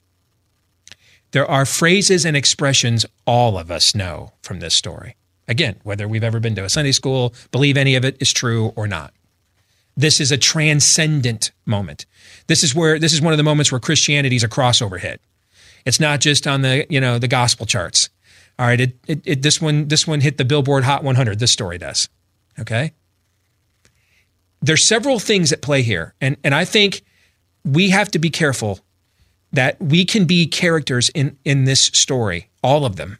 [1.32, 5.16] There are phrases and expressions all of us know from this story.
[5.48, 8.74] Again, whether we've ever been to a Sunday school, believe any of it is true
[8.76, 9.14] or not.
[9.98, 12.06] This is a transcendent moment.
[12.48, 15.22] This is where this is one of the moments where Christianity is a crossover hit.
[15.86, 18.10] It's not just on the you know the gospel charts.
[18.58, 21.40] All right, it, it, it, this one this one hit the Billboard Hot 100.
[21.40, 22.10] This story does.
[22.60, 22.94] Okay.
[24.62, 27.04] There's several things at play here, and and I think
[27.64, 28.80] we have to be careful
[29.54, 33.20] that we can be characters in in this story, all of them,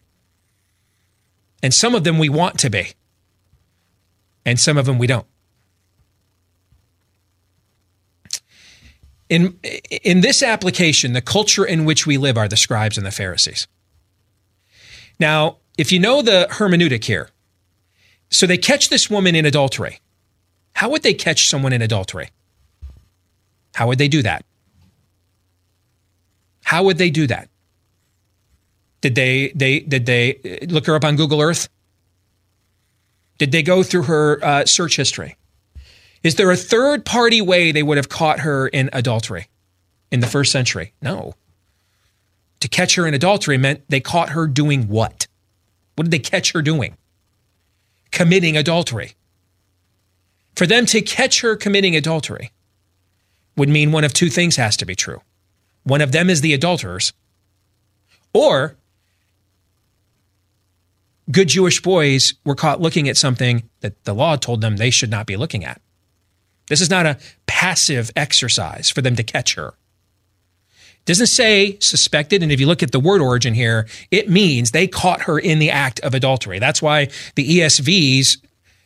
[1.62, 2.94] and some of them we want to be,
[4.46, 5.28] and some of them we don't.
[9.28, 9.60] In,
[10.04, 13.68] in this application, the culture in which we live are the scribes and the Pharisees.
[15.20, 17.30] Now, if you know the hermeneutic here,
[18.30, 20.00] so they catch this woman in adultery.
[20.74, 22.30] How would they catch someone in adultery?
[23.74, 24.46] How would they do that?
[26.64, 27.50] How would they do that?
[29.02, 31.70] Did they they did they look her up on Google Earth?
[33.38, 35.36] Did they go through her uh, search history?
[36.26, 39.48] Is there a third party way they would have caught her in adultery
[40.12, 40.92] in the first century?
[41.00, 41.36] No.
[42.62, 45.28] To catch her in adultery meant they caught her doing what?
[45.94, 46.98] What did they catch her doing?
[48.10, 49.14] Committing adultery.
[50.56, 52.50] For them to catch her committing adultery
[53.56, 55.22] would mean one of two things has to be true.
[55.84, 57.14] One of them is the adulterers,
[58.34, 58.78] or
[61.30, 65.12] good Jewish boys were caught looking at something that the law told them they should
[65.12, 65.80] not be looking at.
[66.68, 69.74] This is not a passive exercise for them to catch her.
[70.70, 74.72] It doesn't say suspected, and if you look at the word origin here, it means
[74.72, 76.58] they caught her in the act of adultery.
[76.58, 78.40] That's why the ESV's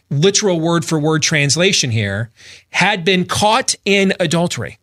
[0.10, 2.32] literal word for word translation here
[2.72, 4.80] had been caught in adultery.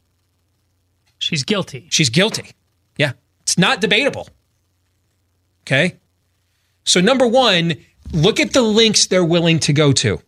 [1.18, 1.88] She's guilty.
[1.90, 2.52] She's guilty.
[2.96, 3.12] Yeah.
[3.42, 4.28] It's not debatable.
[5.62, 5.96] Okay.
[6.84, 7.74] So, number one,
[8.12, 10.20] look at the links they're willing to go to.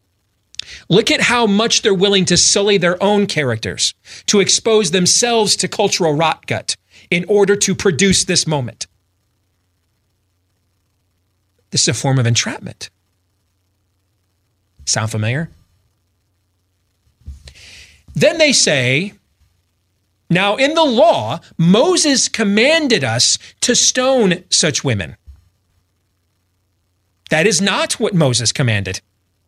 [0.89, 3.95] Look at how much they're willing to sully their own characters,
[4.27, 6.77] to expose themselves to cultural rotgut
[7.11, 8.87] in order to produce this moment.
[11.71, 12.91] This is a form of entrapment.
[14.85, 15.51] Sound familiar?
[18.15, 19.13] Then they say,
[20.31, 25.17] now in the law, Moses commanded us to stone such women.
[27.31, 29.01] That is not what Moses commanded,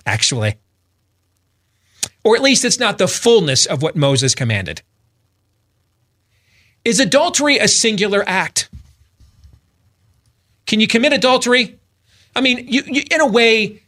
[0.04, 0.56] actually.
[2.22, 4.82] Or at least it's not the fullness of what Moses commanded.
[6.84, 8.68] Is adultery a singular act?
[10.66, 11.78] Can you commit adultery?
[12.36, 13.82] I mean, you, you, in a way,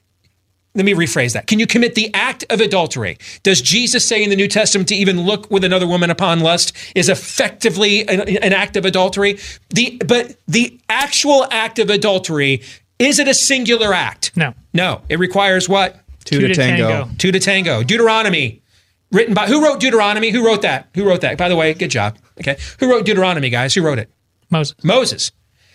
[0.75, 1.47] let me rephrase that.
[1.47, 3.19] Can you commit the act of adultery?
[3.43, 6.75] Does Jesus say in the New Testament to even look with another woman upon lust
[6.95, 9.39] is effectively an, an act of adultery?
[9.71, 12.63] The, but the actual act of adultery
[12.99, 14.31] Is it a singular act?
[14.37, 14.55] No.
[14.73, 15.03] No.
[15.09, 16.02] It requires what?
[16.25, 17.09] Two, to, tango.
[17.19, 17.83] Two to tango.
[17.83, 18.63] Deuteronomy.
[19.11, 20.31] Written by who wrote Deuteronomy?
[20.31, 20.89] Who wrote that?
[20.95, 21.37] Who wrote that?
[21.37, 22.19] By the way, good job.
[22.41, 22.57] Okay.
[22.81, 23.75] Who wrote Deuteronomy, guys?
[23.75, 24.11] Who wrote it?
[24.51, 24.77] Moses.
[24.83, 25.33] Moses.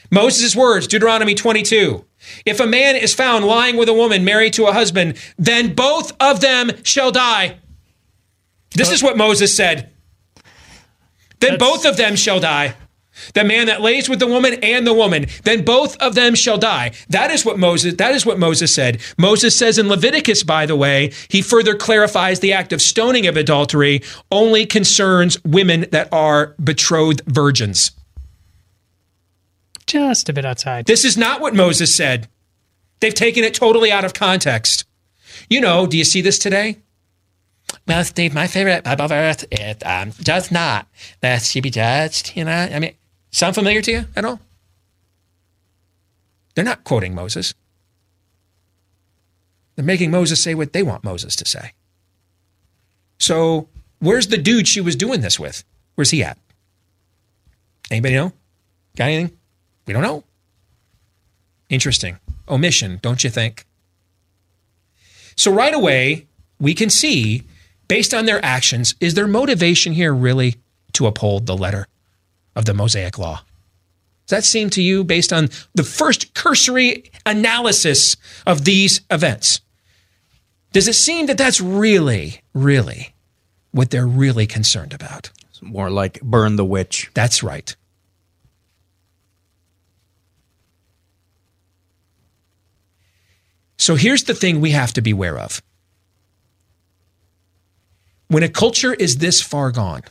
[0.10, 2.06] Moses' words, Deuteronomy 22.
[2.46, 6.14] If a man is found lying with a woman married to a husband, then both
[6.20, 7.60] of them shall die.
[8.72, 9.08] This is oh.
[9.08, 9.92] what Moses said.
[11.40, 12.76] Then That's- both of them shall die.
[13.34, 16.58] The man that lays with the woman and the woman, then both of them shall
[16.58, 16.92] die.
[17.10, 19.00] That is what Moses that is what Moses said.
[19.18, 23.38] Moses says in Leviticus by the way, he further clarifies the act of stoning of
[23.38, 27.92] adultery only concerns women that are betrothed virgins.
[29.86, 30.86] Just a bit outside.
[30.86, 32.28] This is not what Moses said.
[33.00, 34.86] They've taken it totally out of context.
[35.50, 36.78] You know, do you see this today?
[37.88, 40.88] Well, Steve, my favorite Bible verse is um, does not
[41.22, 42.36] that she be judged.
[42.36, 42.94] You know, I mean,
[43.32, 44.40] sound familiar to you at all?
[46.56, 47.54] They're not quoting Moses.
[49.76, 51.74] They're making Moses say what they want Moses to say.
[53.20, 55.64] So, where's the dude she was doing this with?
[55.96, 56.38] Where's he at?
[57.92, 58.34] Anybody know?
[58.96, 59.38] Got anything?
[59.86, 60.24] We don't know.
[61.70, 62.18] Interesting.
[62.50, 63.66] Omission, don't you think?
[65.36, 66.26] So, right away,
[66.60, 67.44] we can see,
[67.88, 70.56] based on their actions, is their motivation here really
[70.94, 71.88] to uphold the letter
[72.58, 73.44] of the Mosaic Law?
[74.26, 79.62] Does that seem to you, based on the first cursory analysis of these events,
[80.74, 83.14] does it seem that that's really, really
[83.72, 85.32] what they're really concerned about?
[85.62, 87.10] More like burn the witch.
[87.14, 87.76] That's right.
[93.78, 95.62] So here's the thing we have to beware of.
[98.28, 100.02] When a culture is this far gone,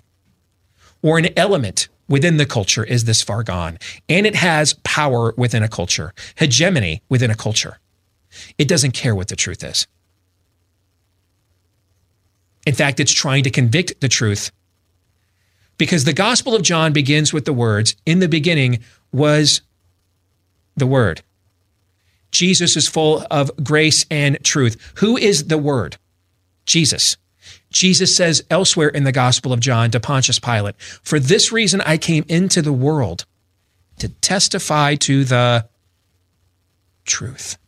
[1.03, 3.79] or an element within the culture is this far gone,
[4.09, 7.79] and it has power within a culture, hegemony within a culture,
[8.59, 9.87] it doesn't care what the truth is.
[12.67, 14.51] In fact, it's trying to convict the truth
[15.79, 18.81] because the Gospel of John begins with the words, In the beginning
[19.13, 19.61] was
[20.77, 21.23] the Word.
[22.31, 24.93] Jesus is full of grace and truth.
[24.97, 25.97] Who is the Word?
[26.67, 27.17] Jesus.
[27.71, 31.99] Jesus says elsewhere in the Gospel of John to Pontius Pilate, For this reason I
[31.99, 33.27] came into the world
[33.99, 35.69] to testify to the
[37.05, 37.59] truth.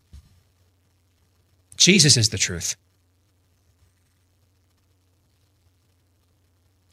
[1.77, 2.77] Jesus is the truth.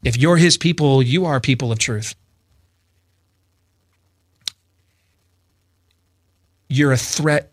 [0.04, 2.14] If you're his people, you are people of truth.
[6.68, 7.52] You're a threat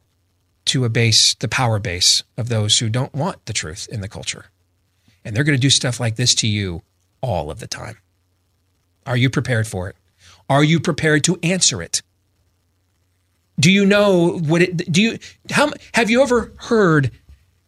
[0.65, 4.07] to a base, the power base of those who don't want the truth in the
[4.07, 4.45] culture.
[5.25, 6.81] And they're going to do stuff like this to you
[7.21, 7.97] all of the time.
[9.05, 9.95] Are you prepared for it?
[10.49, 12.01] Are you prepared to answer it?
[13.59, 15.19] Do you know what it do you
[15.51, 17.11] how have you ever heard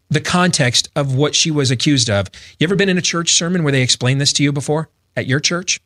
[0.09, 2.29] the context of what she was accused of?
[2.59, 5.27] You ever been in a church sermon where they explain this to you before at
[5.27, 5.79] your church?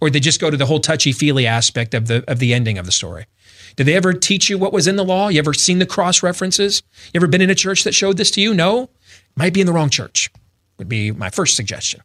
[0.00, 2.86] Or they just go to the whole touchy-feely aspect of the of the ending of
[2.86, 3.26] the story?
[3.74, 5.28] Did they ever teach you what was in the law?
[5.28, 6.82] You ever seen the cross references?
[7.12, 8.54] You ever been in a church that showed this to you?
[8.54, 8.88] No?
[9.36, 10.30] Might be in the wrong church,
[10.78, 12.02] would be my first suggestion.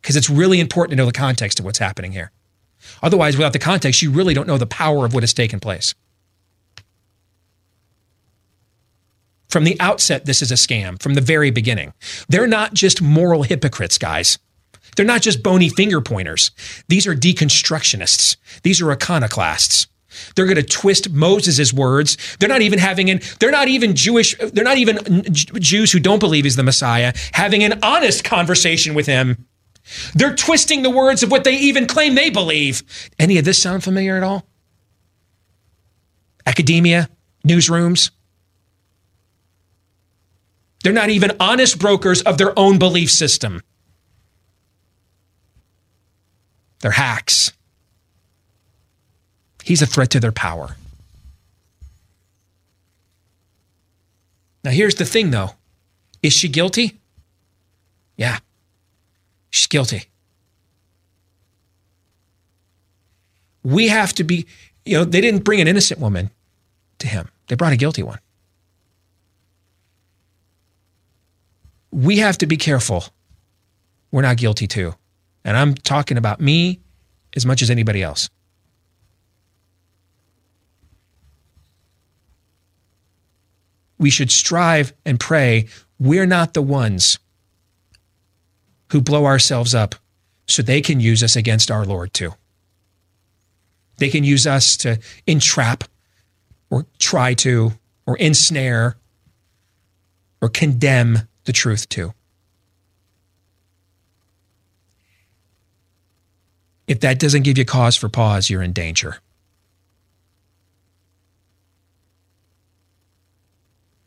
[0.00, 2.32] Because it's really important to know the context of what's happening here.
[3.02, 5.94] Otherwise, without the context, you really don't know the power of what has taken place.
[9.48, 11.92] From the outset, this is a scam, from the very beginning.
[12.28, 14.38] They're not just moral hypocrites, guys.
[14.96, 16.52] They're not just bony finger pointers.
[16.88, 18.36] These are deconstructionists.
[18.62, 19.88] These are iconoclasts.
[20.34, 22.16] They're going to twist Moses' words.
[22.38, 26.18] They're not even having an, they're not even Jewish, they're not even Jews who don't
[26.18, 29.46] believe he's the Messiah, having an honest conversation with him.
[30.14, 32.82] They're twisting the words of what they even claim they believe.
[33.18, 34.46] Any of this sound familiar at all?
[36.46, 37.08] Academia,
[37.46, 38.10] newsrooms.
[40.82, 43.62] They're not even honest brokers of their own belief system.
[46.80, 47.52] They're hacks.
[49.64, 50.76] He's a threat to their power.
[54.64, 55.50] Now, here's the thing though
[56.22, 56.98] is she guilty?
[58.16, 58.38] Yeah,
[59.48, 60.04] she's guilty.
[63.62, 64.46] We have to be,
[64.84, 66.30] you know, they didn't bring an innocent woman
[66.98, 68.18] to him, they brought a guilty one.
[71.90, 73.04] We have to be careful.
[74.12, 74.94] We're not guilty too.
[75.44, 76.80] And I'm talking about me
[77.34, 78.28] as much as anybody else.
[84.00, 85.68] We should strive and pray
[85.98, 87.18] we're not the ones
[88.90, 89.94] who blow ourselves up
[90.48, 92.32] so they can use us against our Lord too.
[93.98, 95.84] They can use us to entrap
[96.70, 97.72] or try to
[98.06, 98.96] or ensnare
[100.40, 102.14] or condemn the truth too.
[106.88, 109.18] If that doesn't give you cause for pause, you're in danger.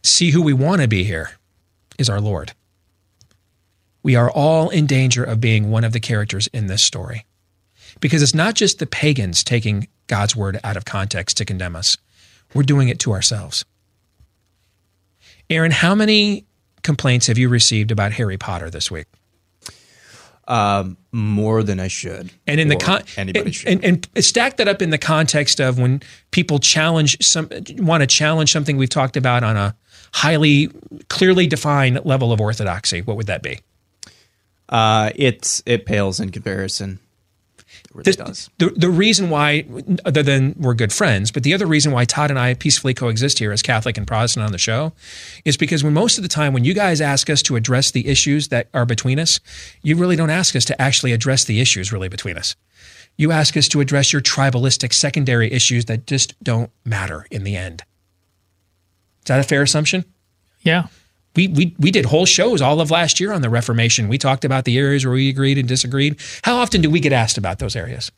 [0.04, 1.32] See who we want to be here
[1.98, 2.52] is our Lord.
[4.04, 7.26] We are all in danger of being one of the characters in this story.
[8.02, 11.98] Because it's not just the pagans taking God's word out of context to condemn us,
[12.54, 13.64] we're doing it to ourselves.
[15.50, 16.46] Aaron, how many
[16.82, 19.08] complaints have you received about Harry Potter this week?
[20.46, 22.30] Um, more than I should.
[22.46, 23.86] And in the con- anybody and, should.
[23.86, 26.02] and, and stack that up in the context of when
[26.32, 27.48] people challenge some
[27.78, 29.74] want to challenge something we've talked about on a
[30.14, 30.69] highly
[31.10, 33.02] clearly defined level of orthodoxy.
[33.02, 33.60] What would that be?
[34.69, 36.99] uh, it's it pales in comparison.
[37.85, 38.49] It really does.
[38.57, 39.65] The, the reason why,
[40.03, 43.40] other than we're good friends, but the other reason why Todd and I peacefully coexist
[43.40, 44.94] here as Catholic and Protestant on the show
[45.45, 48.07] is because when most of the time when you guys ask us to address the
[48.07, 49.40] issues that are between us,
[49.84, 52.56] you really don't ask us to actually address the issues really between us.
[53.15, 57.56] You ask us to address your tribalistic secondary issues that just don't matter in the
[57.56, 57.84] end.
[59.24, 60.04] Is that a fair assumption?
[60.62, 60.88] Yeah.
[61.36, 64.08] We, we, we did whole shows all of last year on the Reformation.
[64.08, 66.20] We talked about the areas where we agreed and disagreed.
[66.44, 68.12] How often do we get asked about those areas?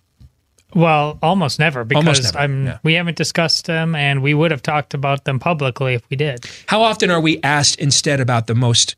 [0.74, 2.78] Well, almost never because Almost never, I'm yeah.
[2.84, 6.46] we haven't discussed them and we would have talked about them publicly if we did.
[6.68, 8.96] How often are we asked instead about the most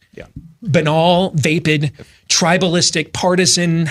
[0.64, 1.92] banal, vapid,
[2.30, 3.88] tribalistic, partisan,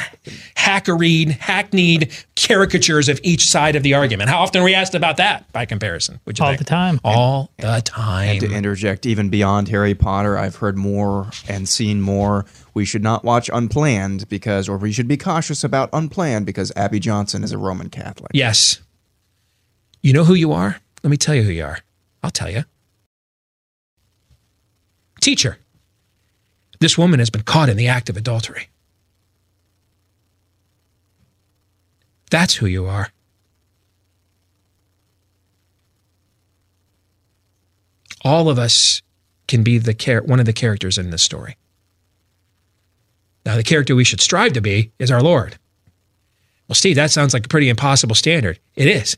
[0.57, 4.31] hackeried, hackneyed caricatures of each side of the argument?
[4.31, 6.19] How often are we asked about that by comparison?
[6.25, 6.59] Would you All think?
[6.59, 7.01] the time.
[7.05, 8.41] All the time.
[8.41, 12.47] to interject, even beyond Harry Potter, I've heard more and seen more.
[12.77, 17.01] We should not watch Unplanned because, or we should be cautious about Unplanned because Abby
[17.01, 18.33] Johnson is a Roman Catholic.
[18.35, 18.83] Yes.
[20.03, 20.79] You know who you are?
[21.03, 21.79] Let me tell you who you are.
[22.23, 22.65] I'll tell you.
[25.23, 25.57] Teacher,
[26.79, 28.69] this woman has been caught in the act of adultery.
[32.31, 33.09] That's who you are.
[38.23, 39.01] All of us
[39.49, 41.57] can be the char- one of the characters in this story.
[43.47, 45.57] Now, the character we should strive to be is our Lord.
[46.67, 48.59] Well, Steve, that sounds like a pretty impossible standard.
[48.75, 49.17] It is,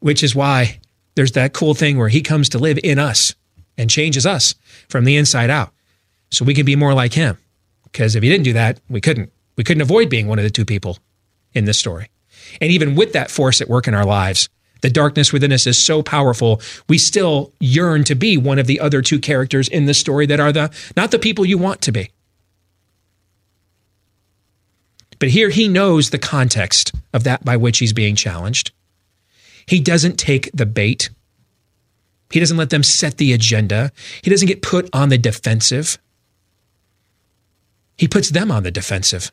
[0.00, 0.80] which is why
[1.14, 3.36] there's that cool thing where he comes to live in us
[3.78, 4.56] and changes us
[4.88, 5.72] from the inside out
[6.32, 7.38] so we can be more like him.
[7.84, 9.32] Because if he didn't do that, we couldn't.
[9.56, 10.98] We couldn't avoid being one of the two people
[11.52, 12.10] in this story.
[12.60, 14.48] And even with that force at work in our lives,
[14.82, 18.78] the darkness within us is so powerful, we still yearn to be one of the
[18.78, 21.92] other two characters in this story that are the not the people you want to
[21.92, 22.10] be.
[25.18, 28.72] But here he knows the context of that by which he's being challenged.
[29.66, 31.10] He doesn't take the bait.
[32.30, 33.90] He doesn't let them set the agenda.
[34.22, 35.98] He doesn't get put on the defensive.
[37.96, 39.32] He puts them on the defensive.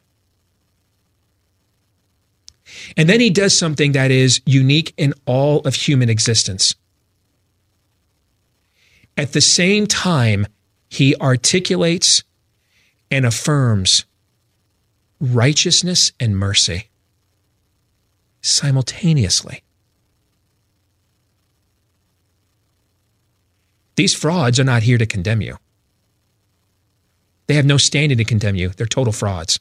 [2.97, 6.75] And then he does something that is unique in all of human existence.
[9.17, 10.47] At the same time,
[10.89, 12.23] he articulates
[13.11, 14.05] and affirms
[15.19, 16.89] righteousness and mercy
[18.41, 19.63] simultaneously.
[23.95, 25.57] These frauds are not here to condemn you.
[27.47, 28.69] They have no standing to condemn you.
[28.69, 29.59] They're total frauds.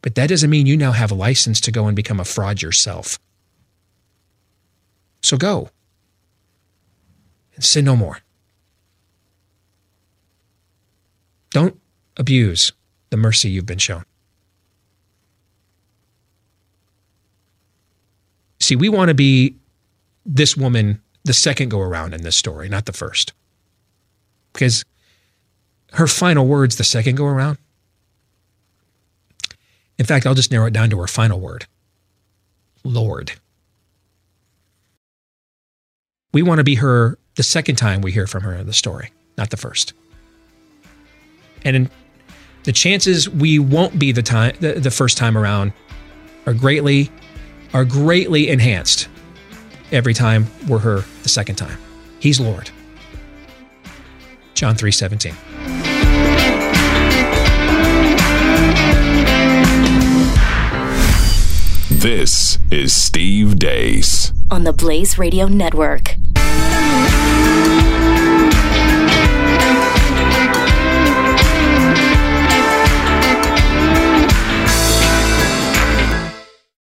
[0.00, 2.60] But that doesn't mean you now have a license to go and become a fraud
[2.60, 3.20] yourself.
[5.22, 5.70] So go
[7.54, 8.18] and sin no more.
[11.50, 11.78] Don't
[12.16, 12.72] abuse
[13.10, 14.04] the mercy you've been shown.
[18.60, 19.56] See, we want to be
[20.24, 23.32] this woman the second go around in this story, not the first.
[24.52, 24.84] Because
[25.92, 27.58] her final words the second go around.
[29.98, 31.66] In fact, I'll just narrow it down to her final word
[32.84, 33.32] Lord.
[36.32, 39.10] We want to be her the second time we hear from her in the story,
[39.36, 39.92] not the first.
[41.64, 41.90] And in,
[42.64, 45.72] the chances we won't be the time the, the first time around
[46.46, 47.10] are greatly
[47.74, 49.08] are greatly enhanced
[49.90, 51.78] every time we're her the second time.
[52.18, 52.70] He's Lord.
[54.54, 55.34] John 3:17.
[61.88, 64.32] This is Steve Deace.
[64.50, 66.16] on the Blaze Radio Network.